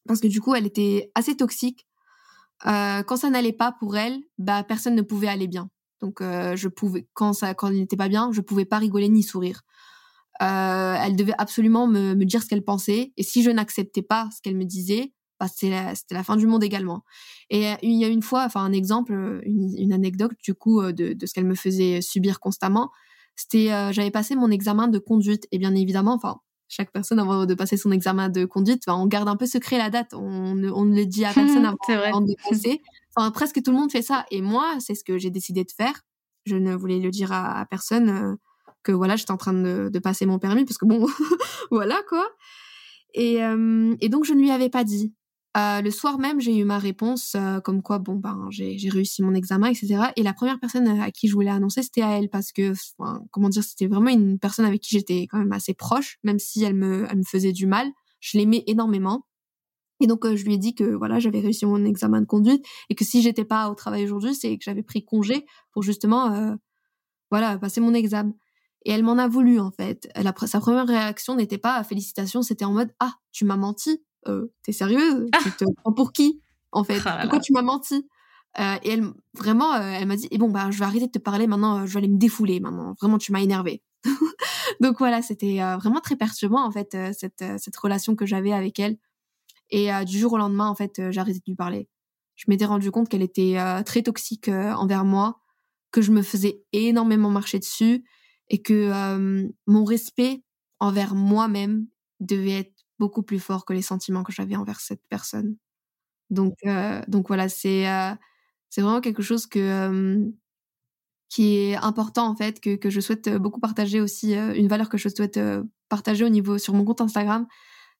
parce 0.06 0.20
que 0.20 0.28
du 0.28 0.40
coup, 0.40 0.54
elle 0.54 0.66
était 0.66 1.10
assez 1.14 1.36
toxique. 1.36 1.86
Euh, 2.66 3.02
quand 3.02 3.16
ça 3.16 3.30
n'allait 3.30 3.52
pas 3.52 3.72
pour 3.72 3.96
elle, 3.96 4.20
bah 4.38 4.62
personne 4.64 4.94
ne 4.94 5.02
pouvait 5.02 5.28
aller 5.28 5.46
bien. 5.46 5.70
Donc 6.00 6.20
euh, 6.20 6.56
je 6.56 6.68
pouvais 6.68 7.06
quand 7.14 7.32
ça 7.32 7.54
quand 7.54 7.68
elle 7.68 7.76
n'était 7.76 7.96
pas 7.96 8.08
bien, 8.08 8.30
je 8.32 8.40
pouvais 8.40 8.64
pas 8.64 8.78
rigoler 8.78 9.08
ni 9.08 9.22
sourire. 9.22 9.62
Euh, 10.42 10.96
elle 10.98 11.16
devait 11.16 11.34
absolument 11.36 11.86
me, 11.86 12.14
me 12.14 12.24
dire 12.24 12.42
ce 12.42 12.48
qu'elle 12.48 12.64
pensait 12.64 13.12
et 13.18 13.22
si 13.22 13.42
je 13.42 13.50
n'acceptais 13.50 14.02
pas 14.02 14.28
ce 14.34 14.40
qu'elle 14.40 14.56
me 14.56 14.64
disait, 14.64 15.12
c'était 15.48 15.70
la, 15.70 15.94
la, 16.10 16.24
fin 16.24 16.36
du 16.36 16.46
monde 16.46 16.64
également. 16.64 17.04
Et 17.48 17.68
euh, 17.68 17.74
il 17.82 17.98
y 17.98 18.04
a 18.04 18.08
une 18.08 18.22
fois, 18.22 18.44
enfin 18.44 18.62
un 18.62 18.72
exemple, 18.72 19.12
une, 19.44 19.74
une 19.76 19.92
anecdote 19.92 20.32
du 20.42 20.54
coup 20.54 20.80
euh, 20.80 20.92
de, 20.92 21.12
de 21.12 21.26
ce 21.26 21.34
qu'elle 21.34 21.46
me 21.46 21.54
faisait 21.54 22.00
subir 22.00 22.40
constamment. 22.40 22.90
C'était 23.36 23.72
euh, 23.72 23.90
j'avais 23.92 24.10
passé 24.10 24.34
mon 24.34 24.50
examen 24.50 24.88
de 24.88 24.98
conduite. 24.98 25.46
Et 25.50 25.58
bien 25.58 25.74
évidemment 25.74 26.14
enfin 26.14 26.40
chaque 26.68 26.92
personne 26.92 27.18
avant 27.18 27.46
de 27.46 27.54
passer 27.54 27.76
son 27.76 27.90
examen 27.90 28.28
de 28.28 28.44
conduite 28.44 28.84
on 28.86 29.06
garde 29.06 29.28
un 29.28 29.36
peu 29.36 29.46
secret 29.46 29.78
la 29.78 29.88
date. 29.88 30.12
On 30.14 30.54
ne, 30.54 30.70
on 30.70 30.84
ne 30.84 30.94
le 30.94 31.06
dit 31.06 31.24
à 31.24 31.32
personne 31.32 31.64
avant, 31.88 32.20
de 32.20 32.34
passer. 32.48 32.82
Enfin 33.16 33.30
presque 33.30 33.62
tout 33.62 33.70
le 33.70 33.78
monde 33.78 33.90
fait 33.90 34.02
ça. 34.02 34.26
Et 34.30 34.42
moi 34.42 34.76
c'est 34.78 34.94
ce 34.94 35.04
que 35.04 35.16
j'ai 35.16 35.30
décidé 35.30 35.64
de 35.64 35.72
faire. 35.72 36.02
Je 36.44 36.56
ne 36.56 36.74
voulais 36.74 36.98
le 36.98 37.10
dire 37.10 37.32
à, 37.32 37.64
personne 37.70 38.10
euh, 38.10 38.36
que 38.82 38.92
voilà 38.92 39.16
j'étais 39.16 39.30
en 39.30 39.36
train 39.36 39.52
de, 39.54 39.88
de, 39.90 39.98
passer 39.98 40.26
mon 40.26 40.38
permis 40.38 40.64
parce 40.64 40.78
que 40.78 40.86
bon 40.86 41.06
voilà 41.70 42.00
quoi. 42.08 42.28
Et, 43.14 43.42
euh, 43.42 43.96
et 44.00 44.08
donc 44.08 44.24
je 44.24 44.34
ne 44.34 44.40
lui 44.40 44.50
avais 44.50 44.68
pas 44.68 44.84
dit 44.84 45.14
euh, 45.56 45.80
le 45.80 45.90
soir 45.90 46.18
même, 46.18 46.40
j'ai 46.40 46.56
eu 46.56 46.64
ma 46.64 46.78
réponse, 46.78 47.34
euh, 47.34 47.58
comme 47.60 47.82
quoi, 47.82 47.98
bon, 47.98 48.14
ben, 48.14 48.46
j'ai 48.50 48.76
réussi 48.88 49.20
mon 49.22 49.34
examen, 49.34 49.68
etc. 49.68 50.12
Et 50.14 50.22
la 50.22 50.32
première 50.32 50.60
personne 50.60 50.86
euh, 50.86 51.02
à 51.02 51.10
qui 51.10 51.26
je 51.26 51.34
voulais 51.34 51.50
annoncer, 51.50 51.82
c'était 51.82 52.02
à 52.02 52.18
elle, 52.18 52.28
parce 52.28 52.52
que, 52.52 52.72
comment 53.32 53.48
dire, 53.48 53.64
c'était 53.64 53.88
vraiment 53.88 54.10
une 54.10 54.38
personne 54.38 54.64
avec 54.64 54.80
qui 54.80 54.94
j'étais 54.94 55.26
quand 55.28 55.38
même 55.38 55.52
assez 55.52 55.74
proche, 55.74 56.18
même 56.22 56.38
si 56.38 56.62
elle 56.62 56.74
me, 56.74 57.06
elle 57.10 57.18
me 57.18 57.24
faisait 57.24 57.52
du 57.52 57.66
mal. 57.66 57.88
Je 58.20 58.38
l'aimais 58.38 58.62
énormément. 58.68 59.26
Et 60.00 60.06
donc, 60.06 60.24
je 60.24 60.44
lui 60.44 60.54
ai 60.54 60.58
dit 60.58 60.74
que, 60.74 60.84
voilà, 60.84 61.18
j'avais 61.18 61.40
réussi 61.40 61.66
mon 61.66 61.84
examen 61.84 62.20
de 62.20 62.26
conduite, 62.26 62.64
et 62.88 62.94
que 62.94 63.04
si 63.04 63.20
j'étais 63.20 63.44
pas 63.44 63.70
au 63.70 63.74
travail 63.74 64.04
aujourd'hui, 64.04 64.34
c'est 64.34 64.56
que 64.56 64.64
j'avais 64.64 64.82
pris 64.84 65.04
congé 65.04 65.46
pour 65.72 65.82
justement, 65.82 66.56
voilà, 67.30 67.58
passer 67.58 67.80
mon 67.80 67.94
examen. 67.94 68.34
Et 68.86 68.92
elle 68.92 69.02
m'en 69.02 69.18
a 69.18 69.28
voulu, 69.28 69.58
en 69.60 69.70
fait. 69.72 70.08
Sa 70.46 70.60
première 70.60 70.86
réaction 70.86 71.36
n'était 71.36 71.58
pas 71.58 71.82
félicitations, 71.84 72.42
c'était 72.42 72.64
en 72.64 72.72
mode, 72.72 72.90
ah, 73.00 73.14
tu 73.32 73.44
m'as 73.44 73.56
menti 73.56 74.00
euh, 74.28 74.52
t'es 74.62 74.72
sérieuse? 74.72 75.28
Ah 75.32 75.38
Tu 75.42 75.50
te 75.52 75.64
prends 75.82 75.92
pour 75.92 76.12
qui 76.12 76.42
en 76.72 76.84
fait? 76.84 77.00
Oh 77.06 77.10
Pourquoi 77.22 77.40
tu 77.40 77.52
m'as 77.52 77.62
menti? 77.62 78.06
Euh, 78.58 78.76
Et 78.82 78.90
elle 78.90 79.04
vraiment, 79.34 79.74
euh, 79.74 79.80
elle 79.80 80.06
m'a 80.06 80.16
dit, 80.16 80.26
et 80.26 80.34
eh 80.34 80.38
bon 80.38 80.50
bah 80.50 80.70
je 80.70 80.78
vais 80.78 80.84
arrêter 80.84 81.06
de 81.06 81.12
te 81.12 81.18
parler 81.18 81.46
maintenant, 81.46 81.86
je 81.86 81.92
vais 81.92 81.98
aller 81.98 82.08
me 82.08 82.18
défouler 82.18 82.60
maintenant. 82.60 82.94
Vraiment, 83.00 83.18
tu 83.18 83.32
m'as 83.32 83.40
énervé. 83.40 83.82
Donc 84.80 84.98
voilà, 84.98 85.22
c'était 85.22 85.58
vraiment 85.76 86.00
très 86.00 86.16
perturbant 86.16 86.64
en 86.64 86.70
fait 86.70 86.96
cette 87.12 87.44
cette 87.58 87.76
relation 87.76 88.16
que 88.16 88.24
j'avais 88.26 88.52
avec 88.52 88.78
elle. 88.78 88.96
Et 89.70 89.88
du 90.04 90.18
jour 90.18 90.32
au 90.32 90.38
lendemain, 90.38 90.68
en 90.68 90.74
fait, 90.74 91.00
j'ai 91.10 91.20
arrêté 91.20 91.38
de 91.38 91.44
lui 91.46 91.54
parler. 91.54 91.88
Je 92.34 92.46
m'étais 92.48 92.64
rendu 92.64 92.90
compte 92.90 93.08
qu'elle 93.08 93.22
était 93.22 93.56
très 93.84 94.02
toxique 94.02 94.48
envers 94.48 95.04
moi, 95.04 95.40
que 95.92 96.00
je 96.00 96.10
me 96.12 96.22
faisais 96.22 96.62
énormément 96.72 97.30
marcher 97.30 97.58
dessus 97.58 98.04
et 98.48 98.62
que 98.62 98.90
mon 99.66 99.84
respect 99.84 100.42
envers 100.80 101.14
moi-même 101.14 101.86
devait 102.20 102.60
être 102.60 102.79
beaucoup 103.00 103.24
plus 103.24 103.40
fort 103.40 103.66
que 103.66 103.74
les 103.74 103.82
sentiments 103.82 104.24
que 104.24 104.32
j'avais 104.32 104.56
envers 104.56 104.80
cette 104.80 105.02
personne. 105.10 105.56
Donc, 106.30 106.54
euh, 106.66 107.02
donc 107.08 107.28
voilà, 107.28 107.48
c'est 107.48 107.88
euh, 107.90 108.14
c'est 108.70 108.82
vraiment 108.82 109.00
quelque 109.02 109.22
chose 109.22 109.46
que 109.48 110.32
qui 111.28 111.56
est 111.56 111.76
important 111.76 112.26
en 112.28 112.36
fait, 112.36 112.60
que, 112.60 112.74
que 112.76 112.90
je 112.90 113.00
souhaite 113.00 113.28
beaucoup 113.36 113.60
partager 113.60 114.00
aussi, 114.00 114.34
euh, 114.36 114.54
une 114.54 114.68
valeur 114.68 114.88
que 114.88 114.98
je 114.98 115.08
souhaite 115.08 115.40
partager 115.88 116.24
au 116.24 116.28
niveau 116.28 116.58
sur 116.58 116.74
mon 116.74 116.84
compte 116.84 117.00
Instagram. 117.00 117.46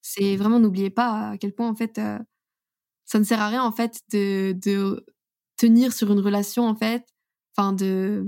C'est 0.03 0.37
vraiment 0.37 0.61
n'oubliez 0.61 0.91
pas 0.91 1.31
à 1.33 1.39
quel 1.39 1.55
point 1.55 1.69
en 1.69 1.75
fait 1.77 2.01
ça 3.07 3.19
ne 3.19 3.25
sert 3.25 3.41
à 3.41 3.49
rien 3.49 3.63
en 3.65 3.73
fait 3.73 4.01
de, 4.13 4.53
de 4.53 5.05
tenir 5.57 5.93
sur 5.93 6.13
une 6.13 6.21
relation 6.21 6.67
en 6.67 6.77
fait, 6.77 7.05
enfin 7.57 7.73
de 7.73 8.27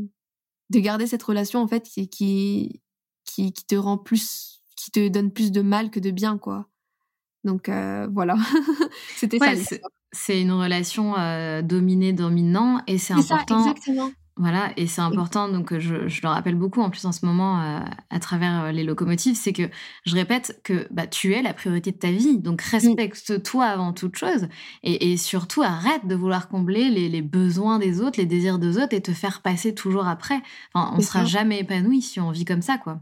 de 0.70 0.80
garder 0.80 1.06
cette 1.06 1.22
relation 1.22 1.60
en 1.62 1.68
fait 1.68 1.84
qui 1.84 2.08
qui 2.08 2.82
qui, 3.24 3.52
qui 3.52 3.64
te 3.66 3.74
rend 3.76 3.98
plus 3.98 4.51
qui 4.82 4.90
te 4.90 5.08
donne 5.08 5.30
plus 5.30 5.52
de 5.52 5.62
mal 5.62 5.90
que 5.90 6.00
de 6.00 6.10
bien, 6.10 6.38
quoi. 6.38 6.66
Donc 7.44 7.68
euh, 7.68 8.08
voilà, 8.12 8.36
c'était 9.16 9.38
ça. 9.38 9.76
C'est 10.14 10.42
une 10.42 10.52
relation 10.52 11.16
euh, 11.16 11.62
dominée-dominant 11.62 12.82
et 12.86 12.98
c'est 12.98 13.14
important. 13.14 13.74
Voilà, 14.36 14.72
et 14.78 14.86
c'est 14.86 15.02
important, 15.02 15.48
donc 15.50 15.78
je, 15.78 15.94
le 15.94 16.28
rappelle 16.28 16.54
beaucoup 16.54 16.80
en 16.80 16.88
plus 16.88 17.04
en 17.04 17.12
ce 17.12 17.26
moment 17.26 17.60
euh, 17.60 17.80
à 18.08 18.18
travers 18.18 18.64
euh, 18.64 18.72
les 18.72 18.82
locomotives, 18.82 19.36
c'est 19.36 19.52
que 19.52 19.68
je 20.06 20.14
répète 20.14 20.58
que 20.64 20.88
bah, 20.90 21.06
tu 21.06 21.34
es 21.34 21.42
la 21.42 21.52
priorité 21.52 21.92
de 21.92 21.98
ta 21.98 22.10
vie, 22.10 22.38
donc 22.38 22.62
respecte-toi 22.62 23.64
avant 23.64 23.92
toute 23.92 24.16
chose, 24.16 24.48
et, 24.82 25.18
surtout 25.18 25.62
arrête 25.62 26.06
de 26.06 26.14
vouloir 26.14 26.48
combler 26.48 26.88
les, 26.88 27.22
besoins 27.22 27.78
des 27.78 28.00
autres, 28.00 28.18
les 28.18 28.26
désirs 28.26 28.58
des 28.58 28.78
autres, 28.78 28.94
et 28.94 29.02
te 29.02 29.12
faire 29.12 29.42
passer 29.42 29.74
toujours 29.74 30.06
après. 30.06 30.40
on 30.74 30.96
ne 30.96 31.02
sera 31.02 31.26
jamais 31.26 31.60
épanoui 31.60 32.00
si 32.00 32.18
on 32.18 32.30
vit 32.30 32.46
comme 32.46 32.62
ça, 32.62 32.78
quoi. 32.78 33.00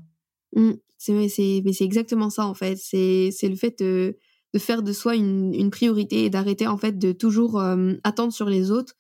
Mmh, 1.08 1.28
c'est 1.28 1.84
exactement 1.84 2.30
ça, 2.30 2.46
en 2.46 2.54
fait. 2.54 2.76
C'est 2.76 3.30
le 3.42 3.56
fait 3.56 3.78
de, 3.78 4.16
faire 4.58 4.82
de 4.82 4.92
soi 4.92 5.16
une, 5.16 5.70
priorité 5.70 6.24
et 6.24 6.30
d'arrêter, 6.30 6.66
en 6.66 6.76
fait, 6.76 6.98
de 6.98 7.12
toujours 7.12 7.60
euh, 7.60 7.94
attendre 8.04 8.32
sur 8.32 8.48
les 8.48 8.70
autres 8.70 8.94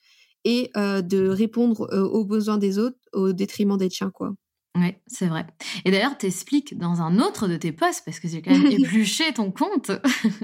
et 0.44 0.70
euh, 0.76 1.02
de 1.02 1.28
répondre 1.28 1.88
euh, 1.92 2.02
aux 2.02 2.24
besoins 2.24 2.58
des 2.58 2.78
autres 2.78 2.96
au 3.12 3.32
détriment 3.32 3.76
des 3.76 3.88
tiens, 3.88 4.10
quoi. 4.10 4.32
Oui, 4.76 4.94
c'est 5.08 5.26
vrai. 5.26 5.46
Et 5.84 5.90
d'ailleurs, 5.90 6.16
tu 6.16 6.26
expliques 6.26 6.78
dans 6.78 7.02
un 7.02 7.18
autre 7.18 7.48
de 7.48 7.56
tes 7.56 7.72
posts, 7.72 8.04
parce 8.04 8.20
que 8.20 8.28
j'ai 8.28 8.40
quand 8.40 8.56
même 8.56 8.66
épluché 8.70 9.32
ton 9.34 9.50
compte, 9.50 9.90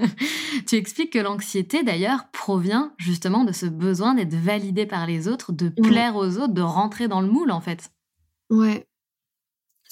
tu 0.67 0.75
expliques 0.75 1.13
que 1.13 1.19
l'anxiété, 1.19 1.81
d'ailleurs, 1.81 2.29
provient 2.33 2.93
justement 2.97 3.45
de 3.45 3.53
ce 3.53 3.65
besoin 3.65 4.15
d'être 4.15 4.35
validé 4.35 4.85
par 4.85 5.07
les 5.07 5.29
autres, 5.29 5.53
de 5.53 5.69
plaire 5.69 6.17
aux 6.17 6.37
autres, 6.37 6.53
de 6.53 6.61
rentrer 6.61 7.07
dans 7.07 7.21
le 7.21 7.29
moule, 7.29 7.51
en 7.51 7.61
fait. 7.61 7.89
Ouais. 8.49 8.85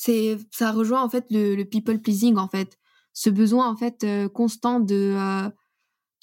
C'est, 0.05 0.37
ça 0.51 0.71
rejoint, 0.71 1.01
en 1.01 1.09
fait, 1.09 1.25
le, 1.31 1.63
people 1.63 1.99
pleasing, 1.99 2.37
en 2.37 2.47
fait. 2.47 2.77
Ce 3.13 3.29
besoin, 3.29 3.69
en 3.69 3.75
fait, 3.75 4.03
euh, 4.03 4.29
constant 4.29 4.79
de, 4.79 5.15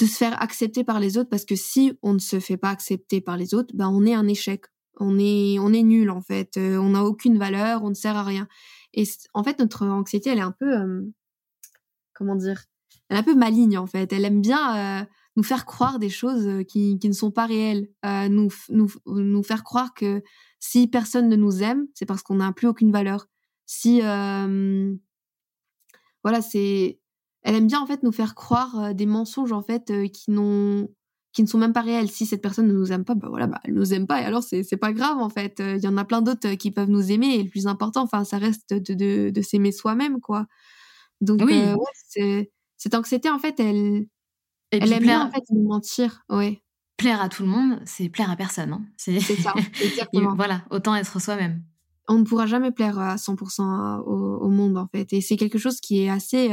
de 0.03 0.07
se 0.07 0.17
faire 0.17 0.41
accepter 0.43 0.83
par 0.85 1.01
les 1.01 1.17
autres 1.17 1.31
parce 1.31 1.45
que 1.45 1.55
si 1.55 1.93
on 2.03 2.15
ne 2.15 2.19
se 2.19 2.41
fait 2.41 2.57
pas 2.57 2.71
accepter 2.71 3.21
par 3.21 3.37
les 3.37 3.55
autres, 3.55 3.75
ben 3.75 3.89
on 3.89 4.05
est 4.05 4.15
un 4.15 4.27
échec. 4.27 4.65
On 4.99 5.19
est 5.19 5.59
on 5.59 5.73
est 5.73 5.83
nul 5.83 6.11
en 6.11 6.21
fait, 6.21 6.57
euh, 6.57 6.77
on 6.77 6.91
n'a 6.91 7.05
aucune 7.05 7.39
valeur, 7.39 7.85
on 7.85 7.91
ne 7.91 7.95
sert 7.95 8.17
à 8.17 8.25
rien. 8.25 8.49
Et 8.95 9.05
en 9.33 9.45
fait 9.45 9.59
notre 9.59 9.87
anxiété, 9.87 10.31
elle 10.31 10.39
est 10.39 10.43
un 10.43 10.55
peu 10.59 10.77
euh, 10.77 11.03
comment 12.15 12.35
dire 12.35 12.65
Elle 13.09 13.17
est 13.17 13.21
un 13.21 13.23
peu 13.23 13.35
maligne 13.35 13.79
en 13.79 13.87
fait, 13.87 14.13
elle 14.13 14.25
aime 14.25 14.41
bien 14.41 15.03
euh, 15.03 15.05
nous 15.37 15.45
faire 15.45 15.65
croire 15.65 15.99
des 15.99 16.11
choses 16.11 16.65
qui, 16.69 16.99
qui 16.99 17.09
ne 17.09 17.15
sont 17.15 17.31
pas 17.31 17.47
réelles, 17.47 17.89
nous, 18.05 18.51
nous 18.69 18.91
nous 19.07 19.43
faire 19.43 19.65
croire 19.65 19.95
que 19.95 20.23
si 20.59 20.89
personne 20.89 21.29
ne 21.29 21.37
nous 21.37 21.63
aime, 21.63 21.87
c'est 21.95 22.05
parce 22.05 22.23
qu'on 22.23 22.35
n'a 22.35 22.53
plus 22.53 22.67
aucune 22.67 22.93
valeur. 22.93 23.29
Si 23.75 24.01
voilà, 26.25 26.43
c'est 26.43 27.01
elle 27.45 27.57
aime 27.57 27.67
bien 27.67 27.81
en 27.81 27.87
fait 27.87 28.03
nous 28.03 28.13
faire 28.13 28.35
croire 28.35 28.95
des 28.95 29.07
mensonges 29.07 29.53
en 29.53 29.63
fait 29.63 29.93
qui 30.13 30.31
n'ont 30.31 30.89
qui 31.33 31.43
ne 31.43 31.49
sont 31.49 31.59
même 31.59 31.73
pas 31.73 31.81
réels. 31.81 32.11
Si 32.11 32.27
cette 32.27 32.43
personne 32.43 32.69
ne 32.69 32.75
nous 32.75 32.93
aime 32.93 33.05
pas, 33.05 33.15
bah 33.15 33.29
voilà, 33.31 33.47
bah 33.47 33.59
elle 33.65 33.75
nous 33.75 33.95
aime 33.95 34.07
pas 34.07 34.21
et 34.21 34.25
alors 34.25 34.43
c'est 34.43 34.63
c'est 34.63 34.77
pas 34.77 34.93
grave 34.93 35.19
en 35.19 35.31
fait. 35.31 35.61
Euh, 35.61 35.77
il 35.77 35.83
y 35.83 35.89
en 35.89 35.97
a 35.97 36.05
plein 36.05 36.23
d'autres 36.23 36.55
qui 36.55 36.71
peuvent 36.71 36.91
nous 36.91 37.11
aimer 37.11 37.35
et 37.35 37.43
le 37.43 37.49
plus 37.49 37.67
important, 37.67 38.03
enfin 38.03 38.25
ça 38.25 38.39
reste 38.39 38.75
de 38.75 38.95
de, 38.95 39.31
de 39.31 39.43
s'aimer 39.43 39.73
soi-même 39.73 40.21
quoi. 40.21 40.47
Donc 41.21 41.41
oui. 41.45 41.63
c'est 42.09 42.53
cette 42.77 42.95
anxiété 42.95 43.31
en 43.31 43.39
fait, 43.39 43.59
elle 43.59 44.07
elle 44.71 44.93
aime 44.93 45.03
bien 45.03 45.27
en 45.27 45.31
fait 45.31 45.43
nous 45.51 45.67
mentir, 45.67 46.23
ouais. 46.29 46.63
Plaire 46.99 47.23
à 47.23 47.29
tout 47.29 47.43
le 47.43 47.49
monde, 47.49 47.81
c'est 47.85 48.09
plaire 48.11 48.31
à 48.31 48.37
personne. 48.37 48.73
Hein. 48.75 48.85
C'est 48.97 49.19
ça, 49.19 49.55
exactement. 49.83 50.35
voilà, 50.37 50.65
autant 50.71 50.95
être 50.95 51.21
soi-même 51.21 51.65
on 52.09 52.19
ne 52.19 52.25
pourra 52.25 52.47
jamais 52.47 52.73
plaire 52.73 52.99
à 52.99 53.17
100% 53.17 54.01
au, 54.01 54.49
monde 54.49 54.77
en 54.77 54.89
fait. 54.89 55.13
Et 55.13 55.21
c'est 55.21 55.37
quelque 55.37 55.59
chose 55.59 55.81
qui 55.81 56.03
est 56.03 56.11
assez 56.11 56.51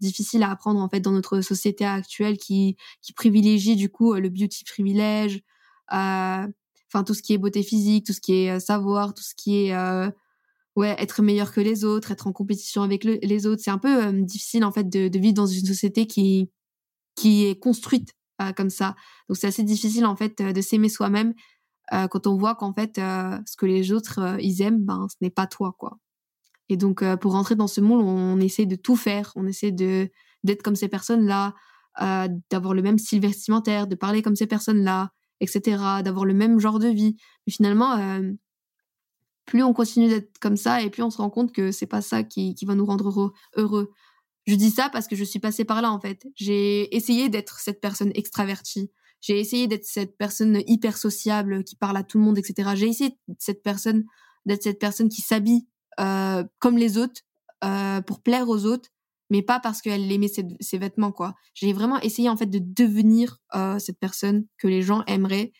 difficile 0.00 0.42
à 0.42 0.50
apprendre 0.50 0.80
en 0.80 0.88
fait 0.88 1.00
dans 1.00 1.12
notre 1.12 1.40
société 1.40 1.84
actuelle 1.84 2.38
qui 2.38 2.76
qui 3.02 3.12
privilégie 3.12 3.76
du 3.76 3.90
coup 3.90 4.14
le 4.14 4.28
beauty 4.28 4.64
privilège 4.64 5.42
euh, 5.92 6.46
enfin 6.88 7.04
tout 7.04 7.14
ce 7.14 7.22
qui 7.22 7.32
est 7.32 7.38
beauté 7.38 7.62
physique 7.62 8.06
tout 8.06 8.12
ce 8.12 8.20
qui 8.20 8.34
est 8.34 8.60
savoir 8.60 9.14
tout 9.14 9.22
ce 9.22 9.34
qui 9.34 9.66
est 9.66 9.76
ouais 10.76 10.94
être 10.98 11.22
meilleur 11.22 11.52
que 11.52 11.60
les 11.60 11.84
autres 11.84 12.12
être 12.12 12.26
en 12.28 12.32
compétition 12.32 12.82
avec 12.82 13.04
les 13.04 13.46
autres. 13.46 13.62
C'est 13.64 13.70
un 13.70 13.78
peu 13.78 14.12
difficile 14.12 14.64
en 14.64 14.72
fait 14.72 14.88
de, 14.88 15.08
de, 15.08 15.18
vivre 15.18 15.34
dans 15.34 15.46
une 15.46 15.66
société 15.66 16.06
qui 16.06 16.50
qui 17.16 17.46
est 17.46 17.58
construite 17.58 18.12
comme 18.56 18.70
ça. 18.70 18.94
Donc 19.28 19.36
c'est 19.38 19.48
assez 19.48 19.64
difficile 19.64 20.06
en 20.06 20.14
fait 20.14 20.40
de 20.40 20.60
s'aimer 20.60 20.88
soi-même 20.88 21.34
euh, 21.92 22.08
quand 22.08 22.26
on 22.26 22.36
voit 22.36 22.54
qu'en 22.54 22.72
fait 22.72 22.98
euh, 22.98 23.38
ce 23.46 23.56
que 23.56 23.66
les 23.66 23.92
autres 23.92 24.18
euh, 24.20 24.36
ils 24.40 24.62
aiment 24.62 24.84
ben 24.84 25.06
ce 25.08 25.16
n'est 25.20 25.30
pas 25.30 25.46
toi 25.46 25.74
quoi 25.78 25.98
et 26.68 26.76
donc 26.76 27.04
pour 27.16 27.32
rentrer 27.32 27.54
dans 27.54 27.68
ce 27.68 27.80
moule 27.80 28.00
on, 28.00 28.40
essaie 28.40 28.66
de 28.66 28.76
tout 28.76 28.96
faire 28.96 29.32
on 29.36 29.46
essaie 29.46 29.70
de 29.70 30.10
d'être 30.42 30.62
comme 30.62 30.76
ces 30.76 30.88
personnes 30.88 31.26
là 31.26 31.54
d'avoir 32.50 32.74
le 32.74 32.82
même 32.82 32.98
style 32.98 33.20
vestimentaire 33.20 33.86
de 33.86 33.94
parler 33.94 34.20
comme 34.20 34.36
ces 34.36 34.46
personnes 34.46 34.82
là 34.82 35.12
etc 35.40 36.02
d'avoir 36.04 36.24
le 36.24 36.34
même 36.34 36.58
genre 36.58 36.78
de 36.78 36.88
vie 36.88 37.16
mais 37.46 37.52
finalement 37.52 38.20
plus 39.46 39.62
on 39.62 39.72
continue 39.72 40.08
d'être 40.08 40.38
comme 40.38 40.56
ça 40.56 40.82
et 40.82 40.90
plus 40.90 41.02
on 41.02 41.10
se 41.10 41.18
rend 41.18 41.30
compte 41.30 41.52
que 41.52 41.70
c'est 41.70 41.86
pas 41.86 42.02
ça 42.02 42.22
qui, 42.24 42.54
qui 42.54 42.66
va 42.66 42.74
nous 42.74 42.84
rendre 42.84 43.08
heureux, 43.08 43.32
heureux. 43.54 43.92
Je 44.46 44.54
dis 44.54 44.70
ça 44.70 44.90
parce 44.90 45.06
que 45.06 45.16
je 45.16 45.24
suis 45.24 45.38
passée 45.38 45.64
par 45.64 45.80
là 45.80 45.90
en 45.90 46.00
fait. 46.00 46.26
J'ai 46.34 46.94
essayé 46.94 47.28
d'être 47.28 47.58
cette 47.60 47.80
personne 47.80 48.10
extravertie. 48.14 48.90
J'ai 49.20 49.40
essayé 49.40 49.66
d'être 49.66 49.84
cette 49.84 50.16
personne 50.16 50.62
hyper 50.66 50.96
sociable 50.96 51.64
qui 51.64 51.76
parle 51.76 51.96
à 51.96 52.02
tout 52.04 52.18
le 52.18 52.24
monde, 52.24 52.38
etc. 52.38 52.70
J'ai 52.74 52.88
essayé 52.88 53.10
d'être 53.28 53.42
cette 53.42 53.62
personne, 53.62 54.04
d'être 54.44 54.62
cette 54.62 54.78
personne 54.78 55.08
qui 55.08 55.22
s'habille 55.22 55.66
euh, 56.00 56.44
comme 56.58 56.76
les 56.76 56.98
autres 56.98 57.22
euh, 57.64 58.00
pour 58.02 58.22
plaire 58.22 58.48
aux 58.48 58.66
autres, 58.66 58.90
mais 59.30 59.42
pas 59.42 59.60
parce 59.60 59.80
qu'elle 59.80 60.10
aimait 60.12 60.28
ses, 60.28 60.78
vêtements, 60.78 61.12
quoi. 61.12 61.34
J'ai 61.54 61.72
vraiment 61.72 61.98
essayé 62.00 62.28
en 62.28 62.36
fait 62.36 62.46
de 62.46 62.60
devenir 62.60 63.38
euh, 63.54 63.78
cette 63.78 63.98
personne 63.98 64.46
que 64.58 64.68
les 64.68 64.82
gens 64.82 65.02
aimeraient. 65.06 65.52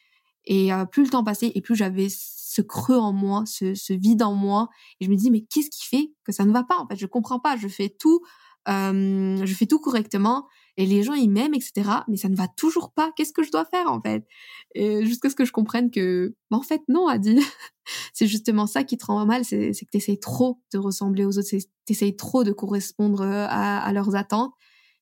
Et 0.45 0.73
euh, 0.73 0.85
plus 0.85 1.05
le 1.05 1.11
temps 1.11 1.25
passait, 1.25 1.51
et 1.55 1.61
plus 1.61 1.75
j'avais 1.75 2.09
ce 2.09 2.63
creux 2.63 2.97
en 2.97 3.13
moi, 3.13 3.45
ce, 3.47 3.75
ce, 3.75 3.93
vide 3.93 4.23
en 4.23 4.35
moi. 4.35 4.69
Et 5.01 5.07
je 5.07 5.11
me 5.11 5.17
dis, 5.17 5.31
mais 5.31 5.41
qu'est-ce 5.41 5.71
qui 5.71 5.85
fait 5.85 6.13
que 6.25 6.33
ça 6.33 6.45
ne 6.45 6.53
va 6.53 6.63
pas 6.63 6.79
En 6.79 6.87
fait, 6.87 6.97
je 6.97 7.07
comprends 7.07 7.41
pas. 7.41 7.57
Je 7.57 7.67
fais 7.67 7.89
tout, 7.89 8.21
euh, 8.69 9.45
je 9.45 9.55
fais 9.55 9.67
tout 9.67 9.81
correctement 9.81 10.47
et 10.77 10.87
les 10.87 11.03
gens 11.03 11.15
ils 11.15 11.31
m'aiment 11.31 11.55
etc 11.55 11.91
mais 12.09 12.17
ça 12.17 12.29
ne 12.29 12.37
va 12.37 12.49
toujours 12.49 12.93
pas. 12.93 13.13
Qu'est-ce 13.17 13.33
que 13.33 13.43
je 13.43 13.51
dois 13.51 13.65
faire 13.65 13.91
en 13.91 14.01
fait? 14.01 14.27
Jusqu'à 14.75 15.31
ce 15.31 15.35
que 15.35 15.45
je 15.45 15.53
comprenne 15.53 15.91
que 15.91 16.35
bah, 16.51 16.59
en 16.59 16.63
fait 16.63 16.83
non 16.89 17.09
Adi. 17.09 17.39
C'est 18.13 18.27
justement 18.27 18.67
ça 18.67 18.83
qui 18.85 18.97
te 18.99 19.07
rend 19.07 19.25
mal 19.27 19.45
c'est 19.45 19.71
que 19.71 19.91
tu 19.91 19.97
essayes 19.97 20.19
trop 20.19 20.61
de 20.73 20.79
ressembler 20.79 21.25
aux 21.25 21.39
autres 21.39 21.49
tu 21.49 21.93
essayes 21.93 22.17
trop 22.17 22.43
de 22.43 22.53
correspondre 22.53 23.21
euh, 23.23 23.47
à, 23.49 23.79
à, 23.79 23.93
leurs 23.93 24.17
attentes. 24.17 24.53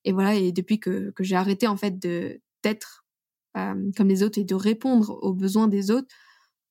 Et 0.05 0.13
voilà 0.13 0.35
et 0.35 0.53
depuis 0.53 0.81
que, 0.81 1.11
que 1.13 1.25
j'ai 1.25 1.37
arrêté 1.37 1.67
en 1.67 1.77
fait 1.77 1.99
de 1.99 2.41
d'être 2.63 3.07
euh, 3.57 3.91
comme 3.97 4.09
les 4.09 4.23
autres 4.23 4.39
et 4.39 4.45
de 4.45 4.55
répondre 4.55 5.19
aux 5.23 5.33
besoins 5.33 5.69
des 5.69 5.91
autres 5.91 6.09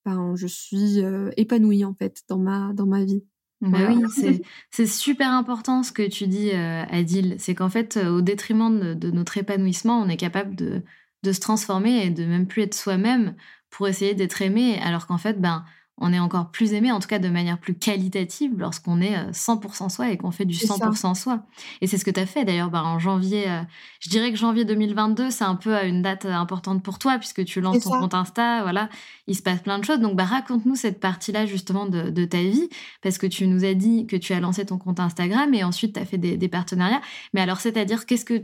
ben 0.05 0.35
je 0.35 0.47
suis 0.47 1.01
euh, 1.01 1.31
épanouie 1.37 1.85
en 1.85 1.93
fait 1.95 2.21
dans 2.27 2.37
ma 2.37 2.73
dans 2.73 2.85
ma 2.85 3.03
vie 3.03 3.23
bah 3.70 3.80
oui, 3.88 4.41
c'est 4.72 4.88
super 4.88 5.32
important 5.32 5.84
ce 5.84 5.91
que 5.93 6.07
tu 6.07 6.28
dis, 6.28 6.51
euh, 6.51 6.84
Adil. 6.89 7.36
C'est 7.39 7.55
qu'en 7.55 7.70
fait, 7.70 7.95
euh, 7.95 8.09
au 8.09 8.22
détriment 8.22 8.93
de, 8.93 9.11
notre 9.11 9.38
épanouissement, 9.38 10.01
on 10.01 10.09
est 10.09 10.18
capable 10.18 10.55
de, 10.55 10.82
de 11.24 11.32
se 11.32 11.39
transformer 11.39 12.05
et 12.05 12.09
de 12.09 12.26
même 12.26 12.45
plus 12.45 12.64
être 12.64 12.74
soi-même 12.74 13.36
pour 13.70 13.88
essayer 13.88 14.16
d'être 14.16 14.41
aimé, 14.41 14.80
alors 14.84 15.07
qu'en 15.07 15.18
fait, 15.18 15.39
ben, 15.39 15.64
on 15.99 16.11
est 16.11 16.19
encore 16.19 16.49
plus 16.49 16.73
aimé, 16.73 16.91
en 16.91 16.99
tout 16.99 17.07
cas 17.07 17.19
de 17.19 17.29
manière 17.29 17.59
plus 17.59 17.75
qualitative, 17.75 18.51
lorsqu'on 18.57 18.99
est 18.99 19.29
100% 19.31 19.85
euh, 19.85 19.89
soi 19.89 20.09
et 20.09 20.17
qu'on 20.17 20.31
fait 20.31 20.45
du 20.45 20.55
100% 20.55 21.13
soi. 21.13 21.43
Et 21.81 21.87
c'est 21.87 21.99
ce 21.99 22.05
que 22.05 22.09
tu 22.09 22.19
as 22.19 22.25
fait 22.25 22.45
d'ailleurs 22.45 22.71
bah, 22.71 22.83
en 22.83 22.97
janvier. 22.97 23.47
Euh, 23.47 23.61
je 23.99 24.09
dirais 24.09 24.31
que 24.31 24.37
janvier 24.37 24.65
2022, 24.65 25.29
c'est 25.29 25.43
un 25.43 25.55
peu 25.55 25.75
une 25.85 26.01
date 26.01 26.25
importante 26.25 26.81
pour 26.81 26.97
toi, 26.97 27.19
puisque 27.19 27.45
tu 27.45 27.61
lances 27.61 27.83
ton 27.83 27.91
compte 27.91 28.15
Insta. 28.15 28.63
Voilà, 28.63 28.89
il 29.27 29.35
se 29.35 29.43
passe 29.43 29.61
plein 29.61 29.77
de 29.77 29.85
choses. 29.85 29.99
Donc, 29.99 30.15
bah, 30.15 30.25
raconte-nous 30.25 30.75
cette 30.75 30.99
partie-là 30.99 31.45
justement 31.45 31.85
de, 31.85 32.25
ta 32.25 32.41
vie, 32.41 32.69
parce 33.03 33.19
que 33.19 33.27
tu 33.27 33.45
nous 33.45 33.63
as 33.63 33.75
dit 33.75 34.07
que 34.07 34.15
tu 34.15 34.33
as 34.33 34.39
lancé 34.39 34.65
ton 34.65 34.79
compte 34.79 34.99
Instagram 34.99 35.53
et 35.53 35.63
ensuite 35.63 35.93
tu 35.93 35.99
as 35.99 36.05
fait 36.05 36.17
des, 36.17 36.47
partenariats. 36.47 37.01
Mais 37.33 37.41
alors, 37.41 37.59
c'est-à-dire, 37.59 38.07
qu'est-ce 38.07 38.25
que 38.25 38.37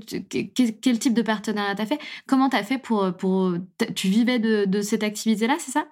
quel 0.70 1.00
type 1.00 1.14
de 1.16 1.22
partenariat 1.24 1.74
tu 1.74 1.82
as 1.82 1.86
fait? 1.88 2.00
Comment 2.28 2.50
tu 2.50 2.58
as 2.58 2.64
fait 2.64 2.78
pour. 2.78 3.12
pour 3.18 3.56
tu 3.96 4.08
vivais 4.08 4.38
de, 4.38 4.66
de 4.66 4.82
cette 4.82 5.04
activité-là, 5.04 5.56
c'est 5.60 5.72
ça? 5.72 5.86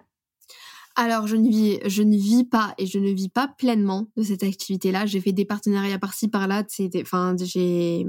Alors, 0.99 1.27
je 1.27 1.35
ne 1.35 1.47
vis, 1.47 1.79
je 1.85 2.01
ne 2.01 2.17
vis 2.17 2.43
pas 2.43 2.73
et 2.79 2.87
je 2.87 2.97
ne 2.97 3.11
vis 3.11 3.29
pas 3.29 3.47
pleinement 3.47 4.07
de 4.17 4.23
cette 4.23 4.41
activité-là. 4.41 5.05
J'ai 5.05 5.21
fait 5.21 5.31
des 5.31 5.45
partenariats 5.45 5.99
par-ci 5.99 6.27
par-là. 6.27 6.63
Enfin, 7.01 7.35
j'ai 7.39 8.03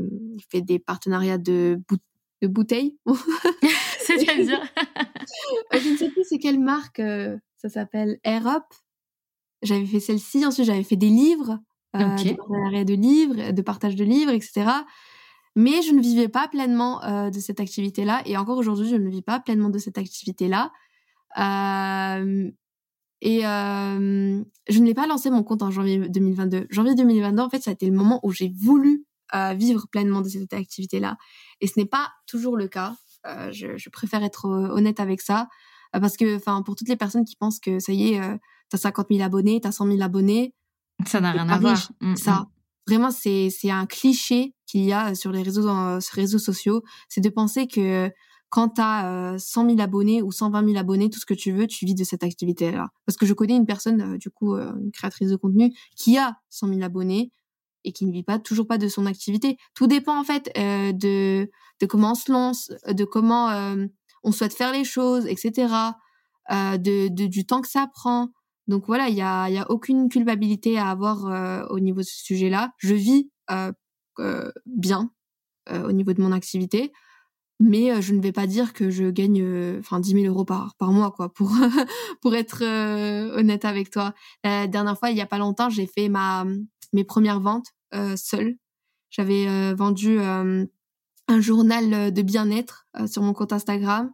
fait 0.49 0.63
des 0.63 0.79
partenariats 0.79 1.37
de, 1.37 1.79
de 2.41 2.49
bouteilles. 2.49 2.97
C'est-à-dire 4.01 4.59
euh, 5.75 5.79
Je 5.79 5.91
ne 5.91 5.97
sais 5.99 6.09
plus 6.09 6.25
c'est 6.25 6.39
quelle 6.39 6.59
marque. 6.59 6.99
Euh, 7.01 7.37
ça 7.59 7.69
s'appelle 7.69 8.19
Air 8.25 8.47
Up. 8.47 8.65
J'avais 9.61 9.85
fait 9.85 10.01
celle-ci. 10.01 10.47
Ensuite, 10.47 10.65
j'avais 10.65 10.83
fait 10.83 10.97
des 10.97 11.11
livres, 11.11 11.59
euh, 11.95 12.17
des 12.17 12.37
partenariats 12.37 12.85
de 12.85 12.95
livres, 12.95 13.51
de 13.53 13.63
partage 13.63 13.97
de 13.97 14.05
livres, 14.05 14.33
etc. 14.33 14.67
Mais 15.57 15.83
je 15.83 15.93
ne 15.93 16.01
vivais 16.01 16.29
pas 16.29 16.49
pleinement 16.49 17.03
de 17.29 17.39
cette 17.39 17.61
activité-là. 17.61 18.23
Et 18.25 18.39
encore 18.39 18.57
aujourd'hui, 18.57 18.89
je 18.89 18.97
ne 18.97 19.11
vis 19.11 19.23
pas 19.23 19.41
pleinement 19.41 19.69
de 19.69 19.79
cette 19.79 19.99
activité-là. 19.99 20.73
Euh, 21.39 22.51
et 23.21 23.47
euh, 23.47 24.43
je 24.69 24.79
ne 24.79 24.87
l'ai 24.87 24.95
pas 24.95 25.07
lancé 25.07 25.31
mon 25.31 25.43
compte 25.43 25.63
en 25.63 25.71
janvier 25.71 26.09
2022. 26.09 26.67
Janvier 26.71 26.95
2022, 26.95 27.43
en 27.43 27.51
fait, 27.51 27.63
ça 27.63 27.71
a 27.71 27.75
été 27.75 27.87
le 27.87 27.97
moment 27.97 28.21
où 28.23 28.33
j'ai 28.33 28.53
voulu 28.61 29.05
euh, 29.35 29.55
vivre 29.55 29.87
pleinement 29.91 30.21
de 30.21 30.29
cette 30.29 30.53
activité-là. 30.53 31.17
Et 31.61 31.67
ce 31.67 31.75
n'est 31.77 31.87
pas 31.87 32.11
toujours 32.27 32.57
le 32.57 32.69
cas. 32.69 32.95
Euh, 33.27 33.51
je, 33.53 33.77
je, 33.77 33.91
préfère 33.91 34.23
être 34.23 34.47
honnête 34.47 35.01
avec 35.01 35.21
ça. 35.21 35.49
parce 35.93 36.17
que, 36.17 36.37
enfin, 36.37 36.63
pour 36.63 36.77
toutes 36.77 36.89
les 36.89 36.97
personnes 36.97 37.25
qui 37.25 37.37
pensent 37.37 37.59
que 37.59 37.81
ça 37.81 37.93
y 37.93 38.15
est, 38.15 38.21
t'as 38.71 38.79
50 38.79 39.09
000 39.11 39.23
abonnés, 39.23 39.61
t'as 39.61 39.73
100 39.73 39.87
000 39.87 40.03
abonnés. 40.03 40.55
Ça 41.07 41.21
n'a 41.21 41.33
rien 41.33 41.49
à 41.49 41.59
voir. 41.59 41.91
Mm, 42.01 42.17
ça, 42.17 42.33
mm. 42.33 42.47
vraiment, 42.87 43.11
c'est 43.11 43.51
c'est 43.51 43.71
un 43.71 43.87
cliché 43.87 44.55
qu'il 44.67 44.85
y 44.85 44.93
a 44.93 45.15
sur 45.15 45.33
les 45.33 45.43
réseaux 45.43 45.63
sur 46.01 46.17
les 46.17 46.23
réseaux 46.23 46.39
sociaux, 46.39 46.83
c'est 47.09 47.21
de 47.21 47.29
penser 47.31 47.67
que 47.67 48.11
quand 48.51 48.71
tu 48.71 48.81
as 48.81 49.37
100 49.39 49.67
000 49.71 49.81
abonnés 49.81 50.23
ou 50.23 50.33
120 50.33 50.65
000 50.65 50.79
abonnés, 50.79 51.11
tout 51.11 51.21
ce 51.21 51.27
que 51.27 51.35
tu 51.35 51.53
veux, 51.53 51.67
tu 51.67 51.85
vis 51.85 51.95
de 51.95 52.05
cette 52.05 52.25
activité-là. 52.25 52.89
Parce 53.05 53.17
que 53.17 53.27
je 53.27 53.35
connais 53.35 53.57
une 53.57 53.67
personne, 53.67 54.15
euh, 54.15 54.19
du 54.19 54.31
coup, 54.31 54.55
euh, 54.55 54.73
une 54.81 54.91
créatrice 54.91 55.31
de 55.31 55.37
contenu, 55.37 55.75
qui 55.97 56.17
a 56.17 56.37
100 56.49 56.69
000 56.69 56.83
abonnés 56.83 57.31
et 57.85 57.93
qui 57.93 58.07
ne 58.07 58.13
vit 58.13 58.23
pas 58.23 58.39
toujours 58.39 58.67
pas 58.67 58.79
de 58.79 58.89
son 58.89 59.07
activité. 59.07 59.59
Tout 59.75 59.87
dépend 59.87 60.19
en 60.19 60.25
fait 60.25 60.51
euh, 60.57 60.93
de 60.93 61.51
de 61.81 61.87
comment 61.87 62.13
on 62.13 62.15
se 62.15 62.33
lance, 62.33 62.73
de 62.89 63.05
comment 63.05 63.77
on 64.25 64.33
souhaite 64.33 64.53
faire 64.53 64.73
les 64.73 64.83
choses, 64.83 65.27
etc. 65.27 65.73
de, 66.51 67.07
de, 67.07 67.27
du 67.27 67.47
temps 67.47 67.61
que 67.61 67.69
ça 67.69 67.87
prend. 67.87 68.31
Donc 68.67 68.87
voilà, 68.89 69.09
il 69.09 69.15
y 69.15 69.23
a, 69.23 69.49
y 69.49 69.59
a 69.59 69.71
aucune 69.71 70.09
culpabilité 70.09 70.77
à 70.77 70.89
avoir 70.89 71.71
au 71.71 71.79
niveau 71.79 72.01
de 72.01 72.05
ce 72.05 72.25
sujet-là. 72.25 72.73
Je 72.79 72.95
vis 72.95 73.31
bien 74.67 75.13
au 75.71 75.93
niveau 75.93 76.13
de 76.15 76.21
mon 76.21 76.33
activité 76.33 76.91
mais 77.61 77.91
euh, 77.91 78.01
je 78.01 78.15
ne 78.15 78.21
vais 78.21 78.33
pas 78.33 78.47
dire 78.47 78.73
que 78.73 78.91
je 78.91 79.11
gagne 79.11 79.43
euh, 79.43 79.79
enfin 79.81 80.01
10 80.01 80.23
000 80.23 80.27
euros 80.27 80.45
par 80.45 80.75
par 80.77 80.93
mois 80.93 81.11
quoi 81.11 81.33
pour 81.33 81.51
pour 82.23 82.35
être 82.35 82.63
euh, 82.63 83.37
honnête 83.37 83.65
avec 83.65 83.91
toi. 83.91 84.15
La 84.45 84.67
dernière 84.67 84.99
fois 84.99 85.11
il 85.11 85.17
y 85.17 85.21
a 85.21 85.27
pas 85.27 85.39
longtemps 85.39 85.71
j'ai 85.71 85.87
fait 85.87 86.09
ma 86.09 86.45
mes 86.93 87.05
premières 87.05 87.41
ventes 87.41 87.69
seule. 88.17 88.57
J'avais 89.11 89.75
vendu 89.75 90.19
un 90.21 91.41
journal 91.41 92.13
de 92.13 92.23
bien-être 92.23 92.87
sur 93.07 93.23
mon 93.23 93.33
compte 93.33 93.53
Instagram. 93.53 94.13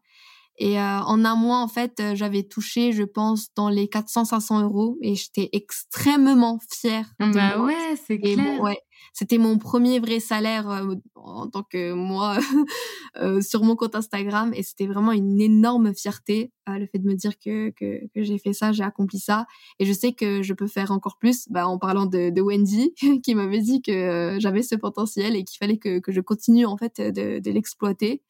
Et 0.58 0.80
en 0.80 1.24
un 1.24 1.34
mois 1.34 1.58
en 1.58 1.68
fait 1.68 2.00
j'avais 2.14 2.44
touché 2.44 2.92
je 2.92 3.02
pense 3.02 3.48
dans 3.54 3.68
les 3.68 3.86
400-500 3.86 4.62
euros. 4.62 4.96
Et 5.02 5.16
j'étais 5.16 5.50
extrêmement 5.52 6.58
fière 6.70 7.12
bah 7.18 7.60
ouais 7.60 7.96
c'est 8.06 8.18
clair. 8.18 8.60
ouais 8.60 8.78
c'était 9.14 9.38
mon 9.38 9.58
premier 9.58 10.00
vrai 10.00 10.18
salaire 10.18 10.68
euh, 10.68 10.96
en 11.14 11.48
tant 11.48 11.62
que 11.62 11.92
moi 11.92 12.36
euh, 13.16 13.40
sur 13.40 13.62
mon 13.62 13.76
compte 13.76 13.94
Instagram 13.94 14.52
et 14.54 14.64
c'était 14.64 14.88
vraiment 14.88 15.12
une 15.12 15.40
énorme 15.40 15.94
fierté 15.94 16.52
euh, 16.68 16.78
le 16.78 16.86
fait 16.86 16.98
de 16.98 17.06
me 17.06 17.14
dire 17.14 17.38
que, 17.38 17.70
que, 17.70 18.06
que 18.12 18.22
j'ai 18.24 18.38
fait 18.38 18.52
ça, 18.52 18.72
j'ai 18.72 18.82
accompli 18.82 19.20
ça 19.20 19.46
et 19.78 19.86
je 19.86 19.92
sais 19.92 20.12
que 20.14 20.42
je 20.42 20.52
peux 20.52 20.66
faire 20.66 20.90
encore 20.90 21.16
plus 21.16 21.48
bah, 21.48 21.68
en 21.68 21.78
parlant 21.78 22.06
de, 22.06 22.30
de 22.30 22.42
Wendy 22.42 22.92
qui 23.22 23.34
m'avait 23.36 23.60
dit 23.60 23.82
que 23.82 24.36
j'avais 24.40 24.62
ce 24.62 24.74
potentiel 24.74 25.36
et 25.36 25.44
qu'il 25.44 25.58
fallait 25.58 25.78
que, 25.78 26.00
que 26.00 26.10
je 26.10 26.20
continue 26.20 26.66
en 26.66 26.76
fait 26.76 27.00
de, 27.00 27.38
de 27.38 27.50
l'exploiter. 27.52 28.20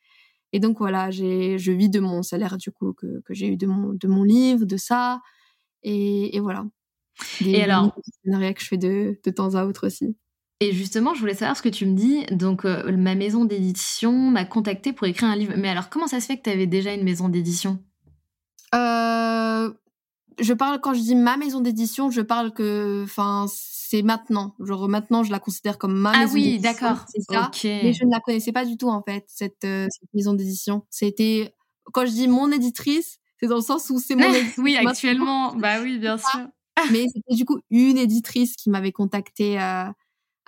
Et 0.52 0.60
donc 0.60 0.78
voilà, 0.78 1.10
j'ai, 1.10 1.58
je 1.58 1.72
vis 1.72 1.88
de 1.88 1.98
mon 1.98 2.22
salaire 2.22 2.58
du 2.58 2.70
coup 2.70 2.92
que, 2.92 3.22
que 3.22 3.32
j'ai 3.34 3.48
eu 3.48 3.56
de 3.56 3.66
mon, 3.66 3.94
de 3.94 4.06
mon 4.06 4.22
livre, 4.22 4.66
de 4.66 4.76
ça. 4.76 5.20
Et, 5.82 6.36
et 6.36 6.40
voilà. 6.40 6.66
Des, 7.40 7.50
et 7.50 7.62
alors, 7.62 7.94
que 7.94 8.60
je 8.60 8.66
fais 8.66 8.76
de, 8.76 9.18
de 9.24 9.30
temps 9.30 9.54
à 9.54 9.64
autre 9.64 9.86
aussi. 9.86 10.16
Et 10.60 10.72
justement, 10.72 11.14
je 11.14 11.20
voulais 11.20 11.34
savoir 11.34 11.56
ce 11.56 11.62
que 11.62 11.68
tu 11.68 11.84
me 11.84 11.96
dis. 11.96 12.24
Donc, 12.30 12.64
euh, 12.64 12.90
ma 12.96 13.14
maison 13.14 13.44
d'édition 13.44 14.12
m'a 14.12 14.44
contacté 14.44 14.92
pour 14.92 15.06
écrire 15.06 15.28
un 15.28 15.36
livre. 15.36 15.54
Mais 15.56 15.68
alors, 15.68 15.88
comment 15.90 16.06
ça 16.06 16.20
se 16.20 16.26
fait 16.26 16.36
que 16.38 16.42
tu 16.42 16.50
avais 16.50 16.66
déjà 16.66 16.94
une 16.94 17.02
maison 17.02 17.28
d'édition? 17.28 17.78
Euh, 18.74 19.72
Je 20.40 20.52
parle, 20.52 20.80
quand 20.80 20.94
je 20.94 21.00
dis 21.00 21.14
ma 21.16 21.36
maison 21.36 21.60
d'édition, 21.60 22.10
je 22.10 22.20
parle 22.20 22.52
que, 22.52 23.02
enfin, 23.04 23.46
c'est 23.48 24.02
maintenant. 24.02 24.54
Genre, 24.60 24.88
maintenant, 24.88 25.22
je 25.22 25.30
la 25.30 25.38
considère 25.38 25.76
comme 25.78 25.94
ma 25.94 26.12
ah 26.14 26.18
maison 26.20 26.34
d'édition. 26.34 26.60
Ah 26.64 26.70
oui, 26.70 26.78
d'accord. 26.80 27.04
C'est 27.08 27.22
ça. 27.22 27.50
Mais 27.64 27.92
je 27.92 28.04
ne 28.04 28.10
la 28.10 28.20
connaissais 28.20 28.52
pas 28.52 28.64
du 28.64 28.76
tout, 28.76 28.88
en 28.88 29.02
fait, 29.02 29.24
cette, 29.28 29.64
euh, 29.64 29.86
cette 29.90 30.14
maison 30.14 30.34
d'édition. 30.34 30.86
C'était, 30.90 31.54
quand 31.92 32.06
je 32.06 32.12
dis 32.12 32.28
mon 32.28 32.50
éditrice, 32.50 33.18
c'est 33.40 33.48
dans 33.48 33.56
le 33.56 33.62
sens 33.62 33.90
où 33.90 33.98
c'est 34.00 34.14
mon 34.14 34.22
éditrice. 34.32 34.58
oui, 34.58 34.76
actuellement. 34.76 35.54
Bah 35.56 35.82
oui, 35.82 35.98
bien 35.98 36.16
sûr. 36.16 36.40
Mais 36.90 37.06
c'était 37.12 37.34
du 37.36 37.44
coup 37.44 37.60
une 37.70 37.98
éditrice 37.98 38.56
qui 38.56 38.70
m'avait 38.70 38.92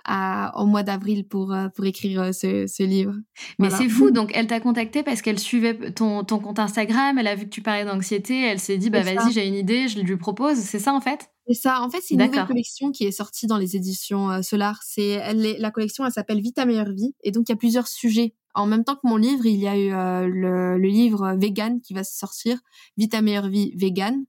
contacté 0.07 0.57
au 0.57 0.65
mois 0.65 0.83
d'avril 0.83 1.27
pour, 1.27 1.53
euh, 1.53 1.67
pour 1.69 1.85
écrire 1.85 2.21
euh, 2.21 2.31
ce, 2.31 2.65
ce 2.67 2.83
livre. 2.83 3.13
Mais 3.59 3.69
c'est 3.69 3.89
fou, 3.89 4.11
donc 4.11 4.31
elle 4.33 4.47
t'a 4.47 4.59
contacté 4.59 5.03
parce 5.03 5.21
qu'elle 5.21 5.39
suivait 5.39 5.91
ton, 5.91 6.23
ton 6.23 6.39
compte 6.39 6.59
Instagram, 6.59 7.17
elle 7.17 7.27
a 7.27 7.35
vu 7.35 7.45
que 7.45 7.49
tu 7.49 7.61
parlais 7.61 7.85
d'anxiété, 7.85 8.41
elle 8.41 8.59
s'est 8.59 8.77
dit, 8.77 8.89
bah 8.89 9.01
vas-y, 9.01 9.31
j'ai 9.31 9.47
une 9.47 9.55
idée, 9.55 9.87
je 9.87 9.99
lui 9.99 10.17
propose, 10.17 10.57
c'est 10.57 10.79
ça 10.79 10.93
en 10.93 11.01
fait? 11.01 11.29
C'est 11.47 11.53
ça. 11.53 11.81
En 11.81 11.89
fait, 11.89 11.99
c'est 12.01 12.15
une 12.15 12.25
nouvelle 12.25 12.45
collection 12.45 12.91
qui 12.91 13.05
est 13.05 13.11
sortie 13.11 13.47
dans 13.47 13.57
les 13.57 13.77
éditions 13.77 14.29
euh, 14.31 14.41
Solar. 14.41 14.81
C'est 14.83 15.33
la 15.33 15.71
collection, 15.71 16.05
elle 16.05 16.11
s'appelle 16.11 16.41
Vita 16.41 16.65
meilleure 16.65 16.91
vie, 16.91 17.13
et 17.23 17.31
donc 17.31 17.47
il 17.47 17.51
y 17.51 17.53
a 17.53 17.57
plusieurs 17.57 17.87
sujets. 17.87 18.33
En 18.53 18.65
même 18.65 18.83
temps 18.83 18.95
que 18.95 19.07
mon 19.07 19.17
livre, 19.17 19.45
il 19.45 19.59
y 19.59 19.67
a 19.67 19.77
eu 19.77 19.91
le, 19.91 20.77
le, 20.77 20.87
livre 20.87 21.35
vegan 21.37 21.79
qui 21.79 21.93
va 21.93 22.03
sortir, 22.03 22.57
Vita 22.97 23.21
meilleure 23.21 23.49
vie 23.49 23.71
vegan, 23.77 24.25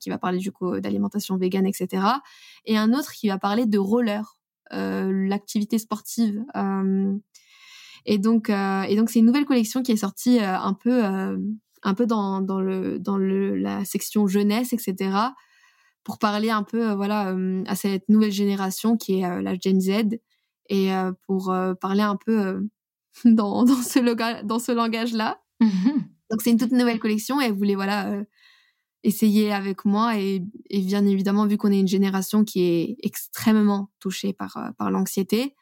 qui 0.00 0.08
va 0.08 0.16
parler 0.16 0.38
du 0.38 0.50
coup 0.50 0.80
d'alimentation 0.80 1.36
vegan, 1.36 1.66
etc. 1.66 2.02
Et 2.64 2.78
un 2.78 2.94
autre 2.94 3.12
qui 3.12 3.28
va 3.28 3.36
parler 3.38 3.66
de 3.66 3.78
roller. 3.78 4.35
Euh, 4.72 5.28
l'activité 5.28 5.78
sportive. 5.78 6.44
Euh, 6.56 7.12
et 8.04 8.18
donc, 8.18 8.50
euh, 8.50 8.82
et 8.82 8.96
donc 8.96 9.10
c'est 9.10 9.20
une 9.20 9.26
nouvelle 9.26 9.44
collection 9.44 9.82
qui 9.82 9.92
est 9.92 9.96
sortie 9.96 10.40
un 10.40 10.74
peu, 10.74 11.04
un 11.04 11.94
peu 11.94 12.06
dans, 12.06 12.40
dans 12.40 12.60
le 12.60 12.98
dans 12.98 13.16
le 13.16 13.56
la 13.56 13.84
section 13.84 14.26
jeunesse, 14.26 14.72
etc. 14.72 15.10
Pour 16.04 16.18
parler 16.18 16.50
un 16.50 16.62
peu, 16.62 16.92
voilà, 16.92 17.34
à 17.66 17.74
cette 17.74 18.08
nouvelle 18.08 18.30
génération 18.30 18.96
qui 18.96 19.20
est 19.20 19.42
la 19.42 19.54
Gen 19.58 19.80
Z 19.80 20.18
et 20.68 20.90
pour 21.26 21.54
parler 21.80 22.02
un 22.02 22.16
peu 22.16 22.64
dans, 23.24 23.64
dans 23.64 23.82
ce, 23.82 24.42
dans 24.44 24.58
ce 24.58 24.72
langage-là. 24.72 25.40
Mmh 25.60 25.90
donc 26.28 26.42
c'est 26.42 26.50
une 26.50 26.58
toute 26.58 26.72
nouvelle 26.72 26.98
collection 26.98 27.40
et 27.40 27.44
elle 27.44 27.52
voulait 27.52 27.76
voilà 27.76 28.20
essayer 29.06 29.52
avec 29.52 29.84
moi 29.84 30.18
et, 30.18 30.42
et 30.68 30.80
bien 30.80 31.06
évidemment 31.06 31.46
vu 31.46 31.56
qu'on 31.56 31.70
est 31.70 31.78
une 31.78 31.86
génération 31.88 32.44
qui 32.44 32.62
est 32.62 32.96
extrêmement 33.02 33.90
touchée 34.00 34.32
par 34.32 34.56
euh, 34.56 34.70
par 34.76 34.90
l'anxiété 34.90 35.54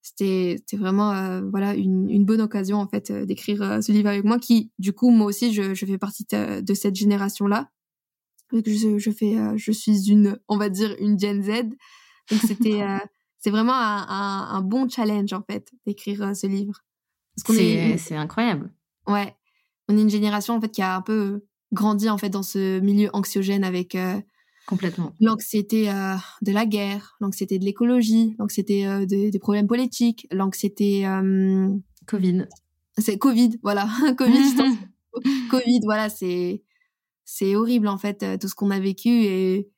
c'était 0.00 0.56
c'était 0.58 0.78
vraiment 0.78 1.12
euh, 1.12 1.42
voilà 1.50 1.74
une, 1.74 2.08
une 2.08 2.24
bonne 2.24 2.40
occasion 2.40 2.78
en 2.78 2.88
fait 2.88 3.10
euh, 3.10 3.26
d'écrire 3.26 3.82
ce 3.82 3.92
livre 3.92 4.08
avec 4.08 4.24
moi 4.24 4.38
qui 4.38 4.72
du 4.78 4.94
coup 4.94 5.10
moi 5.10 5.26
aussi 5.26 5.52
je, 5.52 5.74
je 5.74 5.86
fais 5.86 5.98
partie 5.98 6.24
de, 6.30 6.74
cette 6.74 6.94
génération 6.94 7.46
là 7.46 7.70
je, 8.52 8.96
je 8.98 9.10
fais 9.10 9.36
je 9.56 9.72
suis 9.72 10.10
une 10.10 10.38
on 10.48 10.56
va 10.56 10.70
dire 10.70 10.96
une 10.98 11.18
Gen 11.18 11.42
Z. 11.42 11.64
Donc 12.30 12.40
c'était 12.46 12.80
c'est 13.38 13.50
vraiment 13.50 13.74
un, 13.74 14.06
un, 14.08 14.48
un, 14.56 14.62
bon 14.62 14.88
challenge 14.88 15.34
en 15.34 15.42
fait 15.42 15.70
d'écrire 15.86 16.34
ce 16.34 16.46
livre. 16.46 16.80
C'est 17.36 17.98
c'est 17.98 18.16
incroyable. 18.16 18.72
Ouais. 19.06 19.36
On 19.88 19.98
est 19.98 20.00
une 20.00 20.08
génération 20.08 20.54
en 20.54 20.60
fait 20.62 20.70
qui 20.70 20.80
a 20.80 20.96
un 20.96 21.02
peu 21.02 21.42
grandi 21.72 22.08
en 22.08 22.18
fait 22.18 22.30
dans 22.30 22.42
ce 22.42 22.80
milieu 22.80 23.10
anxiogène 23.12 23.64
avec 23.64 23.94
euh, 23.94 24.20
complètement 24.66 25.12
l'anxiété 25.20 25.90
euh, 25.90 26.14
de 26.42 26.52
la 26.52 26.66
guerre, 26.66 27.16
l'anxiété 27.20 27.58
de 27.58 27.64
l'écologie, 27.64 28.34
l'anxiété 28.38 28.86
euh, 28.86 29.06
des, 29.06 29.30
des, 29.30 29.38
problèmes 29.38 29.66
politiques, 29.66 30.26
l'anxiété 30.30 31.06
Covid. 32.06 32.46
C'est 32.96 33.18
Covid, 33.18 33.58
voilà, 33.62 33.88
Covid. 34.18 34.56
Covid, 35.50 35.80
voilà, 35.84 36.08
c'est 36.08 36.62
c'est 37.24 37.56
horrible 37.56 37.88
en 37.88 37.98
fait 37.98 38.38
tout 38.38 38.48
ce 38.48 38.54
qu'on 38.54 38.70
a 38.70 38.80
vécu 38.80 39.10
et 39.10 39.68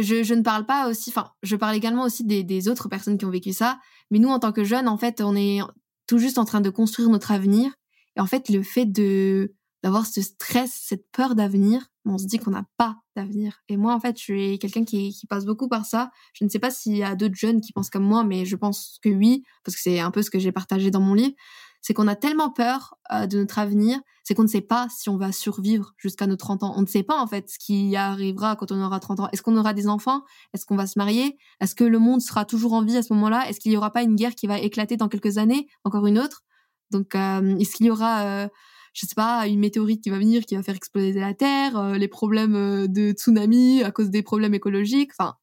je, 0.00 0.22
je 0.22 0.34
ne 0.34 0.42
parle 0.42 0.64
pas 0.66 0.88
aussi, 0.88 1.10
enfin, 1.10 1.30
je 1.42 1.56
parle 1.56 1.76
également 1.76 2.04
aussi 2.04 2.24
des, 2.24 2.42
des 2.42 2.68
autres 2.68 2.88
personnes 2.88 3.18
qui 3.18 3.24
ont 3.24 3.30
vécu 3.30 3.52
ça, 3.52 3.78
mais 4.10 4.18
nous 4.18 4.30
en 4.30 4.38
tant 4.38 4.52
que 4.52 4.64
jeunes, 4.64 4.88
en 4.88 4.96
fait, 4.96 5.20
on 5.20 5.36
est 5.36 5.60
tout 6.06 6.18
juste 6.18 6.38
en 6.38 6.44
train 6.44 6.60
de 6.60 6.70
construire 6.70 7.10
notre 7.10 7.32
avenir 7.32 7.72
et 8.16 8.20
en 8.20 8.26
fait, 8.26 8.48
le 8.48 8.62
fait 8.62 8.86
de 8.86 9.54
d'avoir 9.84 10.06
ce 10.06 10.22
stress, 10.22 10.72
cette 10.72 11.12
peur 11.12 11.34
d'avenir, 11.34 11.90
on 12.06 12.16
se 12.16 12.24
dit 12.24 12.38
qu'on 12.38 12.52
n'a 12.52 12.64
pas 12.78 12.96
d'avenir. 13.16 13.60
Et 13.68 13.76
moi, 13.76 13.94
en 13.94 14.00
fait, 14.00 14.16
je 14.16 14.22
suis 14.22 14.58
quelqu'un 14.58 14.82
qui, 14.86 15.14
passe 15.28 15.44
beaucoup 15.44 15.68
par 15.68 15.84
ça. 15.84 16.10
Je 16.32 16.42
ne 16.42 16.48
sais 16.48 16.58
pas 16.58 16.70
s'il 16.70 16.96
y 16.96 17.04
a 17.04 17.14
d'autres 17.14 17.34
jeunes 17.34 17.60
qui 17.60 17.74
pensent 17.74 17.90
comme 17.90 18.04
moi, 18.04 18.24
mais 18.24 18.46
je 18.46 18.56
pense 18.56 18.98
que 19.02 19.10
oui, 19.10 19.42
parce 19.62 19.76
que 19.76 19.82
c'est 19.82 20.00
un 20.00 20.10
peu 20.10 20.22
ce 20.22 20.30
que 20.30 20.38
j'ai 20.38 20.52
partagé 20.52 20.90
dans 20.90 21.02
mon 21.02 21.12
livre. 21.12 21.34
C'est 21.82 21.92
qu'on 21.92 22.08
a 22.08 22.16
tellement 22.16 22.48
peur 22.48 22.94
euh, 23.12 23.26
de 23.26 23.36
notre 23.36 23.58
avenir, 23.58 24.00
c'est 24.22 24.34
qu'on 24.34 24.44
ne 24.44 24.48
sait 24.48 24.62
pas 24.62 24.88
si 24.88 25.10
on 25.10 25.18
va 25.18 25.32
survivre 25.32 25.92
jusqu'à 25.98 26.26
nos 26.26 26.36
30 26.36 26.62
ans. 26.62 26.72
On 26.78 26.80
ne 26.80 26.86
sait 26.86 27.02
pas, 27.02 27.20
en 27.20 27.26
fait, 27.26 27.50
ce 27.50 27.58
qui 27.58 27.94
arrivera 27.94 28.56
quand 28.56 28.72
on 28.72 28.82
aura 28.82 29.00
30 29.00 29.20
ans. 29.20 29.28
Est-ce 29.32 29.42
qu'on 29.42 29.56
aura 29.58 29.74
des 29.74 29.86
enfants? 29.86 30.22
Est-ce 30.54 30.64
qu'on 30.64 30.76
va 30.76 30.86
se 30.86 30.98
marier? 30.98 31.36
Est-ce 31.60 31.74
que 31.74 31.84
le 31.84 31.98
monde 31.98 32.22
sera 32.22 32.46
toujours 32.46 32.72
en 32.72 32.82
vie 32.82 32.96
à 32.96 33.02
ce 33.02 33.12
moment-là? 33.12 33.50
Est-ce 33.50 33.60
qu'il 33.60 33.70
n'y 33.70 33.76
aura 33.76 33.90
pas 33.90 34.02
une 34.02 34.16
guerre 34.16 34.34
qui 34.34 34.46
va 34.46 34.58
éclater 34.58 34.96
dans 34.96 35.08
quelques 35.08 35.36
années? 35.36 35.68
Encore 35.84 36.06
une 36.06 36.18
autre 36.18 36.42
Donc, 36.90 37.14
euh, 37.14 37.58
est-ce 37.58 37.76
qu'il 37.76 37.84
y 37.84 37.90
aura... 37.90 38.22
Euh, 38.22 38.48
je 38.94 39.06
sais 39.06 39.14
pas, 39.14 39.46
une 39.48 39.58
météorite 39.58 40.02
qui 40.02 40.10
va 40.10 40.18
venir, 40.18 40.46
qui 40.46 40.54
va 40.54 40.62
faire 40.62 40.76
exploser 40.76 41.12
la 41.12 41.34
Terre, 41.34 41.76
euh, 41.76 41.98
les 41.98 42.08
problèmes 42.08 42.54
euh, 42.54 42.86
de 42.86 43.10
tsunami 43.10 43.82
à 43.82 43.90
cause 43.90 44.08
des 44.08 44.22
problèmes 44.22 44.54
écologiques. 44.54 45.10
Enfin, 45.18 45.36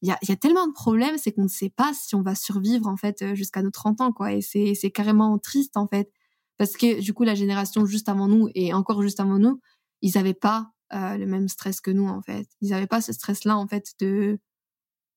il 0.00 0.08
y 0.08 0.32
a, 0.32 0.36
tellement 0.36 0.66
de 0.66 0.72
problèmes, 0.72 1.18
c'est 1.18 1.32
qu'on 1.32 1.44
ne 1.44 1.48
sait 1.48 1.70
pas 1.70 1.92
si 1.94 2.14
on 2.14 2.22
va 2.22 2.34
survivre 2.34 2.86
en 2.86 2.96
fait 2.96 3.22
euh, 3.22 3.34
jusqu'à 3.34 3.62
nos 3.62 3.70
30 3.70 4.00
ans, 4.00 4.12
quoi. 4.12 4.32
Et 4.32 4.42
c'est, 4.42 4.90
carrément 4.92 5.38
triste 5.38 5.76
en 5.76 5.88
fait, 5.88 6.10
parce 6.56 6.76
que 6.76 7.00
du 7.00 7.12
coup 7.14 7.24
la 7.24 7.34
génération 7.34 7.84
juste 7.84 8.08
avant 8.08 8.28
nous 8.28 8.48
et 8.54 8.72
encore 8.72 9.02
juste 9.02 9.18
avant 9.18 9.38
nous, 9.38 9.60
ils 10.00 10.12
n'avaient 10.14 10.34
pas 10.34 10.70
le 10.92 11.24
même 11.24 11.48
stress 11.48 11.80
que 11.80 11.90
nous 11.90 12.06
en 12.06 12.22
fait. 12.22 12.46
Ils 12.60 12.70
n'avaient 12.70 12.86
pas 12.86 13.00
ce 13.00 13.12
stress-là 13.12 13.56
en 13.56 13.66
fait 13.66 13.94
de 13.98 14.38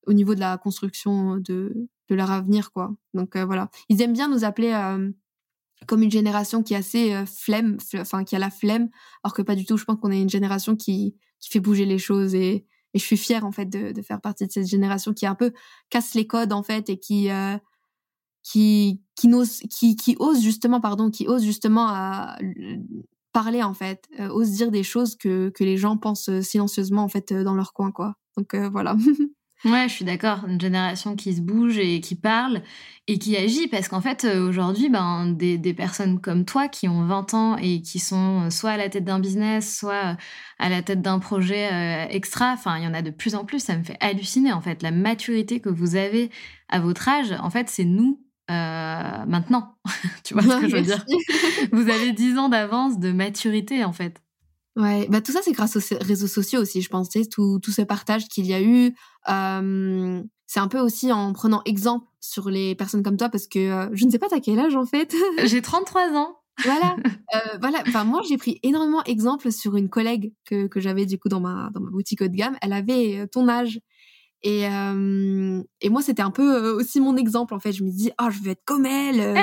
au 0.07 0.13
niveau 0.13 0.33
de 0.33 0.39
la 0.39 0.57
construction 0.57 1.37
de 1.37 1.89
leur 2.09 2.31
avenir 2.31 2.71
quoi. 2.71 2.95
Donc 3.13 3.37
voilà, 3.37 3.69
ils 3.89 4.01
aiment 4.01 4.13
bien 4.13 4.27
nous 4.27 4.43
appeler 4.43 4.71
comme 5.85 6.01
une 6.01 6.11
génération 6.11 6.63
qui 6.63 6.73
est 6.73 6.77
assez 6.77 7.13
euh, 7.13 7.25
flemme, 7.25 7.77
enfin 7.95 8.23
qui 8.23 8.35
a 8.35 8.39
la 8.39 8.49
flemme, 8.49 8.89
alors 9.23 9.33
que 9.33 9.41
pas 9.41 9.55
du 9.55 9.65
tout. 9.65 9.77
Je 9.77 9.85
pense 9.85 9.99
qu'on 9.99 10.11
est 10.11 10.21
une 10.21 10.29
génération 10.29 10.75
qui 10.75 11.15
qui 11.39 11.49
fait 11.49 11.59
bouger 11.59 11.85
les 11.85 11.99
choses 11.99 12.33
et 12.35 12.65
et 12.93 12.99
je 12.99 13.03
suis 13.03 13.17
fière 13.17 13.45
en 13.45 13.51
fait 13.51 13.65
de, 13.65 13.91
de, 13.91 14.01
faire 14.01 14.21
partie 14.21 14.47
de 14.47 14.51
cette 14.51 14.65
génération 14.65 15.13
qui 15.13 15.25
un 15.27 15.35
peu 15.35 15.51
casse 15.89 16.15
les 16.15 16.25
codes 16.25 16.53
en 16.53 16.63
fait 16.63 16.89
et 16.89 16.97
qui 16.97 17.29
qui 18.43 19.01
qui 19.15 19.27
n'ose 19.27 19.59
qui 19.69 19.95
qui 19.95 20.15
ose 20.19 20.41
justement 20.41 20.81
pardon 20.81 21.11
qui 21.11 21.27
ose 21.27 21.43
justement 21.43 21.87
à 21.89 22.37
parler 23.33 23.61
en 23.61 23.73
fait 23.73 24.07
ose 24.31 24.51
dire 24.51 24.71
des 24.71 24.83
choses 24.83 25.15
que 25.15 25.49
que 25.49 25.63
les 25.63 25.77
gens 25.77 25.97
pensent 25.97 26.31
silencieusement 26.41 27.03
en 27.03 27.09
fait 27.09 27.33
dans 27.33 27.55
leur 27.55 27.73
coin 27.73 27.91
quoi 27.91 28.15
donc 28.37 28.55
voilà 28.55 28.95
Ouais, 29.65 29.87
je 29.87 29.93
suis 29.93 30.05
d'accord. 30.05 30.45
Une 30.47 30.61
génération 30.61 31.15
qui 31.15 31.35
se 31.35 31.41
bouge 31.41 31.79
et 31.79 31.99
qui 31.99 32.13
parle 32.15 32.61
et 33.07 33.17
qui 33.17 33.35
agit 33.35 33.67
parce 33.67 33.87
qu'en 33.87 34.01
fait, 34.01 34.23
euh, 34.23 34.47
aujourd'hui, 34.47 34.87
ben, 34.89 35.31
des, 35.31 35.57
des, 35.57 35.73
personnes 35.73 36.21
comme 36.21 36.45
toi 36.45 36.67
qui 36.67 36.87
ont 36.87 37.05
20 37.07 37.33
ans 37.33 37.57
et 37.57 37.81
qui 37.81 37.97
sont 37.97 38.43
euh, 38.45 38.49
soit 38.51 38.71
à 38.71 38.77
la 38.77 38.89
tête 38.89 39.03
d'un 39.03 39.19
business, 39.19 39.77
soit 39.79 40.11
euh, 40.11 40.15
à 40.59 40.69
la 40.69 40.83
tête 40.83 41.01
d'un 41.01 41.17
projet 41.17 42.07
extra, 42.11 42.53
enfin, 42.53 42.77
il 42.77 42.83
y 42.83 42.87
en 42.87 42.93
a 42.93 43.01
de 43.01 43.09
plus 43.09 43.33
en 43.33 43.45
plus. 43.45 43.59
Ça 43.59 43.75
me 43.75 43.83
fait 43.83 43.97
halluciner, 43.99 44.53
en 44.53 44.61
fait. 44.61 44.83
La 44.83 44.91
maturité 44.91 45.59
que 45.59 45.69
vous 45.69 45.95
avez 45.95 46.29
à 46.69 46.79
votre 46.79 47.07
âge, 47.09 47.31
en 47.41 47.49
fait, 47.49 47.67
c'est 47.69 47.85
nous 47.85 48.21
maintenant. 48.49 49.75
tu 50.23 50.35
vois 50.35 50.43
ce 50.43 50.61
que 50.61 50.69
je 50.69 50.75
veux 50.75 50.81
dire? 50.81 51.03
Vous 51.73 51.89
avez 51.89 52.13
10 52.13 52.37
ans 52.37 52.47
d'avance 52.47 52.97
de 52.97 53.11
maturité, 53.11 53.83
en 53.83 53.91
fait. 53.91 54.21
Ouais, 54.77 55.07
bah 55.09 55.21
tout 55.21 55.31
ça 55.31 55.39
c'est 55.43 55.53
grâce 55.53 55.75
aux 55.75 55.97
réseaux 56.01 56.27
sociaux 56.27 56.61
aussi, 56.61 56.81
je 56.81 56.89
pense, 56.89 57.09
tout, 57.31 57.59
tout 57.59 57.71
ce 57.71 57.81
partage 57.81 58.27
qu'il 58.27 58.45
y 58.45 58.53
a 58.53 58.61
eu. 58.61 58.93
Euh, 59.27 60.21
c'est 60.45 60.59
un 60.59 60.67
peu 60.67 60.79
aussi 60.79 61.11
en 61.11 61.33
prenant 61.33 61.63
exemple 61.65 62.05
sur 62.21 62.49
les 62.49 62.75
personnes 62.75 63.01
comme 63.01 63.17
toi 63.17 63.29
parce 63.29 63.47
que 63.47 63.57
euh, 63.57 63.89
je 63.93 64.05
ne 64.05 64.11
sais 64.11 64.19
pas 64.19 64.27
t'as 64.29 64.39
quel 64.39 64.59
âge 64.59 64.75
en 64.75 64.85
fait? 64.85 65.15
J'ai 65.45 65.63
33 65.63 66.15
ans. 66.15 66.37
Voilà, 66.63 66.95
euh, 67.35 67.57
voilà. 67.59 67.83
Enfin 67.87 68.03
moi 68.03 68.21
j'ai 68.27 68.37
pris 68.37 68.59
énormément 68.61 69.03
exemple 69.05 69.51
sur 69.51 69.75
une 69.75 69.89
collègue 69.89 70.33
que, 70.45 70.67
que 70.67 70.79
j'avais 70.79 71.05
du 71.07 71.17
coup 71.17 71.29
dans 71.29 71.39
ma 71.39 71.71
dans 71.73 71.81
ma 71.81 71.89
boutique 71.89 72.21
haut 72.21 72.27
de 72.27 72.35
gamme. 72.35 72.55
Elle 72.61 72.73
avait 72.73 73.19
euh, 73.19 73.27
ton 73.27 73.49
âge 73.49 73.79
et 74.43 74.67
euh, 74.67 75.63
et 75.81 75.89
moi 75.89 76.03
c'était 76.03 76.21
un 76.21 76.31
peu 76.31 76.55
euh, 76.55 76.75
aussi 76.75 76.99
mon 76.99 77.17
exemple 77.17 77.55
en 77.55 77.59
fait. 77.59 77.71
Je 77.71 77.83
me 77.83 77.89
dis 77.89 78.11
ah 78.19 78.27
oh, 78.27 78.31
je 78.31 78.43
veux 78.43 78.51
être 78.51 78.63
comme 78.63 78.85
elle. 78.85 79.37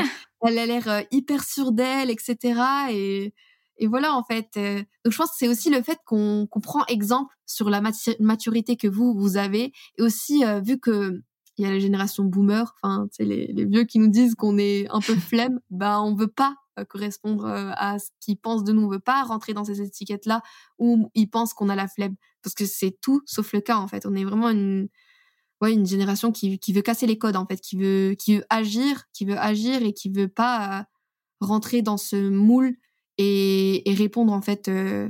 elle 0.47 0.59
a 0.59 0.66
l'air 0.66 1.03
hyper 1.11 1.43
sûre 1.45 1.72
d'elle 1.72 2.11
etc. 2.11 2.61
Et 2.93 3.35
et 3.79 3.87
voilà, 3.87 4.14
en 4.14 4.22
fait. 4.22 4.51
Euh, 4.57 4.79
donc, 5.05 5.12
je 5.12 5.16
pense 5.16 5.31
que 5.31 5.37
c'est 5.39 5.49
aussi 5.49 5.70
le 5.70 5.83
fait 5.83 5.99
qu'on 6.05 6.49
prend 6.62 6.85
exemple 6.87 7.35
sur 7.47 7.70
la 7.70 7.83
maturité 8.20 8.77
que 8.77 8.89
vous, 8.89 9.14
vous 9.14 9.37
avez. 9.37 9.72
Et 9.99 10.03
aussi, 10.03 10.45
euh, 10.45 10.61
vu 10.61 10.79
que 10.79 11.22
il 11.57 11.64
y 11.64 11.68
a 11.68 11.70
la 11.70 11.79
génération 11.79 12.25
boomer, 12.25 12.75
enfin, 12.83 13.07
c'est 13.12 13.25
les, 13.25 13.47
les 13.47 13.64
vieux 13.64 13.85
qui 13.85 14.01
nous 14.01 14.09
disent 14.09 14.35
qu'on 14.35 14.59
est 14.59 14.89
un 14.91 15.01
peu 15.01 15.14
flemme, 15.14 15.61
bah, 15.70 16.03
on 16.03 16.14
veut 16.14 16.29
pas 16.29 16.57
euh, 16.81 16.85
correspondre 16.85 17.47
à 17.47 17.99
ce 17.99 18.09
qu'ils 18.20 18.39
pensent 18.39 18.64
de 18.64 18.72
nous. 18.72 18.83
On 18.83 18.89
veut 18.89 18.99
pas 18.99 19.22
rentrer 19.22 19.55
dans 19.55 19.64
ces 19.64 19.81
étiquettes-là 19.81 20.43
où 20.79 21.11
ils 21.14 21.29
pensent 21.29 21.55
qu'on 21.55 21.68
a 21.68 21.77
la 21.77 21.87
flemme. 21.87 22.16
Parce 22.43 22.55
que 22.55 22.66
c'est 22.66 22.99
tout 23.01 23.22
sauf 23.27 23.53
le 23.53 23.61
cas, 23.61 23.77
en 23.77 23.89
fait. 23.89 24.05
On 24.07 24.14
est 24.14 24.25
vraiment 24.25 24.51
une, 24.51 24.89
ouais, 25.61 25.72
une 25.72 25.87
génération 25.87 26.33
qui, 26.33 26.59
qui 26.59 26.72
veut 26.72 26.83
casser 26.83 27.07
les 27.07 27.18
codes, 27.18 27.37
en 27.37 27.47
fait, 27.47 27.61
qui 27.61 27.77
veut, 27.77 28.16
qui 28.18 28.37
veut 28.37 28.45
agir, 28.51 29.05
qui 29.12 29.25
veut 29.25 29.39
agir 29.39 29.83
et 29.83 29.93
qui 29.93 30.11
veut 30.11 30.29
pas 30.29 30.87
rentrer 31.41 31.83
dans 31.83 31.97
ce 31.97 32.16
moule 32.16 32.77
et, 33.19 33.89
et 33.91 33.95
répondre 33.95 34.33
en 34.33 34.41
fait 34.41 34.69
euh, 34.69 35.09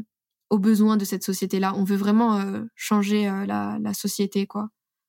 aux 0.51 0.59
besoins 0.59 0.97
de 0.97 1.05
cette 1.05 1.25
société-là. 1.25 1.75
On 1.77 1.85
veut 1.85 1.97
vraiment 1.97 2.39
euh, 2.39 2.63
changer 2.77 3.29
euh, 3.29 3.47
la, 3.47 3.79
la, 3.81 3.95
société, 3.95 4.47
quoi. 4.47 4.69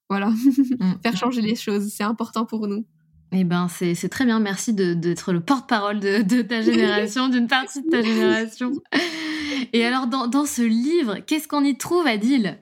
Voilà, 0.10 0.30
mmh. 0.80 0.93
faire 1.04 1.18
changer 1.18 1.41
les 1.41 1.56
choses, 1.56 1.91
c'est 1.96 2.04
important 2.04 2.46
pour 2.46 2.68
nous. 2.68 2.86
Eh 3.32 3.43
ben, 3.43 3.68
c'est 3.68 4.10
très 4.10 4.24
bien. 4.24 4.39
Merci 4.39 4.74
d'être 4.74 5.34
le 5.34 5.41
porte-parole 5.41 6.00
de, 6.00 6.22
de, 6.22 6.41
ta 6.41 6.62
génération, 6.62 7.28
d'une 7.30 7.48
partie 7.48 7.82
de 7.82 7.89
ta 7.89 8.02
génération. 8.02 8.72
Et 9.74 9.84
alors, 9.84 10.08
dans, 10.08 10.28
dans 10.28 10.46
ce 10.46 10.62
livre, 10.62 11.18
qu'est-ce 11.26 11.48
qu'on 11.48 11.64
y 11.64 11.76
trouve, 11.78 12.06
Adil? 12.08 12.58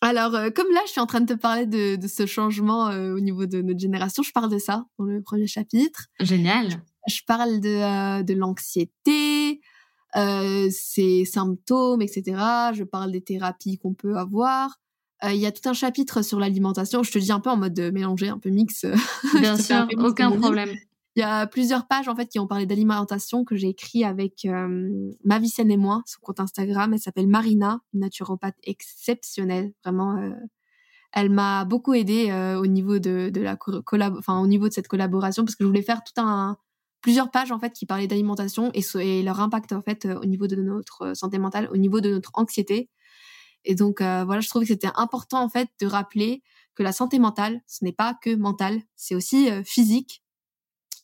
Alors, 0.00 0.30
comme 0.54 0.72
là, 0.72 0.80
je 0.86 0.92
suis 0.92 1.00
en 1.00 1.06
train 1.06 1.20
de 1.20 1.34
te 1.34 1.38
parler 1.38 1.66
de, 1.66 1.96
de 1.96 2.08
ce 2.08 2.24
changement 2.24 2.86
au 2.86 3.18
niveau 3.20 3.46
de 3.46 3.60
notre 3.60 3.80
génération, 3.80 4.22
je 4.22 4.30
parle 4.30 4.50
de 4.50 4.58
ça 4.58 4.86
dans 4.98 5.04
le 5.04 5.20
premier 5.20 5.48
chapitre. 5.48 6.06
Génial. 6.20 6.68
Je 7.08 7.20
parle 7.26 7.60
de, 7.60 8.22
de 8.22 8.34
l'anxiété, 8.34 9.37
euh, 10.16 10.68
ses 10.70 11.24
symptômes, 11.24 12.00
etc. 12.00 12.22
Je 12.74 12.84
parle 12.84 13.12
des 13.12 13.20
thérapies 13.20 13.78
qu'on 13.78 13.94
peut 13.94 14.16
avoir. 14.16 14.78
Euh, 15.24 15.32
il 15.32 15.40
y 15.40 15.46
a 15.46 15.52
tout 15.52 15.68
un 15.68 15.72
chapitre 15.72 16.22
sur 16.22 16.38
l'alimentation. 16.38 17.02
Je 17.02 17.10
te 17.10 17.18
dis 17.18 17.32
un 17.32 17.40
peu 17.40 17.50
en 17.50 17.56
mode 17.56 17.78
mélangé, 17.92 18.28
un 18.28 18.38
peu 18.38 18.50
mix. 18.50 18.86
Bien 19.34 19.56
sûr, 19.56 19.86
aucun 19.98 20.30
problème. 20.30 20.70
Il 21.16 21.20
y 21.20 21.24
a 21.24 21.46
plusieurs 21.46 21.88
pages 21.88 22.06
en 22.06 22.14
fait 22.14 22.26
qui 22.26 22.38
ont 22.38 22.46
parlé 22.46 22.64
d'alimentation 22.64 23.44
que 23.44 23.56
j'ai 23.56 23.68
écrit 23.68 24.04
avec 24.04 24.44
euh, 24.44 25.12
Mavicenne 25.24 25.70
et 25.70 25.76
moi, 25.76 26.02
son 26.06 26.20
compte 26.22 26.38
Instagram. 26.38 26.94
Elle 26.94 27.00
s'appelle 27.00 27.26
Marina, 27.26 27.80
une 27.92 28.00
naturopathe 28.00 28.56
exceptionnelle, 28.62 29.72
vraiment. 29.84 30.16
Euh, 30.16 30.30
elle 31.12 31.30
m'a 31.30 31.64
beaucoup 31.64 31.94
aidée 31.94 32.30
au 32.60 32.66
niveau 32.66 32.98
de, 32.98 33.30
de 33.30 33.40
la 33.40 33.56
collab 33.56 34.14
enfin 34.18 34.40
au 34.40 34.46
niveau 34.46 34.68
de 34.68 34.74
cette 34.74 34.88
collaboration 34.88 35.42
parce 35.42 35.56
que 35.56 35.64
je 35.64 35.66
voulais 35.66 35.82
faire 35.82 36.04
tout 36.04 36.20
un 36.20 36.58
plusieurs 37.00 37.30
pages 37.30 37.52
en 37.52 37.58
fait 37.58 37.72
qui 37.72 37.86
parlaient 37.86 38.06
d'alimentation 38.06 38.70
et, 38.74 39.22
leur 39.22 39.40
impact 39.40 39.72
en 39.72 39.82
fait 39.82 40.04
euh, 40.06 40.18
au 40.20 40.24
niveau 40.24 40.46
de 40.46 40.56
notre 40.56 41.02
euh, 41.02 41.14
santé 41.14 41.38
mentale, 41.38 41.68
au 41.72 41.76
niveau 41.76 42.00
de 42.00 42.10
notre 42.10 42.30
anxiété. 42.34 42.90
Et 43.64 43.74
donc 43.74 44.00
euh, 44.00 44.24
voilà, 44.24 44.40
je 44.40 44.48
trouvais 44.48 44.64
que 44.64 44.72
c'était 44.72 44.90
important 44.94 45.42
en 45.42 45.48
fait 45.48 45.68
de 45.80 45.86
rappeler 45.86 46.42
que 46.74 46.82
la 46.82 46.92
santé 46.92 47.18
mentale, 47.18 47.60
ce 47.66 47.84
n'est 47.84 47.92
pas 47.92 48.14
que 48.22 48.34
mental, 48.34 48.80
c'est 48.94 49.14
aussi 49.14 49.48
physique. 49.64 50.22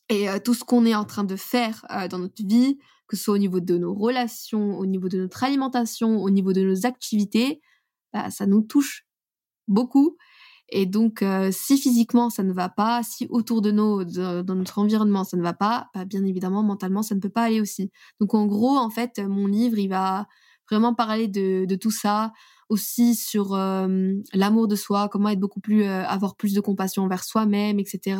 Et 0.07 0.27
tout 0.45 0.53
ce 0.53 0.63
qu'on 0.63 0.85
est 0.85 0.95
en 0.95 1.03
train 1.03 1.25
de 1.25 1.35
faire 1.35 1.85
dans 2.09 2.19
notre 2.19 2.47
vie, 2.47 2.77
que 3.07 3.17
ce 3.17 3.23
soit 3.25 3.33
au 3.33 3.37
niveau 3.37 3.59
de 3.59 3.77
nos 3.77 3.93
relations, 3.93 4.77
au 4.77 4.85
niveau 4.85 5.09
de 5.09 5.19
notre 5.19 5.43
alimentation, 5.43 6.23
au 6.23 6.29
niveau 6.29 6.53
de 6.53 6.61
nos 6.61 6.85
activités, 6.85 7.59
bah, 8.13 8.31
ça 8.31 8.45
nous 8.45 8.61
touche 8.61 9.05
beaucoup. 9.67 10.15
Et 10.69 10.85
donc, 10.85 11.21
euh, 11.21 11.49
si 11.51 11.77
physiquement 11.77 12.29
ça 12.29 12.43
ne 12.43 12.51
va 12.53 12.69
pas, 12.69 13.01
si 13.03 13.27
autour 13.29 13.61
de 13.61 13.71
nous, 13.71 14.03
dans 14.03 14.55
notre 14.55 14.79
environnement 14.79 15.23
ça 15.23 15.37
ne 15.37 15.43
va 15.43 15.53
pas, 15.53 15.89
bah, 15.93 16.05
bien 16.05 16.25
évidemment 16.25 16.63
mentalement 16.63 17.03
ça 17.03 17.15
ne 17.15 17.19
peut 17.19 17.29
pas 17.29 17.43
aller 17.43 17.61
aussi. 17.61 17.91
Donc 18.19 18.33
en 18.33 18.45
gros, 18.47 18.77
en 18.77 18.89
fait, 18.89 19.19
mon 19.19 19.47
livre 19.47 19.77
il 19.77 19.89
va 19.89 20.27
vraiment 20.69 20.95
parler 20.95 21.27
de, 21.27 21.65
de 21.65 21.75
tout 21.75 21.91
ça, 21.91 22.33
aussi 22.69 23.15
sur 23.15 23.53
euh, 23.53 24.13
l'amour 24.33 24.67
de 24.67 24.75
soi, 24.75 25.07
comment 25.09 25.29
être 25.29 25.39
beaucoup 25.39 25.59
plus, 25.59 25.83
euh, 25.83 26.03
avoir 26.05 26.35
plus 26.35 26.53
de 26.53 26.61
compassion 26.61 27.03
envers 27.03 27.23
soi-même, 27.23 27.79
etc. 27.79 28.17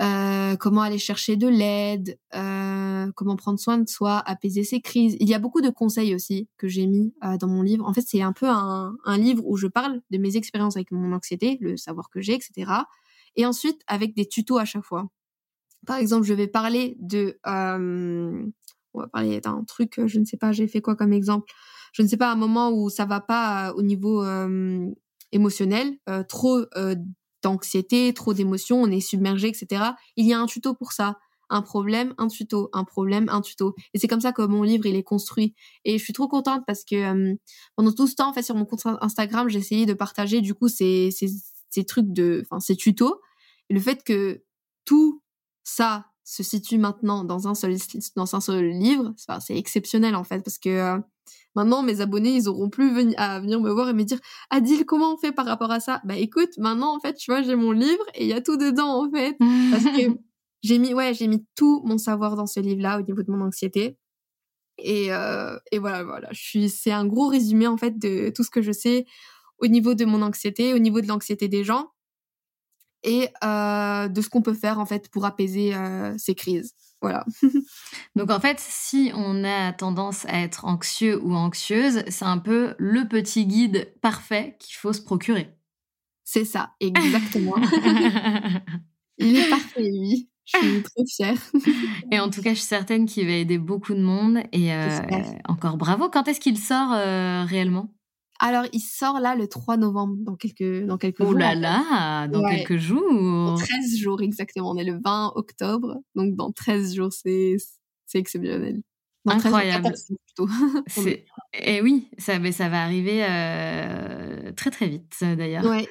Euh, 0.00 0.56
comment 0.56 0.82
aller 0.82 0.98
chercher 0.98 1.36
de 1.36 1.46
l'aide, 1.46 2.18
euh, 2.34 3.12
comment 3.14 3.36
prendre 3.36 3.60
soin 3.60 3.78
de 3.78 3.88
soi, 3.88 4.18
apaiser 4.26 4.64
ses 4.64 4.80
crises. 4.80 5.16
Il 5.20 5.28
y 5.28 5.34
a 5.34 5.38
beaucoup 5.38 5.60
de 5.60 5.70
conseils 5.70 6.16
aussi 6.16 6.48
que 6.56 6.66
j'ai 6.66 6.86
mis 6.86 7.14
euh, 7.22 7.36
dans 7.36 7.46
mon 7.46 7.62
livre. 7.62 7.86
En 7.86 7.92
fait, 7.92 8.02
c'est 8.04 8.20
un 8.20 8.32
peu 8.32 8.48
un, 8.48 8.96
un, 9.04 9.18
livre 9.18 9.42
où 9.46 9.56
je 9.56 9.68
parle 9.68 10.00
de 10.10 10.18
mes 10.18 10.36
expériences 10.36 10.76
avec 10.76 10.90
mon 10.90 11.12
anxiété, 11.12 11.58
le 11.60 11.76
savoir 11.76 12.10
que 12.10 12.20
j'ai, 12.20 12.34
etc. 12.34 12.72
Et 13.36 13.46
ensuite, 13.46 13.82
avec 13.86 14.16
des 14.16 14.26
tutos 14.26 14.58
à 14.58 14.64
chaque 14.64 14.84
fois. 14.84 15.08
Par 15.86 15.98
exemple, 15.98 16.24
je 16.24 16.34
vais 16.34 16.48
parler 16.48 16.96
de... 16.98 17.38
Euh, 17.46 18.46
on 18.94 19.00
va 19.00 19.08
parler 19.08 19.40
d'un 19.40 19.62
truc, 19.64 20.00
je 20.06 20.18
ne 20.18 20.24
sais 20.24 20.36
pas, 20.36 20.52
j'ai 20.52 20.68
fait 20.68 20.80
quoi 20.80 20.96
comme 20.96 21.12
exemple 21.12 21.52
Je 21.92 22.02
ne 22.02 22.08
sais 22.08 22.16
pas, 22.16 22.30
un 22.30 22.36
moment 22.36 22.70
où 22.70 22.90
ça 22.90 23.04
va 23.06 23.20
pas 23.20 23.72
au 23.74 23.82
niveau 23.82 24.24
émotionnel, 25.32 25.98
trop 26.28 26.64
d'anxiété, 27.44 28.12
trop 28.14 28.34
d'émotions, 28.34 28.82
on 28.82 28.90
est 28.90 29.00
submergé, 29.00 29.48
etc. 29.48 29.84
Il 30.16 30.26
y 30.26 30.32
a 30.32 30.40
un 30.40 30.46
tuto 30.46 30.74
pour 30.74 30.92
ça. 30.92 31.18
Un 31.50 31.60
problème, 31.60 32.14
un 32.16 32.28
tuto, 32.28 32.70
un 32.72 32.84
problème, 32.84 33.28
un 33.28 33.42
tuto. 33.42 33.74
Et 33.92 33.98
c'est 33.98 34.08
comme 34.08 34.22
ça 34.22 34.32
que 34.32 34.40
mon 34.42 34.62
livre, 34.62 34.86
il 34.86 34.96
est 34.96 35.02
construit. 35.02 35.54
Et 35.84 35.98
je 35.98 36.02
suis 36.02 36.14
trop 36.14 36.26
contente 36.26 36.62
parce 36.66 36.84
que 36.84 36.96
euh, 36.96 37.34
pendant 37.76 37.92
tout 37.92 38.06
ce 38.06 38.14
temps, 38.14 38.30
en 38.30 38.32
fait, 38.32 38.42
sur 38.42 38.54
mon 38.54 38.64
compte 38.64 38.82
Instagram, 39.02 39.48
j'ai 39.50 39.58
essayé 39.58 39.84
de 39.84 39.92
partager, 39.92 40.40
du 40.40 40.54
coup, 40.54 40.68
ces, 40.68 41.10
ces, 41.10 41.28
ces 41.68 41.84
trucs 41.84 42.10
de, 42.12 42.42
enfin, 42.44 42.60
ces 42.60 42.76
tutos. 42.76 43.20
Et 43.68 43.74
le 43.74 43.80
fait 43.80 44.02
que 44.02 44.42
tout 44.86 45.22
ça 45.64 46.06
se 46.24 46.42
situe 46.42 46.78
maintenant 46.78 47.24
dans 47.24 47.46
un 47.46 47.54
seul, 47.54 47.76
dans 48.16 48.34
un 48.34 48.40
seul 48.40 48.70
livre, 48.70 49.14
c'est 49.40 49.56
exceptionnel, 49.56 50.16
en 50.16 50.24
fait, 50.24 50.40
parce 50.40 50.58
que 50.58 50.70
euh, 50.70 50.98
Maintenant, 51.54 51.82
mes 51.82 52.00
abonnés, 52.00 52.34
ils 52.34 52.48
auront 52.48 52.68
plus 52.68 53.14
à 53.16 53.40
venir 53.40 53.60
me 53.60 53.70
voir 53.70 53.88
et 53.88 53.92
me 53.92 54.02
dire 54.04 54.18
Adil, 54.50 54.84
comment 54.84 55.14
on 55.14 55.16
fait 55.16 55.32
par 55.32 55.46
rapport 55.46 55.70
à 55.70 55.80
ça? 55.80 56.00
Bah 56.04 56.16
écoute, 56.16 56.50
maintenant, 56.58 56.94
en 56.96 57.00
fait, 57.00 57.14
tu 57.14 57.30
vois, 57.30 57.42
j'ai 57.42 57.56
mon 57.56 57.72
livre 57.72 58.04
et 58.14 58.24
il 58.24 58.28
y 58.28 58.32
a 58.32 58.40
tout 58.40 58.56
dedans, 58.56 59.04
en 59.04 59.10
fait. 59.10 59.36
Parce 59.70 59.84
que 59.84 60.18
j'ai 60.62 60.78
mis, 60.78 60.94
ouais, 60.94 61.14
j'ai 61.14 61.28
mis 61.28 61.44
tout 61.54 61.82
mon 61.84 61.98
savoir 61.98 62.36
dans 62.36 62.46
ce 62.46 62.60
livre-là 62.60 62.98
au 62.98 63.02
niveau 63.02 63.22
de 63.22 63.30
mon 63.30 63.44
anxiété. 63.44 63.98
Et, 64.78 65.12
euh, 65.12 65.56
et 65.72 65.78
voilà, 65.78 66.04
voilà. 66.04 66.28
Je 66.32 66.42
suis, 66.42 66.68
c'est 66.68 66.92
un 66.92 67.06
gros 67.06 67.28
résumé, 67.28 67.66
en 67.66 67.76
fait, 67.76 67.98
de 67.98 68.30
tout 68.34 68.44
ce 68.44 68.50
que 68.50 68.62
je 68.62 68.72
sais 68.72 69.06
au 69.58 69.68
niveau 69.68 69.94
de 69.94 70.04
mon 70.04 70.22
anxiété, 70.22 70.74
au 70.74 70.78
niveau 70.78 71.00
de 71.00 71.06
l'anxiété 71.06 71.48
des 71.48 71.64
gens 71.64 71.90
et 73.04 73.28
euh, 73.44 74.08
de 74.08 74.20
ce 74.20 74.28
qu'on 74.28 74.42
peut 74.42 74.54
faire, 74.54 74.78
en 74.78 74.86
fait, 74.86 75.08
pour 75.10 75.26
apaiser 75.26 75.74
euh, 75.74 76.14
ces 76.18 76.34
crises. 76.34 76.74
Voilà. 77.04 77.26
Donc 78.16 78.30
en 78.30 78.40
fait, 78.40 78.58
si 78.58 79.12
on 79.14 79.44
a 79.44 79.74
tendance 79.74 80.24
à 80.24 80.40
être 80.40 80.64
anxieux 80.64 81.20
ou 81.22 81.34
anxieuse, 81.34 82.02
c'est 82.08 82.24
un 82.24 82.38
peu 82.38 82.74
le 82.78 83.06
petit 83.06 83.44
guide 83.44 83.92
parfait 84.00 84.56
qu'il 84.58 84.74
faut 84.76 84.94
se 84.94 85.02
procurer. 85.02 85.50
C'est 86.24 86.46
ça, 86.46 86.70
exactement. 86.80 87.56
Il 89.18 89.36
est 89.36 89.50
parfait, 89.50 89.82
oui. 89.82 90.30
Je 90.46 90.56
suis 90.56 90.82
très 90.96 91.04
fière. 91.06 91.38
et 92.10 92.20
en 92.20 92.30
tout 92.30 92.40
cas, 92.40 92.54
je 92.54 92.60
suis 92.60 92.68
certaine 92.68 93.04
qu'il 93.04 93.26
va 93.26 93.34
aider 93.34 93.58
beaucoup 93.58 93.92
de 93.92 94.02
monde. 94.02 94.38
Et 94.52 94.72
euh, 94.72 94.88
encore 95.46 95.76
bravo. 95.76 96.08
Quand 96.08 96.26
est-ce 96.26 96.40
qu'il 96.40 96.58
sort 96.58 96.90
euh, 96.94 97.44
réellement? 97.44 97.92
Alors, 98.40 98.64
il 98.72 98.80
sort 98.80 99.20
là 99.20 99.36
le 99.36 99.46
3 99.46 99.76
novembre, 99.76 100.16
dans 100.18 100.36
quelques, 100.36 100.86
dans 100.86 100.98
quelques 100.98 101.20
oh 101.20 101.24
jours. 101.24 101.34
Oh 101.34 101.38
là 101.38 101.54
là, 101.54 102.26
dans 102.28 102.44
quelques 102.44 102.78
jours. 102.78 103.02
Dans 103.12 103.56
13 103.56 103.96
jours 103.96 104.22
exactement. 104.22 104.70
On 104.70 104.76
est 104.76 104.84
le 104.84 105.00
20 105.04 105.32
octobre, 105.36 105.96
donc 106.14 106.34
dans 106.34 106.50
13 106.50 106.94
jours, 106.94 107.12
c'est 107.12 107.56
exceptionnel. 108.14 108.82
Incroyable. 109.26 109.94
et 111.04 111.24
eh 111.54 111.80
oui, 111.80 112.08
ça, 112.18 112.38
mais 112.38 112.52
ça 112.52 112.68
va 112.68 112.82
arriver 112.82 113.24
euh, 113.24 114.52
très 114.52 114.70
très 114.70 114.88
vite 114.88 115.16
d'ailleurs. 115.20 115.64
Ouais. 115.64 115.88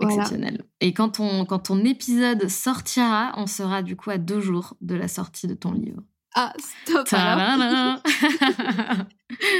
Exceptionnel. 0.00 0.64
Et 0.80 0.94
quand, 0.94 1.10
ton 1.10 1.44
quand 1.44 1.58
ton 1.58 1.84
épisode 1.84 2.48
sortira, 2.48 3.32
on 3.36 3.46
sera 3.46 3.82
du 3.82 3.96
coup 3.96 4.10
à 4.10 4.18
deux 4.18 4.40
jours 4.40 4.76
de 4.80 4.94
la 4.94 5.08
sortie 5.08 5.48
de 5.48 5.54
ton 5.54 5.72
livre. 5.72 6.00
Ah, 6.34 6.52
stop 6.58 7.08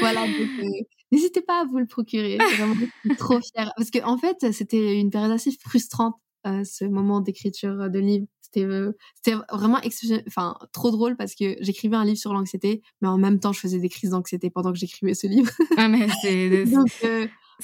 Voilà, 0.01 0.27
donc 0.27 0.49
euh, 0.61 0.65
n'hésitez 1.13 1.41
pas 1.41 1.63
à 1.63 1.65
vous 1.65 1.79
le 1.79 1.87
procurer. 1.87 2.39
C'est 2.39 2.57
vraiment 2.57 2.75
trop 3.19 3.41
fière. 3.41 3.73
Parce 3.77 3.91
qu'en 3.91 4.15
en 4.15 4.19
fait, 4.19 4.53
c'était 4.53 4.99
une 4.99 5.11
période 5.11 5.31
assez 5.31 5.51
frustrante, 5.53 6.17
euh, 6.47 6.65
ce 6.65 6.85
moment 6.85 7.21
d'écriture 7.21 7.91
de 7.91 7.99
livre. 7.99 8.27
C'était 8.41 8.65
euh, 8.65 8.93
c'était 9.15 9.37
vraiment 9.53 9.79
enfin 10.27 10.57
trop 10.73 10.91
drôle 10.91 11.17
parce 11.17 11.35
que 11.35 11.57
j'écrivais 11.61 11.97
un 11.97 12.05
livre 12.05 12.19
sur 12.19 12.33
l'anxiété, 12.33 12.83
mais 13.03 13.09
en 13.09 13.19
même 13.19 13.41
temps, 13.41 13.53
je 13.53 13.61
faisais 13.61 13.79
des 13.79 13.91
crises 13.91 14.11
d'anxiété 14.11 14.49
pendant 14.49 14.73
que 14.73 14.79
j'écrivais 14.79 15.15
ce 15.15 15.27
livre. 15.27 15.51
Ah, 15.77 15.89
mais 15.89 16.09
c'est... 16.23 16.65
donc, 16.67 16.89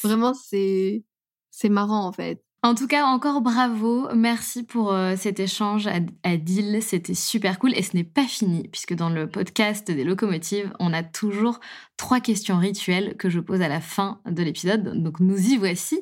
vraiment, 0.02 0.34
c'est 0.34 1.04
c'est 1.50 1.68
marrant 1.68 2.06
en 2.06 2.12
fait. 2.12 2.43
En 2.64 2.74
tout 2.74 2.86
cas, 2.86 3.04
encore 3.04 3.42
bravo. 3.42 4.08
Merci 4.14 4.62
pour 4.62 4.94
euh, 4.94 5.16
cet 5.18 5.38
échange, 5.38 5.86
Adil. 6.22 6.82
C'était 6.82 7.12
super 7.12 7.58
cool. 7.58 7.76
Et 7.76 7.82
ce 7.82 7.94
n'est 7.94 8.04
pas 8.04 8.24
fini, 8.24 8.68
puisque 8.72 8.94
dans 8.94 9.10
le 9.10 9.28
podcast 9.28 9.90
des 9.90 10.02
locomotives, 10.02 10.72
on 10.80 10.94
a 10.94 11.02
toujours 11.02 11.60
trois 11.98 12.20
questions 12.20 12.56
rituelles 12.56 13.18
que 13.18 13.28
je 13.28 13.38
pose 13.38 13.60
à 13.60 13.68
la 13.68 13.82
fin 13.82 14.22
de 14.24 14.42
l'épisode. 14.42 15.02
Donc, 15.02 15.20
nous 15.20 15.36
y 15.36 15.58
voici. 15.58 16.00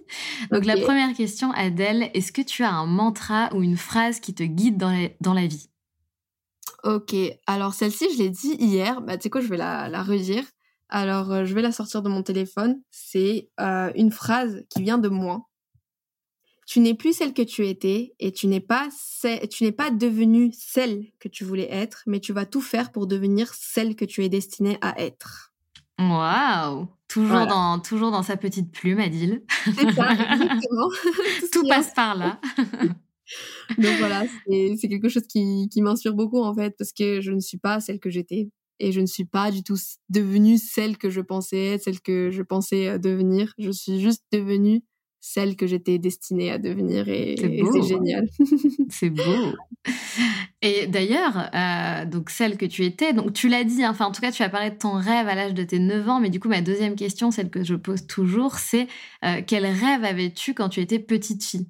Donc, 0.53 0.65
la 0.65 0.77
première 0.77 1.13
question, 1.15 1.51
Adèle, 1.51 2.13
est-ce 2.15 2.31
que 2.31 2.43
tu 2.43 2.63
as 2.63 2.71
un 2.71 2.87
mantra 2.87 3.53
ou 3.57 3.65
une 3.65 3.77
phrase 3.77 4.21
qui 4.21 4.33
te 4.33 4.45
guide 4.45 4.77
dans 4.77 4.93
la, 4.93 5.09
dans 5.21 5.35
la 5.35 5.49
vie? 5.49 5.69
Ok. 6.85 7.13
Alors, 7.49 7.75
celle-ci, 7.75 8.07
je 8.15 8.19
l'ai 8.19 8.31
dit 8.31 8.55
hier. 8.61 9.01
Bah, 9.01 9.17
tu 9.17 9.25
sais 9.25 9.31
quoi, 9.31 9.41
je 9.41 9.49
vais 9.49 9.57
la, 9.57 9.89
la 9.89 10.05
redire. 10.05 10.45
Alors, 10.89 11.33
euh, 11.33 11.45
je 11.45 11.55
vais 11.55 11.63
la 11.63 11.73
sortir 11.73 12.03
de 12.03 12.09
mon 12.09 12.23
téléphone. 12.23 12.81
C'est 12.93 13.51
euh, 13.59 13.91
une 13.97 14.13
phrase 14.13 14.63
qui 14.71 14.81
vient 14.81 14.99
de 14.99 15.09
moi 15.09 15.49
tu 16.73 16.81
n'es 16.81 16.95
plus 16.95 17.13
celle 17.13 17.35
que 17.35 17.43
tu 17.43 17.67
étais 17.67 18.15
et 18.19 18.33
tu 18.33 18.47
n'es 18.47 18.61
pas 18.61 18.89
tu 19.51 19.65
n'es 19.65 19.73
pas 19.73 19.91
devenue 19.91 20.51
celle 20.59 21.05
que 21.21 21.29
tu 21.29 21.45
voulais 21.45 21.71
être, 21.71 22.03
mais 22.07 22.19
tu 22.19 22.33
vas 22.33 22.47
tout 22.47 22.63
faire 22.63 22.93
pour 22.93 23.07
devenir 23.07 23.53
celle 23.53 23.95
que 23.95 24.07
tu 24.07 24.25
es 24.25 24.31
destinée 24.31 24.79
à 24.81 24.99
être. 24.99 25.53
Waouh 25.99 26.89
Toujours 27.09 27.47
dans 27.47 27.79
toujours 27.79 28.11
dans 28.11 28.23
sa 28.23 28.39
petite 28.39 28.73
plume, 28.73 29.01
Adil. 29.01 29.43
C'est 29.67 29.93
ça, 29.93 30.13
exactement. 30.13 30.89
tout 31.53 31.69
passe 31.69 31.93
par 31.93 32.15
là. 32.15 32.41
Donc 33.77 33.99
voilà, 33.99 34.25
c'est 34.47 34.89
quelque 34.89 35.11
chose 35.11 35.27
qui, 35.27 35.69
qui 35.71 35.83
m'inspire 35.83 36.15
beaucoup 36.15 36.43
en 36.43 36.55
fait, 36.55 36.75
parce 36.79 36.95
que 36.95 37.21
je 37.21 37.33
ne 37.33 37.41
suis 37.41 37.59
pas 37.59 37.81
celle 37.81 38.01
que 38.01 38.09
j'étais 38.09 38.49
et 38.79 38.93
je 38.93 39.01
ne 39.03 39.07
suis 39.07 39.27
pas 39.27 39.51
du 39.51 39.63
tout 39.63 39.77
devenue 40.09 40.57
celle 40.57 40.97
que 40.97 41.11
je 41.11 41.21
pensais 41.21 41.75
être, 41.75 41.83
celle 41.83 42.01
que 42.01 42.31
je 42.31 42.43
pensais 42.43 42.89
euh, 42.89 42.99
devenir. 42.99 43.53
Je 43.59 43.71
suis 43.71 44.01
juste 44.01 44.25
devenue 44.33 44.83
celle 45.25 45.55
que 45.55 45.69
j'étais 45.69 45.99
destinée 45.99 46.51
à 46.51 46.59
devenir 46.59 47.09
et 47.09 47.37
c'est 47.39 47.83
génial. 47.83 48.29
c'est 48.91 49.09
beau. 49.09 49.55
Et 50.63 50.89
d'ailleurs, 50.89 51.49
euh, 51.55 52.05
donc 52.07 52.29
celle 52.29 52.59
que 52.59 52.67
tu 52.67 52.85
étais, 52.85 53.13
donc 53.13 53.33
tu 53.33 53.49
l'as 53.49 53.63
dit, 53.63 53.85
hein, 53.85 53.91
enfin 53.93 54.07
en 54.07 54.11
tout 54.11 54.21
cas 54.21 54.33
tu 54.33 54.43
as 54.43 54.49
parlé 54.49 54.71
de 54.71 54.79
ton 54.79 54.95
rêve 54.95 55.29
à 55.29 55.37
l'âge 55.37 55.55
de 55.55 55.63
tes 55.63 55.79
9 55.79 56.09
ans, 56.09 56.21
mais 56.21 56.29
du 56.29 56.41
coup 56.41 56.49
ma 56.49 56.61
deuxième 56.61 56.97
question, 56.97 57.31
celle 57.31 57.51
que 57.51 57.63
je 57.63 57.77
pose 57.77 58.05
toujours, 58.09 58.57
c'est 58.57 58.89
euh, 59.25 59.41
quel 59.47 59.65
rêve 59.65 60.03
avais-tu 60.03 60.55
quand 60.55 60.69
tu 60.69 60.81
étais 60.81 60.99
petite 60.99 61.45
fille? 61.45 61.69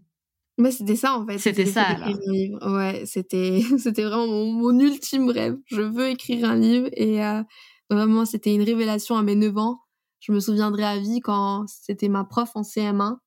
Mais 0.57 0.71
c'était 0.71 0.97
ça 0.97 1.19
en 1.19 1.27
fait. 1.27 1.37
C'était 1.37 1.67
ça. 1.67 1.83
Alors. 1.83 2.73
Ouais, 2.73 3.03
c'était 3.05 3.61
c'était 3.79 4.05
vraiment 4.05 4.27
mon, 4.27 4.81
ultime 4.81 5.29
rêve. 5.29 5.59
Je 5.67 5.83
veux 5.83 6.09
écrire 6.09 6.49
un 6.49 6.57
livre 6.57 6.89
et 6.95 7.23
euh, 7.23 7.43
vraiment 7.91 8.25
c'était 8.25 8.55
une 8.55 8.63
révélation 8.63 9.15
à 9.17 9.23
mes 9.23 9.35
9 9.35 9.59
ans. 9.59 9.81
Je 10.21 10.33
me 10.33 10.41
souviendrai 10.41 10.85
à 10.85 10.99
vie 10.99 11.21
quand 11.21 11.67
c'était 11.69 12.09
ma 12.09 12.25
prof 12.25 12.51
en 12.55 12.63
CM1 12.63 13.19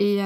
et 0.00 0.16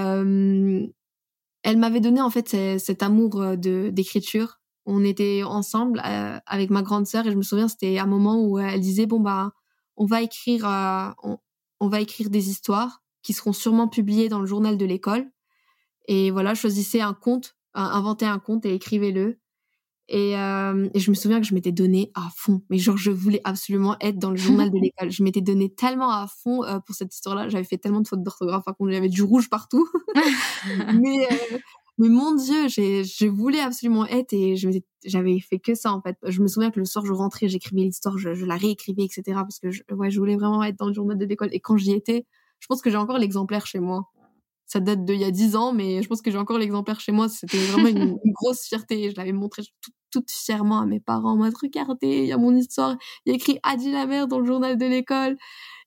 elle 1.64 1.78
m'avait 1.78 2.00
donné 2.00 2.20
en 2.20 2.30
fait 2.30 2.78
cet 2.78 3.02
amour 3.02 3.56
de 3.56 3.90
d'écriture. 3.90 4.60
On 4.86 5.04
était 5.04 5.42
ensemble 5.42 6.00
avec 6.04 6.70
ma 6.70 6.82
grande 6.82 7.06
sœur 7.06 7.26
et 7.26 7.32
je 7.32 7.36
me 7.36 7.42
souviens 7.42 7.66
c'était 7.66 7.98
un 7.98 8.06
moment 8.06 8.40
où 8.40 8.58
elle 8.58 8.80
disait 8.80 9.06
bon 9.06 9.18
bah 9.18 9.52
on 9.96 10.06
va 10.06 10.22
écrire 10.22 10.64
on, 11.80 11.88
va 11.88 12.00
écrire 12.00 12.30
des 12.30 12.50
histoires 12.50 13.02
qui 13.22 13.32
seront 13.32 13.52
sûrement 13.52 13.88
publiées 13.88 14.28
dans 14.28 14.40
le 14.40 14.46
journal 14.46 14.78
de 14.78 14.84
l'école. 14.84 15.28
Et 16.06 16.30
voilà, 16.30 16.54
choisissez 16.54 17.00
un 17.00 17.14
conte, 17.14 17.56
inventez 17.72 18.26
un 18.26 18.38
conte 18.38 18.64
et 18.66 18.74
écrivez-le. 18.74 19.40
Et, 20.08 20.36
euh, 20.36 20.88
et, 20.92 21.00
je 21.00 21.10
me 21.10 21.14
souviens 21.14 21.40
que 21.40 21.46
je 21.46 21.54
m'étais 21.54 21.72
donné 21.72 22.10
à 22.14 22.28
fond. 22.36 22.62
Mais 22.68 22.78
genre, 22.78 22.96
je 22.96 23.10
voulais 23.10 23.40
absolument 23.44 23.96
être 24.00 24.18
dans 24.18 24.30
le 24.30 24.36
journal 24.36 24.70
de 24.70 24.78
l'école. 24.82 25.10
Je 25.10 25.22
m'étais 25.22 25.40
donné 25.40 25.70
tellement 25.70 26.10
à 26.10 26.26
fond 26.26 26.62
euh, 26.64 26.78
pour 26.80 26.94
cette 26.94 27.14
histoire-là. 27.14 27.48
J'avais 27.48 27.64
fait 27.64 27.78
tellement 27.78 28.02
de 28.02 28.08
fautes 28.08 28.22
d'orthographe. 28.22 28.64
Par 28.64 28.76
contre, 28.76 28.92
j'avais 28.92 29.08
du 29.08 29.22
rouge 29.22 29.48
partout. 29.48 29.88
mais, 30.94 31.26
euh, 31.30 31.58
mais 31.96 32.08
mon 32.08 32.34
Dieu, 32.34 32.68
je 32.68 33.26
voulais 33.26 33.60
absolument 33.60 34.04
être 34.06 34.34
et 34.34 34.56
j'avais 35.06 35.40
fait 35.40 35.58
que 35.58 35.74
ça, 35.74 35.92
en 35.92 36.02
fait. 36.02 36.18
Je 36.26 36.42
me 36.42 36.48
souviens 36.48 36.70
que 36.70 36.80
le 36.80 36.84
soir, 36.84 37.06
je 37.06 37.12
rentrais, 37.12 37.48
j'écrivais 37.48 37.82
l'histoire, 37.82 38.18
je, 38.18 38.34
je, 38.34 38.44
la 38.44 38.56
réécrivais, 38.56 39.04
etc. 39.04 39.22
Parce 39.26 39.58
que 39.58 39.70
je, 39.70 39.82
ouais, 39.90 40.10
je 40.10 40.18
voulais 40.18 40.36
vraiment 40.36 40.62
être 40.62 40.78
dans 40.78 40.88
le 40.88 40.94
journal 40.94 41.16
de 41.16 41.24
l'école. 41.24 41.48
Et 41.52 41.60
quand 41.60 41.78
j'y 41.78 41.92
étais, 41.92 42.26
je 42.60 42.66
pense 42.66 42.82
que 42.82 42.90
j'ai 42.90 42.96
encore 42.98 43.16
l'exemplaire 43.16 43.66
chez 43.66 43.80
moi 43.80 44.10
ça 44.74 44.80
date 44.80 45.04
d'il 45.04 45.20
y 45.20 45.24
a 45.24 45.30
dix 45.30 45.54
ans, 45.54 45.72
mais 45.72 46.02
je 46.02 46.08
pense 46.08 46.20
que 46.20 46.32
j'ai 46.32 46.36
encore 46.36 46.58
l'exemplaire 46.58 46.98
chez 46.98 47.12
moi. 47.12 47.28
C'était 47.28 47.58
vraiment 47.58 47.86
une, 47.86 48.18
grosse 48.34 48.66
fierté. 48.66 49.08
Je 49.08 49.16
l'avais 49.16 49.30
montré 49.30 49.62
toute 50.10 50.28
fièrement 50.28 50.80
à 50.80 50.86
mes 50.86 50.98
parents 50.98 51.34
en 51.34 51.36
mode 51.36 51.54
regardez, 51.60 52.22
il 52.22 52.26
y 52.26 52.32
a 52.32 52.38
mon 52.38 52.54
histoire, 52.56 52.96
il 53.24 53.30
y 53.30 53.32
a 53.32 53.36
écrit 53.36 53.58
Adi 53.62 53.92
la 53.92 54.06
mère 54.06 54.26
dans 54.26 54.40
le 54.40 54.46
journal 54.46 54.76
de 54.76 54.84
l'école. 54.84 55.36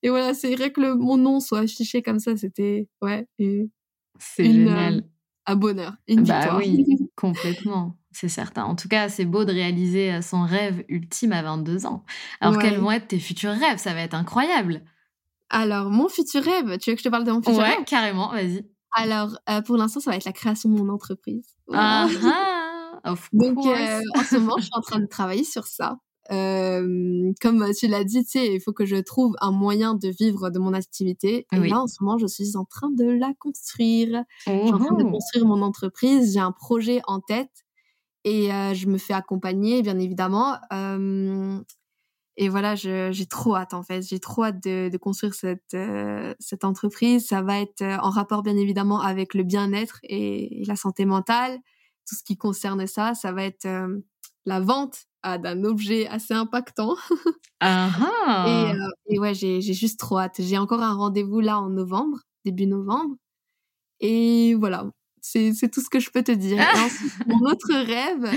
Et 0.04 0.10
voilà, 0.10 0.34
c'est 0.34 0.56
vrai 0.56 0.72
que 0.72 0.80
le, 0.80 0.96
mon 0.96 1.18
nom 1.18 1.42
soit 1.42 1.60
affiché 1.60 2.02
comme 2.02 2.20
ça, 2.20 2.38
c'était 2.38 2.88
ouais. 3.02 3.28
C'est 4.20 4.46
génial. 4.46 4.96
Euh, 4.96 5.02
un 5.50 5.56
bonheur, 5.56 5.94
une 6.08 6.24
bah 6.24 6.58
oui, 6.58 6.86
complètement. 7.16 7.98
C'est 8.12 8.30
certain. 8.30 8.64
En 8.64 8.76
tout 8.76 8.88
cas, 8.88 9.10
c'est 9.10 9.26
beau 9.26 9.44
de 9.46 9.52
réaliser 9.52 10.14
euh, 10.14 10.22
son 10.22 10.44
rêve 10.44 10.84
ultime 10.88 11.34
à 11.34 11.42
22 11.42 11.86
ans. 11.86 12.04
Alors, 12.42 12.58
quels 12.58 12.80
vont 12.80 12.92
être 12.92 13.08
tes 13.08 13.20
futurs 13.20 13.52
rêves? 13.52 13.78
Ça 13.78 13.94
va 13.94 14.02
être 14.02 14.14
incroyable. 14.14 14.82
Alors, 15.50 15.90
mon 15.90 16.10
futur 16.10 16.44
rêve, 16.44 16.78
tu 16.80 16.90
veux 16.90 16.96
que 16.96 17.02
je 17.02 17.06
te 17.06 17.10
parle 17.10 17.24
de 17.26 17.32
mon 17.32 17.42
futur 17.42 17.62
rêve? 17.62 17.80
Ouais, 17.80 17.86
carrément, 17.86 18.32
vas-y. 18.32 18.66
Alors, 19.00 19.38
euh, 19.48 19.62
pour 19.62 19.78
l'instant, 19.78 20.00
ça 20.00 20.10
va 20.10 20.18
être 20.18 20.26
la 20.26 20.34
création 20.34 20.70
de 20.70 20.76
mon 20.76 20.90
entreprise. 20.90 21.46
Ah, 21.72 22.08
ah 23.04 23.14
Donc, 23.32 23.64
euh, 23.64 24.02
en 24.18 24.24
ce 24.24 24.38
moment, 24.38 24.56
je 24.58 24.64
suis 24.64 24.72
en 24.74 24.82
train 24.82 25.00
de 25.00 25.06
travailler 25.06 25.44
sur 25.44 25.68
ça. 25.68 26.00
Euh, 26.32 27.32
comme 27.40 27.64
tu 27.76 27.88
l'as 27.88 28.04
dit, 28.04 28.24
tu 28.24 28.32
sais, 28.32 28.56
il 28.56 28.60
faut 28.60 28.74
que 28.74 28.86
je 28.86 28.96
trouve 28.96 29.36
un 29.40 29.52
moyen 29.52 29.94
de 29.94 30.10
vivre 30.10 30.50
de 30.50 30.58
mon 30.58 30.74
activité. 30.74 31.46
Et 31.54 31.70
là, 31.70 31.82
en 31.82 31.88
ce 31.88 31.98
moment, 32.02 32.18
je 32.18 32.26
suis 32.26 32.58
en 32.58 32.66
train 32.66 32.90
de 32.90 33.06
la 33.06 33.34
construire. 33.38 34.24
Je 34.48 34.52
suis 34.52 34.74
en 34.74 34.80
train 34.80 34.96
de 34.96 35.04
construire 35.04 35.46
mon 35.46 35.62
entreprise. 35.62 36.34
J'ai 36.34 36.40
un 36.40 36.52
projet 36.52 37.02
en 37.06 37.20
tête 37.20 37.66
et 38.24 38.50
je 38.50 38.88
me 38.88 38.98
fais 38.98 39.14
accompagner, 39.14 39.84
bien 39.84 40.00
évidemment. 40.00 40.58
Et 42.40 42.50
voilà, 42.50 42.76
j'ai 42.76 43.26
trop 43.26 43.56
hâte 43.56 43.74
en 43.74 43.82
fait. 43.82 44.04
J'ai 44.04 44.20
trop 44.20 44.44
hâte 44.44 44.64
de, 44.64 44.90
de 44.90 44.98
construire 44.98 45.34
cette, 45.34 45.74
euh, 45.74 46.36
cette 46.40 46.64
entreprise. 46.64 47.28
Ça 47.28 47.42
va 47.42 47.60
être 47.60 47.82
euh, 47.82 47.98
en 47.98 48.12
rapport 48.12 48.44
bien 48.44 48.56
évidemment 48.56 49.02
avec 49.02 49.34
le 49.34 49.44
bien-être 49.44 50.00
et, 50.04 50.64
la 50.68 50.76
santé 50.76 51.06
mentale, 51.06 51.58
tout 52.08 52.16
ce 52.16 52.24
qui 52.24 52.38
concerne 52.38 52.86
ça. 52.86 53.16
Ça 53.16 53.32
va 53.32 53.44
être 53.44 53.66
euh, 53.66 54.00
la 54.46 54.60
vente 54.60 55.06
d'un 55.24 55.64
objet 55.66 56.08
assez 56.08 56.34
impactant. 56.34 56.96
Ah 57.60 58.46
et, 59.10 59.16
et, 59.16 59.20
ouais, 59.20 59.34
j'ai 59.34 59.62
juste 59.62 60.00
trop 60.00 60.20
hâte. 60.20 60.36
J'ai 60.38 60.60
encore 60.60 60.84
un 60.84 60.94
rendez-vous 60.94 61.40
là 61.40 61.60
en 61.60 61.72
novembre, 61.72 62.20
début 62.46 62.68
novembre. 62.68 63.16
Et 64.00 64.54
voilà, 64.54 64.92
c'est 65.22 65.72
tout 65.72 65.82
ce 65.82 65.90
que 65.90 66.00
je 66.00 66.12
peux 66.12 66.24
te 66.24 66.32
dire. 66.32 66.64
mon 67.26 67.50
autre 67.50 67.74
rêve, 67.74 68.30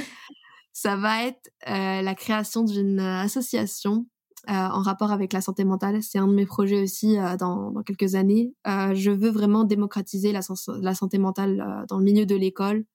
ça 0.72 0.96
va 0.96 1.24
être 1.24 1.50
euh, 1.68 2.02
la 2.02 2.14
création 2.14 2.62
d'une 2.62 3.00
euh, 3.00 3.20
association 3.20 4.06
euh, 4.48 4.52
en 4.52 4.82
rapport 4.82 5.12
avec 5.12 5.32
la 5.32 5.40
santé 5.40 5.64
mentale. 5.64 6.02
C'est 6.02 6.18
un 6.18 6.26
de 6.26 6.32
mes 6.32 6.46
projets 6.46 6.82
aussi 6.82 7.16
dans, 7.38 7.70
dans, 7.70 7.82
quelques 7.82 8.14
années. 8.14 8.54
je 8.64 9.10
veux 9.10 9.28
vraiment 9.28 9.64
démocratiser 9.64 10.32
la, 10.32 10.40
la 10.80 10.94
santé 10.94 11.18
mentale 11.18 11.84
dans 11.88 11.98
le 11.98 12.04
milieu 12.04 12.24
de 12.24 12.34
l'école, 12.36 12.86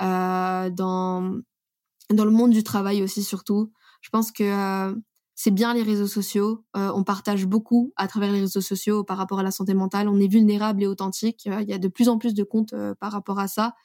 dans, 0.00 0.70
dans 0.72 2.24
le 2.24 2.30
monde 2.30 2.50
du 2.50 2.64
travail 2.64 3.00
aussi 3.04 3.22
surtout. 3.22 3.70
Je 4.00 4.10
pense 4.10 4.32
que 4.32 4.92
c'est 5.36 5.52
bien 5.52 5.72
les 5.72 5.84
réseaux 5.84 6.08
sociaux. 6.08 6.64
on 6.74 7.04
partage 7.04 7.46
beaucoup 7.46 7.92
à 7.94 8.08
travers 8.08 8.32
les 8.32 8.40
réseaux 8.40 8.60
sociaux 8.60 9.04
par 9.04 9.18
rapport 9.18 9.38
à 9.38 9.44
la 9.44 9.52
santé 9.52 9.72
mentale. 9.72 10.08
On 10.08 10.18
est 10.18 10.26
vulnérable 10.26 10.82
et 10.82 10.88
authentique. 10.88 11.44
Il 11.46 11.68
y 11.68 11.74
a 11.74 11.78
de 11.78 11.88
plus 11.88 12.08
en 12.08 12.18
plus 12.18 12.34
de 12.34 12.42
comptes 12.42 12.74
par 12.98 13.12
rapport 13.12 13.38
à 13.38 13.46
ça. 13.46 13.76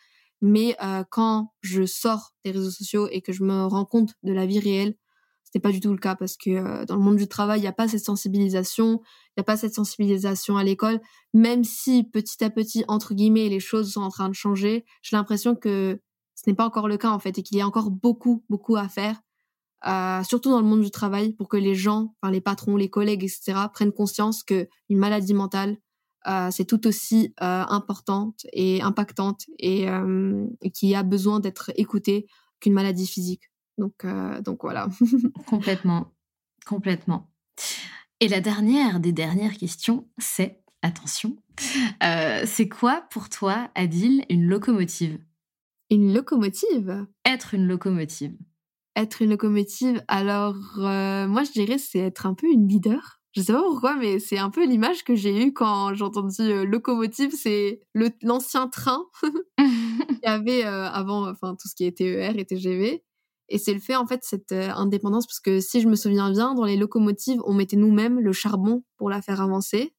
Mais 0.41 0.75
euh, 0.83 1.03
quand 1.09 1.53
je 1.61 1.85
sors 1.85 2.33
des 2.43 2.51
réseaux 2.51 2.71
sociaux 2.71 3.07
et 3.11 3.21
que 3.21 3.31
je 3.31 3.43
me 3.43 3.65
rends 3.65 3.85
compte 3.85 4.13
de 4.23 4.33
la 4.33 4.45
vie 4.45 4.59
réelle, 4.59 4.95
c'était 5.43 5.59
pas 5.59 5.71
du 5.71 5.81
tout 5.81 5.91
le 5.91 5.97
cas 5.97 6.15
parce 6.15 6.37
que 6.37 6.49
euh, 6.49 6.85
dans 6.85 6.95
le 6.95 7.01
monde 7.01 7.17
du 7.17 7.27
travail, 7.27 7.59
il 7.59 7.63
n'y 7.63 7.67
a 7.67 7.73
pas 7.73 7.87
cette 7.87 8.05
sensibilisation, 8.05 9.01
il 9.03 9.39
n'y 9.39 9.41
a 9.41 9.43
pas 9.43 9.57
cette 9.57 9.75
sensibilisation 9.75 10.57
à 10.57 10.63
l'école, 10.63 11.01
même 11.33 11.63
si 11.63 12.03
petit 12.03 12.43
à 12.43 12.49
petit, 12.49 12.85
entre 12.87 13.13
guillemets, 13.13 13.49
les 13.49 13.59
choses 13.59 13.91
sont 13.91 14.01
en 14.01 14.09
train 14.09 14.29
de 14.29 14.33
changer. 14.33 14.85
J'ai 15.01 15.15
l'impression 15.15 15.55
que 15.55 15.99
ce 16.35 16.49
n'est 16.49 16.55
pas 16.55 16.65
encore 16.65 16.87
le 16.87 16.97
cas 16.97 17.11
en 17.11 17.19
fait 17.19 17.37
et 17.37 17.43
qu'il 17.43 17.57
y 17.57 17.61
a 17.61 17.67
encore 17.67 17.91
beaucoup, 17.91 18.43
beaucoup 18.49 18.77
à 18.77 18.87
faire, 18.87 19.21
euh, 19.87 20.23
surtout 20.23 20.49
dans 20.49 20.61
le 20.61 20.67
monde 20.67 20.81
du 20.81 20.91
travail, 20.91 21.33
pour 21.33 21.49
que 21.49 21.57
les 21.57 21.75
gens, 21.75 22.15
enfin 22.21 22.31
les 22.31 22.41
patrons, 22.41 22.77
les 22.77 22.89
collègues, 22.89 23.23
etc., 23.23 23.59
prennent 23.73 23.91
conscience 23.91 24.43
que 24.43 24.69
une 24.89 24.99
maladie 24.99 25.33
mentale, 25.33 25.77
euh, 26.27 26.49
c'est 26.51 26.65
tout 26.65 26.85
aussi 26.87 27.33
euh, 27.41 27.63
importante 27.67 28.45
et 28.53 28.81
impactante 28.81 29.45
et, 29.57 29.89
euh, 29.89 30.45
et 30.61 30.71
qui 30.71 30.93
a 30.93 31.03
besoin 31.03 31.39
d'être 31.39 31.71
écoutée 31.75 32.27
qu'une 32.59 32.73
maladie 32.73 33.07
physique. 33.07 33.51
Donc, 33.77 34.05
donc 34.43 34.61
voilà. 34.61 34.89
complètement, 35.47 36.13
complètement. 36.65 37.31
Et 38.19 38.27
la 38.27 38.39
dernière 38.39 38.99
des 38.99 39.11
dernières 39.11 39.57
questions, 39.57 40.07
c'est 40.19 40.61
attention, 40.83 41.37
c'est 42.45 42.69
quoi 42.69 43.07
pour 43.09 43.29
toi, 43.29 43.71
Adil, 43.73 44.25
une 44.29 44.45
locomotive? 44.45 45.17
Une 45.89 46.13
locomotive? 46.13 47.07
Être 47.25 47.55
une 47.55 47.67
locomotive. 47.67 48.35
Être 48.95 49.23
une 49.23 49.31
locomotive, 49.31 50.03
alors 50.07 50.57
moi 50.77 51.43
je 51.43 51.51
dirais 51.51 51.79
c'est 51.79 51.99
être 51.99 52.27
un 52.27 52.35
peu 52.35 52.47
une 52.47 52.67
leader. 52.67 53.20
Je 53.33 53.41
sais 53.41 53.53
pas 53.53 53.61
pourquoi, 53.61 53.95
mais 53.95 54.19
c'est 54.19 54.37
un 54.37 54.49
peu 54.49 54.65
l'image 54.65 55.05
que 55.05 55.15
j'ai 55.15 55.45
eue 55.45 55.53
quand 55.53 55.93
j'ai 55.93 56.03
entendu 56.03 56.41
euh, 56.41 56.65
locomotive. 56.65 57.31
C'est 57.33 57.81
l'ancien 58.21 58.67
train 58.67 59.05
qu'il 59.57 60.19
y 60.23 60.27
avait 60.27 60.65
euh, 60.65 60.89
avant, 60.89 61.29
enfin 61.29 61.55
tout 61.55 61.69
ce 61.69 61.75
qui 61.75 61.85
est 61.85 61.97
TER 61.97 62.37
et 62.37 62.45
TGV. 62.45 63.03
Et 63.47 63.57
c'est 63.57 63.73
le 63.73 63.79
fait 63.79 63.95
en 63.95 64.05
fait 64.05 64.21
cette 64.23 64.51
euh, 64.51 64.69
indépendance 64.71 65.27
parce 65.27 65.39
que 65.39 65.61
si 65.61 65.79
je 65.79 65.87
me 65.87 65.95
souviens 65.95 66.29
bien, 66.29 66.53
dans 66.55 66.65
les 66.65 66.75
locomotives, 66.75 67.41
on 67.45 67.53
mettait 67.53 67.77
nous-mêmes 67.77 68.19
le 68.19 68.33
charbon 68.33 68.83
pour 68.97 69.09
la 69.09 69.21
faire 69.21 69.39
avancer. 69.39 69.93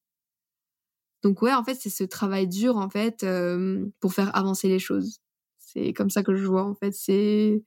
Donc 1.22 1.41
ouais, 1.41 1.55
en 1.55 1.64
fait 1.64 1.74
c'est 1.74 1.91
ce 1.91 2.05
travail 2.05 2.49
dur 2.49 2.76
en 2.76 2.91
fait 2.91 3.24
pour 4.01 4.12
faire 4.12 4.35
avancer 4.37 4.68
les 4.68 4.80
choses. 4.80 5.20
C'est 5.59 5.93
comme 5.93 6.11
ça 6.11 6.22
que 6.22 6.35
je 6.35 6.45
vois 6.45 6.64
en 6.64 6.74
fait. 6.74 6.93
C'est 6.93 7.62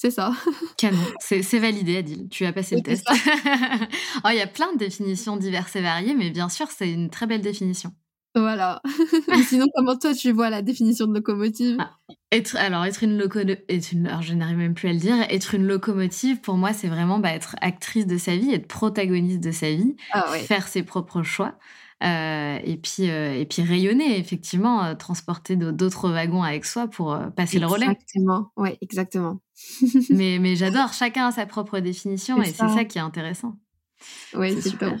c'est 0.00 0.10
ça. 0.10 0.32
Canon, 0.78 0.96
c'est 1.20 1.58
validé, 1.58 1.98
Adil. 1.98 2.30
Tu 2.30 2.46
as 2.46 2.54
passé 2.54 2.74
le 2.74 2.80
test. 2.82 3.06
Oh, 4.24 4.28
Il 4.30 4.36
y 4.36 4.40
a 4.40 4.46
plein 4.46 4.72
de 4.72 4.78
définitions 4.78 5.36
diverses 5.36 5.76
et 5.76 5.82
variées, 5.82 6.14
mais 6.14 6.30
bien 6.30 6.48
sûr, 6.48 6.68
c'est 6.70 6.90
une 6.90 7.10
très 7.10 7.26
belle 7.26 7.42
définition. 7.42 7.92
Voilà. 8.34 8.80
Mais 9.28 9.42
sinon, 9.42 9.66
comment 9.74 9.98
toi 9.98 10.14
tu 10.14 10.30
vois 10.30 10.48
la 10.48 10.62
définition 10.62 11.06
de 11.06 11.14
locomotive? 11.14 11.76
Ah. 11.80 11.90
Être, 12.32 12.56
alors, 12.56 12.84
être 12.84 13.02
une 13.02 13.18
locomotive, 13.18 13.58
je 13.68 14.34
n'arrive 14.34 14.56
même 14.56 14.72
plus 14.74 14.88
à 14.88 14.92
le 14.92 14.98
dire, 15.00 15.16
être 15.28 15.54
une 15.54 15.66
locomotive, 15.66 16.40
pour 16.40 16.56
moi, 16.56 16.72
c'est 16.72 16.88
vraiment 16.88 17.18
bah, 17.18 17.32
être 17.34 17.56
actrice 17.60 18.06
de 18.06 18.16
sa 18.16 18.36
vie, 18.36 18.54
être 18.54 18.68
protagoniste 18.68 19.40
de 19.40 19.50
sa 19.50 19.70
vie, 19.70 19.96
Ah 20.12 20.30
ouais. 20.30 20.38
faire 20.38 20.68
ses 20.68 20.82
propres 20.84 21.24
choix, 21.24 21.58
et, 22.02 22.76
puis, 22.76 23.10
euh, 23.10 23.34
et 23.34 23.44
puis 23.44 23.62
rayonner, 23.62 24.18
effectivement, 24.18 24.82
euh, 24.84 24.94
transporter 24.94 25.56
d'au- 25.56 25.72
d'autres 25.72 26.10
wagons 26.10 26.42
avec 26.42 26.64
soi 26.64 26.88
pour 26.88 27.12
euh, 27.12 27.28
passer 27.28 27.58
le 27.58 27.66
relais. 27.66 27.86
Exactement. 27.86 28.50
Ouais, 28.56 28.78
exactement. 28.80 29.40
Mais, 30.10 30.38
mais 30.40 30.56
j'adore, 30.56 30.92
chacun 30.94 31.26
a 31.26 31.32
sa 31.32 31.44
propre 31.44 31.80
définition, 31.80 32.40
et 32.42 32.46
c'est 32.46 32.66
ça. 32.68 32.84
qui 32.84 32.96
est 32.96 33.02
intéressant. 33.02 33.56
Ouais, 34.34 34.52
C'est 34.52 34.70
super. 34.70 34.96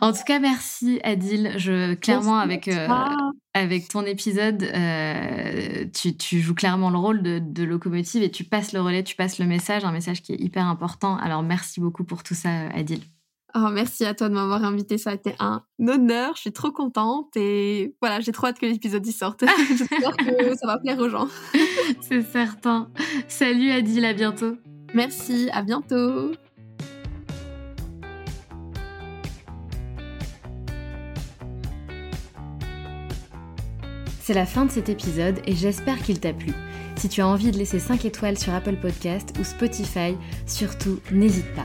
En 0.00 0.12
tout 0.12 0.22
cas, 0.26 0.38
merci 0.38 1.00
Adil. 1.02 1.52
Je, 1.56 1.94
clairement, 1.94 2.44
Merci 2.46 2.70
avec, 2.70 2.90
euh, 2.90 3.14
avec 3.54 3.88
ton 3.88 4.04
épisode, 4.04 4.62
euh, 4.62 5.84
tu, 5.92 6.16
tu 6.16 6.40
joues 6.40 6.54
clairement 6.54 6.90
le 6.90 6.98
rôle 6.98 7.22
de, 7.22 7.40
de 7.40 7.64
locomotive 7.64 8.22
et 8.22 8.30
tu 8.30 8.44
passes 8.44 8.72
le 8.72 8.80
relais, 8.80 9.02
tu 9.02 9.16
passes 9.16 9.38
le 9.40 9.46
message, 9.46 9.84
un 9.84 9.90
message 9.92 10.22
qui 10.22 10.32
est 10.32 10.40
hyper 10.40 10.64
important. 10.66 11.16
Alors, 11.16 11.42
merci 11.42 11.80
beaucoup 11.80 12.04
pour 12.04 12.22
tout 12.22 12.34
ça, 12.34 12.68
Adil. 12.68 13.00
Oh, 13.54 13.68
merci 13.72 14.04
à 14.04 14.14
toi 14.14 14.28
de 14.28 14.34
m'avoir 14.34 14.62
invité. 14.62 14.98
Ça 14.98 15.10
a 15.10 15.14
été 15.14 15.34
un 15.38 15.62
honneur. 15.80 16.34
Je 16.36 16.42
suis 16.42 16.52
trop 16.52 16.70
contente 16.70 17.34
et 17.36 17.94
voilà, 18.00 18.20
j'ai 18.20 18.32
trop 18.32 18.46
hâte 18.46 18.58
que 18.58 18.66
l'épisode 18.66 19.06
y 19.06 19.12
sorte. 19.12 19.44
J'espère 19.68 20.16
que 20.16 20.54
ça 20.56 20.66
va 20.66 20.78
plaire 20.78 20.98
aux 20.98 21.08
gens. 21.08 21.28
C'est 22.02 22.22
certain. 22.22 22.90
Salut 23.26 23.70
Adil, 23.70 24.04
à 24.04 24.12
bientôt. 24.12 24.56
Merci, 24.92 25.48
à 25.52 25.62
bientôt. 25.62 26.32
C'est 34.20 34.34
la 34.34 34.44
fin 34.44 34.66
de 34.66 34.70
cet 34.70 34.90
épisode 34.90 35.40
et 35.46 35.54
j'espère 35.54 36.02
qu'il 36.02 36.20
t'a 36.20 36.34
plu. 36.34 36.52
Si 36.96 37.08
tu 37.08 37.22
as 37.22 37.26
envie 37.26 37.50
de 37.50 37.56
laisser 37.56 37.78
5 37.78 38.04
étoiles 38.04 38.36
sur 38.36 38.52
Apple 38.52 38.76
Podcast 38.76 39.32
ou 39.40 39.44
Spotify, 39.44 40.16
surtout 40.46 40.98
n'hésite 41.10 41.50
pas. 41.54 41.64